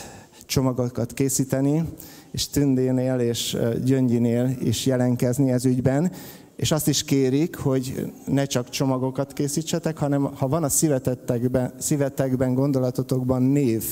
csomagokat 0.45 1.14
készíteni, 1.14 1.84
és 2.31 2.48
Tündénél 2.48 3.19
és 3.19 3.57
Gyöngyinél 3.84 4.56
is 4.60 4.85
jelenkezni 4.85 5.52
ez 5.52 5.65
ügyben, 5.65 6.11
és 6.56 6.72
azt 6.72 6.88
is 6.88 7.03
kérik, 7.03 7.56
hogy 7.56 8.11
ne 8.26 8.45
csak 8.45 8.69
csomagokat 8.69 9.34
készítsetek, 9.34 9.98
hanem 9.98 10.23
ha 10.23 10.48
van 10.48 10.64
a 10.64 10.69
szívetekben, 10.69 11.73
szívetekben 11.77 12.53
gondolatotokban 12.53 13.41
név, 13.41 13.84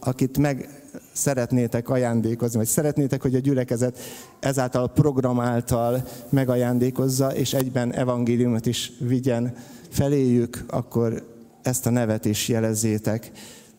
akit 0.00 0.38
meg 0.38 0.82
szeretnétek 1.12 1.88
ajándékozni, 1.88 2.56
vagy 2.56 2.66
szeretnétek, 2.66 3.22
hogy 3.22 3.34
a 3.34 3.38
gyülekezet 3.38 3.98
ezáltal 4.40 4.88
program 4.88 5.40
által 5.40 6.04
megajándékozza, 6.28 7.34
és 7.34 7.52
egyben 7.54 7.92
evangéliumot 7.92 8.66
is 8.66 8.92
vigyen 8.98 9.54
feléjük, 9.88 10.64
akkor 10.68 11.26
ezt 11.62 11.86
a 11.86 11.90
nevet 11.90 12.24
is 12.24 12.48
jelezzétek. 12.48 13.30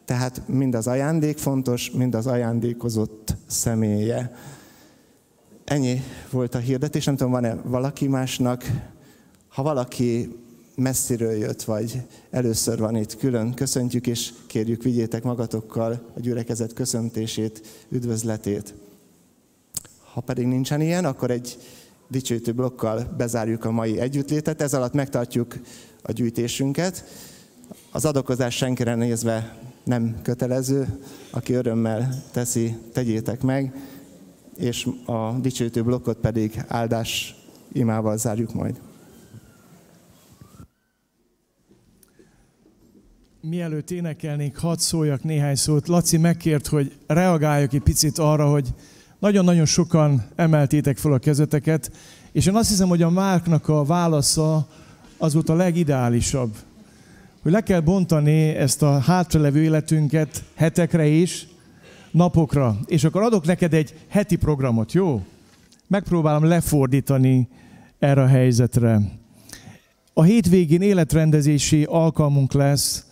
Tehát 0.05 0.41
mind 0.45 0.75
az 0.75 0.87
ajándék 0.87 1.37
fontos, 1.37 1.91
mind 1.91 2.15
az 2.15 2.27
ajándékozott 2.27 3.35
személye. 3.47 4.35
Ennyi 5.63 6.01
volt 6.31 6.55
a 6.55 6.57
hirdetés, 6.57 7.05
nem 7.05 7.15
tudom, 7.15 7.31
van-e 7.31 7.55
valaki 7.63 8.07
másnak. 8.07 8.63
Ha 9.47 9.63
valaki 9.63 10.35
messziről 10.75 11.31
jött, 11.31 11.63
vagy 11.63 12.01
először 12.29 12.79
van 12.79 12.95
itt 12.95 13.17
külön, 13.17 13.53
köszöntjük 13.53 14.07
és 14.07 14.33
kérjük, 14.47 14.83
vigyétek 14.83 15.23
magatokkal 15.23 16.11
a 16.15 16.19
gyülekezet 16.19 16.73
köszöntését, 16.73 17.61
üdvözletét. 17.89 18.73
Ha 20.13 20.21
pedig 20.21 20.45
nincsen 20.45 20.81
ilyen, 20.81 21.05
akkor 21.05 21.31
egy 21.31 21.57
dicsőítő 22.07 22.51
blokkal 22.51 23.13
bezárjuk 23.17 23.65
a 23.65 23.71
mai 23.71 23.99
együttlétet, 23.99 24.61
ez 24.61 24.73
alatt 24.73 24.93
megtartjuk 24.93 25.55
a 26.01 26.11
gyűjtésünket. 26.11 27.03
Az 27.91 28.05
adokozás 28.05 28.55
senkire 28.55 28.95
nézve 28.95 29.57
nem 29.83 30.15
kötelező, 30.21 30.99
aki 31.31 31.53
örömmel 31.53 32.23
teszi, 32.31 32.75
tegyétek 32.93 33.41
meg, 33.41 33.73
és 34.57 34.87
a 35.05 35.31
dicsőítő 35.31 35.83
blokkot 35.83 36.17
pedig 36.17 36.63
áldás 36.67 37.35
imával 37.71 38.17
zárjuk 38.17 38.53
majd. 38.53 38.79
Mielőtt 43.49 43.91
énekelnék, 43.91 44.57
hadd 44.57 44.77
szóljak 44.77 45.23
néhány 45.23 45.55
szót. 45.55 45.87
Laci 45.87 46.17
megkért, 46.17 46.67
hogy 46.67 46.91
reagáljak 47.07 47.73
egy 47.73 47.81
picit 47.81 48.17
arra, 48.17 48.49
hogy 48.49 48.67
nagyon-nagyon 49.19 49.65
sokan 49.65 50.23
emeltétek 50.35 50.97
fel 50.97 51.13
a 51.13 51.17
kezeteket, 51.17 51.91
és 52.31 52.45
én 52.45 52.55
azt 52.55 52.69
hiszem, 52.69 52.87
hogy 52.87 53.01
a 53.01 53.09
Márknak 53.09 53.67
a 53.67 53.83
válasza 53.83 54.67
az 55.17 55.33
volt 55.33 55.49
a 55.49 55.55
legideálisabb. 55.55 56.55
Hogy 57.41 57.51
le 57.51 57.61
kell 57.61 57.79
bontani 57.79 58.41
ezt 58.49 58.81
a 58.81 58.99
hátralevő 58.99 59.61
életünket 59.61 60.43
hetekre 60.55 61.05
is, 61.05 61.47
napokra. 62.11 62.79
És 62.85 63.03
akkor 63.03 63.21
adok 63.21 63.45
neked 63.45 63.73
egy 63.73 63.93
heti 64.07 64.35
programot, 64.35 64.93
jó? 64.93 65.25
Megpróbálom 65.87 66.43
lefordítani 66.43 67.47
erre 67.99 68.21
a 68.21 68.27
helyzetre. 68.27 69.01
A 70.13 70.23
hétvégén 70.23 70.81
életrendezési 70.81 71.83
alkalmunk 71.83 72.53
lesz, 72.53 73.04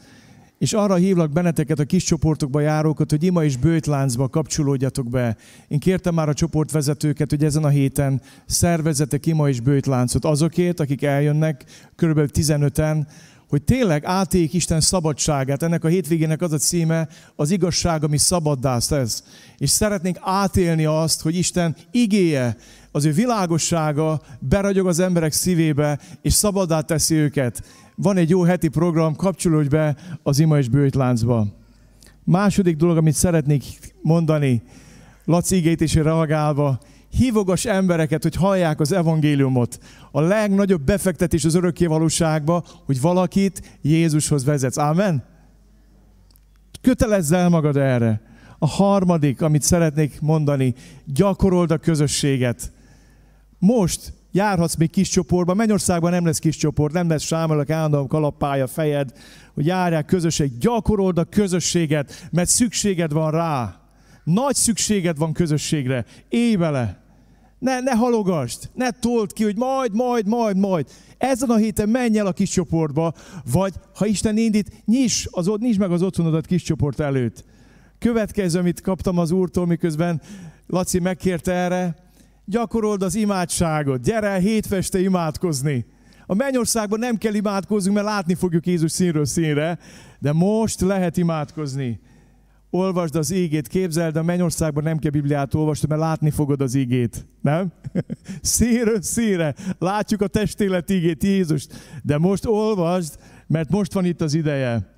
és 0.64 0.74
arra 0.74 0.96
hívlak 0.96 1.32
benneteket 1.32 1.80
a 1.80 1.84
kis 1.84 2.04
csoportokba 2.04 2.60
járókat, 2.60 3.10
hogy 3.10 3.24
ima 3.24 3.44
és 3.44 3.58
bőtláncba 3.58 4.28
kapcsolódjatok 4.28 5.10
be. 5.10 5.38
Én 5.68 5.80
kértem 5.80 6.14
már 6.14 6.30
a 6.30 6.34
csoportvezetőket, 6.34 7.30
hogy 7.30 7.44
ezen 7.44 7.64
a 7.64 7.68
héten 7.68 8.22
szervezetek 8.46 9.26
ima 9.26 9.50
és 9.50 9.60
bőtláncot 9.60 10.26
azokért, 10.26 10.80
akik 10.80 11.04
eljönnek, 11.04 11.66
körülbelül 11.96 12.30
15-en, 12.34 13.06
hogy 13.50 13.64
tényleg 13.64 14.06
átéljék 14.06 14.54
Isten 14.54 14.82
szabadságát. 14.82 15.64
Ennek 15.64 15.84
a 15.84 15.88
hétvégének 15.88 16.42
az 16.42 16.52
a 16.52 16.58
címe, 16.58 17.08
az 17.36 17.52
igazság, 17.52 18.04
ami 18.04 18.18
szabaddá 18.18 18.78
tesz. 18.78 19.24
És 19.58 19.70
szeretnénk 19.70 20.18
átélni 20.22 20.86
azt, 20.86 21.22
hogy 21.22 21.36
Isten 21.36 21.76
igéje, 21.92 22.58
az 22.96 23.06
ő 23.06 23.12
világossága 23.12 24.22
beragyog 24.40 24.88
az 24.88 25.00
emberek 25.00 25.32
szívébe, 25.32 26.00
és 26.22 26.34
szabaddá 26.34 26.82
teszi 26.82 27.16
őket. 27.16 27.64
Van 27.96 28.18
egy 28.18 28.30
jó 28.30 28.42
heti 28.42 28.68
program, 28.68 29.16
kapcsolódj 29.16 29.68
be 29.68 29.96
az 30.24 30.40
ima 30.40 30.58
és 30.58 30.70
bőjtláncba. 30.70 31.48
Második 32.24 32.76
dolog, 32.76 32.98
amit 32.98 33.14
szeretnék 33.14 33.64
mondani, 34.02 34.64
Laci 35.26 35.56
igét 35.56 35.82
is 35.82 35.94
reagálva, 35.94 36.80
hívogas 37.10 37.66
embereket, 37.66 38.24
hogy 38.24 38.36
hallják 38.36 38.80
az 38.80 38.92
evangéliumot. 38.92 39.80
A 40.12 40.22
legnagyobb 40.22 40.82
befektetés 40.82 41.46
az 41.46 41.56
örökké 41.56 41.86
valóságba, 41.86 42.64
hogy 42.86 43.02
valakit 43.02 43.80
Jézushoz 43.82 44.46
vezetsz. 44.46 44.78
Ámen? 44.78 45.24
Kötelezz 46.82 47.32
el 47.32 47.50
magad 47.50 47.78
erre. 47.78 48.22
A 48.60 48.68
harmadik, 48.68 49.42
amit 49.42 49.62
szeretnék 49.62 50.22
mondani, 50.22 50.74
gyakorold 51.06 51.72
a 51.72 51.78
közösséget. 51.78 52.73
Most 53.66 54.14
járhatsz 54.32 54.76
még 54.76 54.90
kis 54.90 55.10
csoportban, 55.10 55.56
Mennyországban 55.56 56.12
nem 56.12 56.26
lesz 56.26 56.40
kis 56.40 56.56
csoport, 56.56 56.94
nem 56.94 57.10
lesz 57.10 57.24
sámolak 57.24 57.70
állandóan 57.70 58.08
kalappálja 58.08 58.68
fejed, 58.68 59.12
hogy 59.54 59.66
járják 59.66 60.06
közösség, 60.06 60.58
gyakorold 60.58 61.18
a 61.18 61.24
közösséget, 61.24 62.28
mert 62.32 62.50
szükséged 62.50 63.12
van 63.12 63.32
rá. 63.32 63.82
Nagy 64.24 64.56
szükséged 64.56 65.18
van 65.18 65.34
közösségre. 65.34 66.06
Élj 66.30 66.56
vele! 66.56 67.04
Ne, 67.60 67.80
ne 67.80 67.92
halogasd, 67.92 68.70
ne 68.74 68.92
told 68.92 69.34
ki, 69.34 69.44
hogy 69.44 69.58
majd, 69.58 69.94
majd, 69.96 70.28
majd, 70.28 70.58
majd. 70.58 70.88
Ezen 71.18 71.50
a 71.50 71.56
héten 71.56 71.90
menj 71.90 72.20
el 72.20 72.28
a 72.28 72.34
kis 72.34 72.50
csoportba, 72.50 73.14
vagy 73.52 73.74
ha 73.96 74.06
Isten 74.06 74.38
indít, 74.38 74.72
nyis, 74.86 75.28
az, 75.32 75.52
nyis 75.58 75.78
meg 75.78 75.92
az 75.92 76.02
otthonodat 76.02 76.46
kis 76.46 76.64
csoport 76.64 77.00
előtt. 77.00 77.44
Következő, 78.00 78.60
amit 78.60 78.82
kaptam 78.82 79.18
az 79.18 79.32
úrtól, 79.32 79.66
miközben 79.66 80.22
Laci 80.68 81.00
megkérte 81.00 81.52
erre, 81.52 82.03
gyakorold 82.46 83.02
az 83.02 83.16
imádságot, 83.16 84.02
gyere 84.02 84.28
el 84.28 84.40
hétfeste 84.40 85.00
imádkozni. 85.00 85.86
A 86.26 86.34
mennyországban 86.34 87.00
nem 87.00 87.18
kell 87.18 87.34
imádkozni, 87.34 87.94
mert 87.94 88.06
látni 88.06 88.36
fogjuk 88.36 88.66
Jézus 88.66 88.92
színről 88.92 89.26
színre, 89.26 89.80
de 90.20 90.34
most 90.34 90.82
lehet 90.82 91.18
imádkozni 91.18 92.00
olvasd 92.74 93.16
az 93.16 93.32
ígét, 93.32 93.68
képzeld, 93.68 94.16
a 94.16 94.24
mennyországban 94.24 94.84
nem 94.84 94.98
kell 94.98 95.12
Bibliát 95.12 95.54
olvasni, 95.54 95.88
mert 95.88 96.02
látni 96.02 96.30
fogod 96.30 96.62
az 96.62 96.76
ígét, 96.76 97.26
nem? 97.42 97.74
Színről 98.42 99.02
színre, 99.02 99.56
látjuk 99.80 100.22
a 100.22 100.28
testélet 100.28 100.90
ígét, 100.90 101.24
Jézust, 101.24 101.74
de 102.04 102.18
most 102.18 102.46
olvasd, 102.46 103.20
mert 103.48 103.70
most 103.70 103.94
van 103.94 104.06
itt 104.06 104.22
az 104.22 104.34
ideje. 104.34 104.96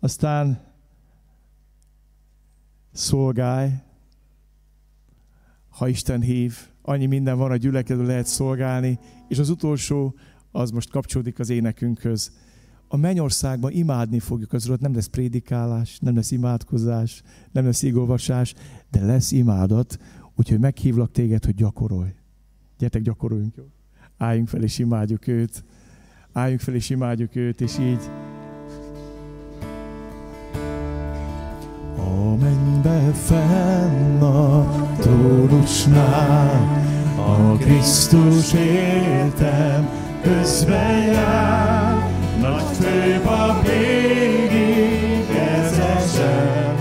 Aztán 0.00 0.60
szolgálj, 2.92 3.70
ha 5.78 5.88
Isten 5.88 6.20
hív, 6.20 6.56
annyi 6.82 7.06
minden 7.06 7.38
van 7.38 7.50
a 7.50 7.56
gyülekező, 7.56 8.06
lehet 8.06 8.26
szolgálni, 8.26 8.98
és 9.28 9.38
az 9.38 9.48
utolsó, 9.48 10.14
az 10.50 10.70
most 10.70 10.90
kapcsolódik 10.90 11.38
az 11.38 11.50
énekünkhöz 11.50 12.32
a 12.88 12.96
mennyországban 12.96 13.72
imádni 13.72 14.18
fogjuk 14.18 14.52
az 14.52 14.66
Urat, 14.66 14.80
nem 14.80 14.94
lesz 14.94 15.06
prédikálás, 15.06 15.98
nem 15.98 16.14
lesz 16.14 16.30
imádkozás, 16.30 17.22
nem 17.52 17.64
lesz 17.64 17.82
igolvasás, 17.82 18.54
de 18.90 19.04
lesz 19.04 19.32
imádat, 19.32 19.98
úgyhogy 20.36 20.58
meghívlak 20.58 21.10
téged, 21.10 21.44
hogy 21.44 21.54
gyakorolj. 21.54 22.14
Gyertek, 22.78 23.02
gyakoroljunk? 23.02 23.54
Álljunk 24.16 24.48
fel 24.48 24.62
és 24.62 24.78
imádjuk 24.78 25.26
őt. 25.26 25.64
Álljunk 26.32 26.60
fel 26.60 26.74
és 26.74 26.90
imádjuk 26.90 27.36
őt, 27.36 27.60
és 27.60 27.78
így. 27.78 28.27
A 32.18 32.36
mennybe 32.36 33.12
fenn 33.26 34.22
a 34.22 34.66
trónusnál, 35.00 36.82
a 37.16 37.56
Krisztus 37.56 38.52
éltem, 38.52 39.88
közben 40.22 40.98
jár, 41.12 42.10
nagy 42.40 42.64
főpap 42.80 43.66
végig 43.66 45.26
ezesen, 45.60 46.74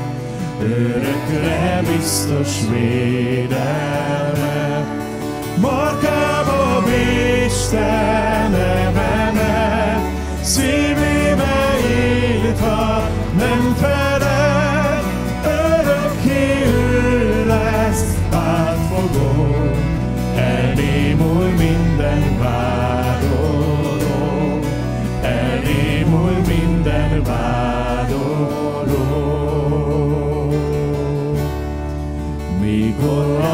örökre 0.62 1.82
biztos 1.96 2.50
védelme. 2.70 3.78
Markába 5.62 6.84
Isten 7.46 8.52
nevemet, 8.52 10.02
szívébe 10.42 11.17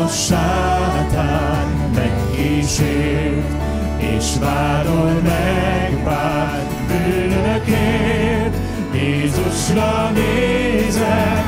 a 0.04 0.08
sátán 0.08 1.92
megkísért, 1.96 3.64
és 3.98 4.26
vádol 4.40 5.22
meg 5.24 6.04
bár 6.04 6.68
bűnökért, 6.88 8.56
Jézusra 8.94 10.12
nézett. 10.14 11.43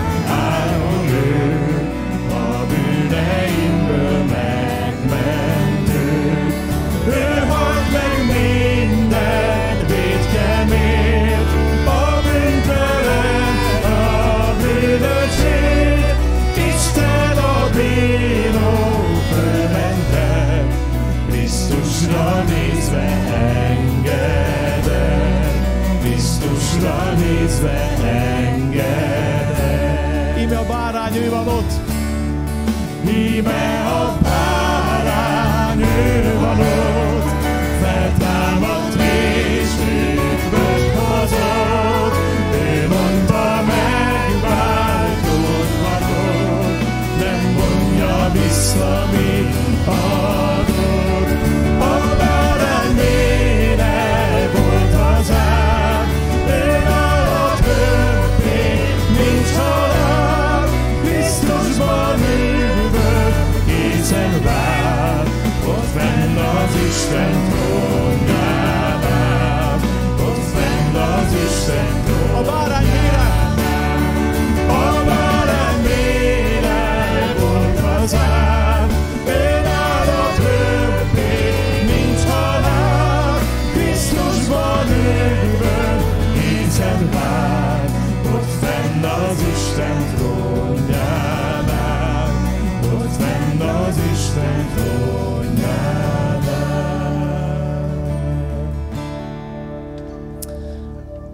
Amen. 33.38 33.74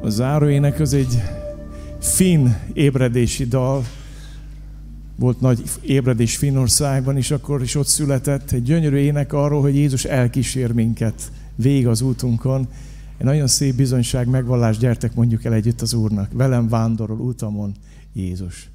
A 0.03 0.09
záróének 0.09 0.79
az 0.79 0.93
egy 0.93 1.21
finn 1.99 2.47
ébredési 2.73 3.45
dal, 3.45 3.83
volt 5.15 5.39
nagy 5.39 5.63
ébredés 5.81 6.37
Finnországban, 6.37 7.17
is 7.17 7.31
akkor 7.31 7.61
is 7.61 7.75
ott 7.75 7.87
született 7.87 8.51
egy 8.51 8.63
gyönyörű 8.63 8.95
ének 8.97 9.33
arról, 9.33 9.61
hogy 9.61 9.75
Jézus 9.75 10.05
elkísér 10.05 10.71
minket 10.71 11.31
végig 11.55 11.87
az 11.87 12.01
útunkon. 12.01 12.67
Egy 13.17 13.25
nagyon 13.25 13.47
szép 13.47 13.75
bizonyság, 13.75 14.27
megvallás, 14.27 14.77
gyertek 14.77 15.15
mondjuk 15.15 15.43
el 15.43 15.53
együtt 15.53 15.81
az 15.81 15.93
Úrnak. 15.93 16.31
Velem 16.33 16.67
vándorol 16.67 17.19
útamon 17.19 17.71
Jézus. 18.13 18.69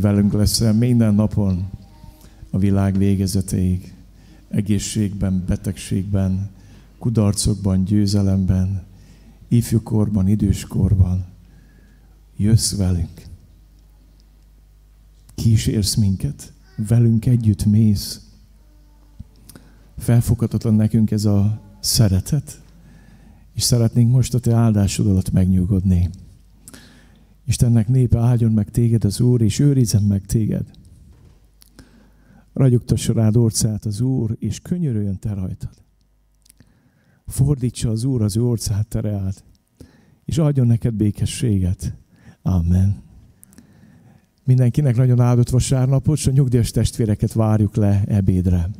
ő 0.00 0.02
velünk 0.02 0.32
leszel 0.32 0.72
minden 0.72 1.14
napon 1.14 1.70
a 2.50 2.58
világ 2.58 2.98
végezetéig. 2.98 3.94
Egészségben, 4.48 5.44
betegségben, 5.46 6.50
kudarcokban, 6.98 7.84
győzelemben, 7.84 8.82
ifjúkorban, 9.48 10.28
időskorban. 10.28 11.24
Jössz 12.36 12.76
velünk. 12.76 13.22
Kísérsz 15.34 15.94
minket. 15.94 16.52
Velünk 16.76 17.26
együtt 17.26 17.64
mész. 17.64 18.20
Felfoghatatlan 19.98 20.74
nekünk 20.74 21.10
ez 21.10 21.24
a 21.24 21.60
szeretet, 21.80 22.62
és 23.54 23.62
szeretnénk 23.62 24.10
most 24.10 24.34
a 24.34 24.38
te 24.38 24.54
áldásodat 24.54 25.30
megnyugodni. 25.32 26.10
Istennek 27.50 27.88
népe 27.88 28.18
áldjon 28.18 28.52
meg 28.52 28.70
téged 28.70 29.04
az 29.04 29.20
Úr, 29.20 29.40
és 29.40 29.58
őrizzen 29.58 30.02
meg 30.02 30.26
téged. 30.26 30.70
Ragyogtassa 32.52 33.12
rád 33.12 33.36
orcát 33.36 33.84
az 33.84 34.00
Úr, 34.00 34.36
és 34.38 34.60
könyörüljön 34.60 35.18
te 35.18 35.34
rajtad. 35.34 35.82
Fordítsa 37.26 37.90
az 37.90 38.04
Úr 38.04 38.22
az 38.22 38.36
ő 38.36 38.42
orcát 38.42 38.86
tereát, 38.86 39.44
és 40.24 40.38
adjon 40.38 40.66
neked 40.66 40.94
békességet. 40.94 41.96
Amen. 42.42 43.02
Mindenkinek 44.44 44.96
nagyon 44.96 45.20
áldott 45.20 45.50
vasárnapot, 45.50 46.16
és 46.16 46.26
a 46.26 46.30
nyugdíjas 46.30 46.70
testvéreket 46.70 47.32
várjuk 47.32 47.76
le 47.76 48.04
ebédre. 48.06 48.70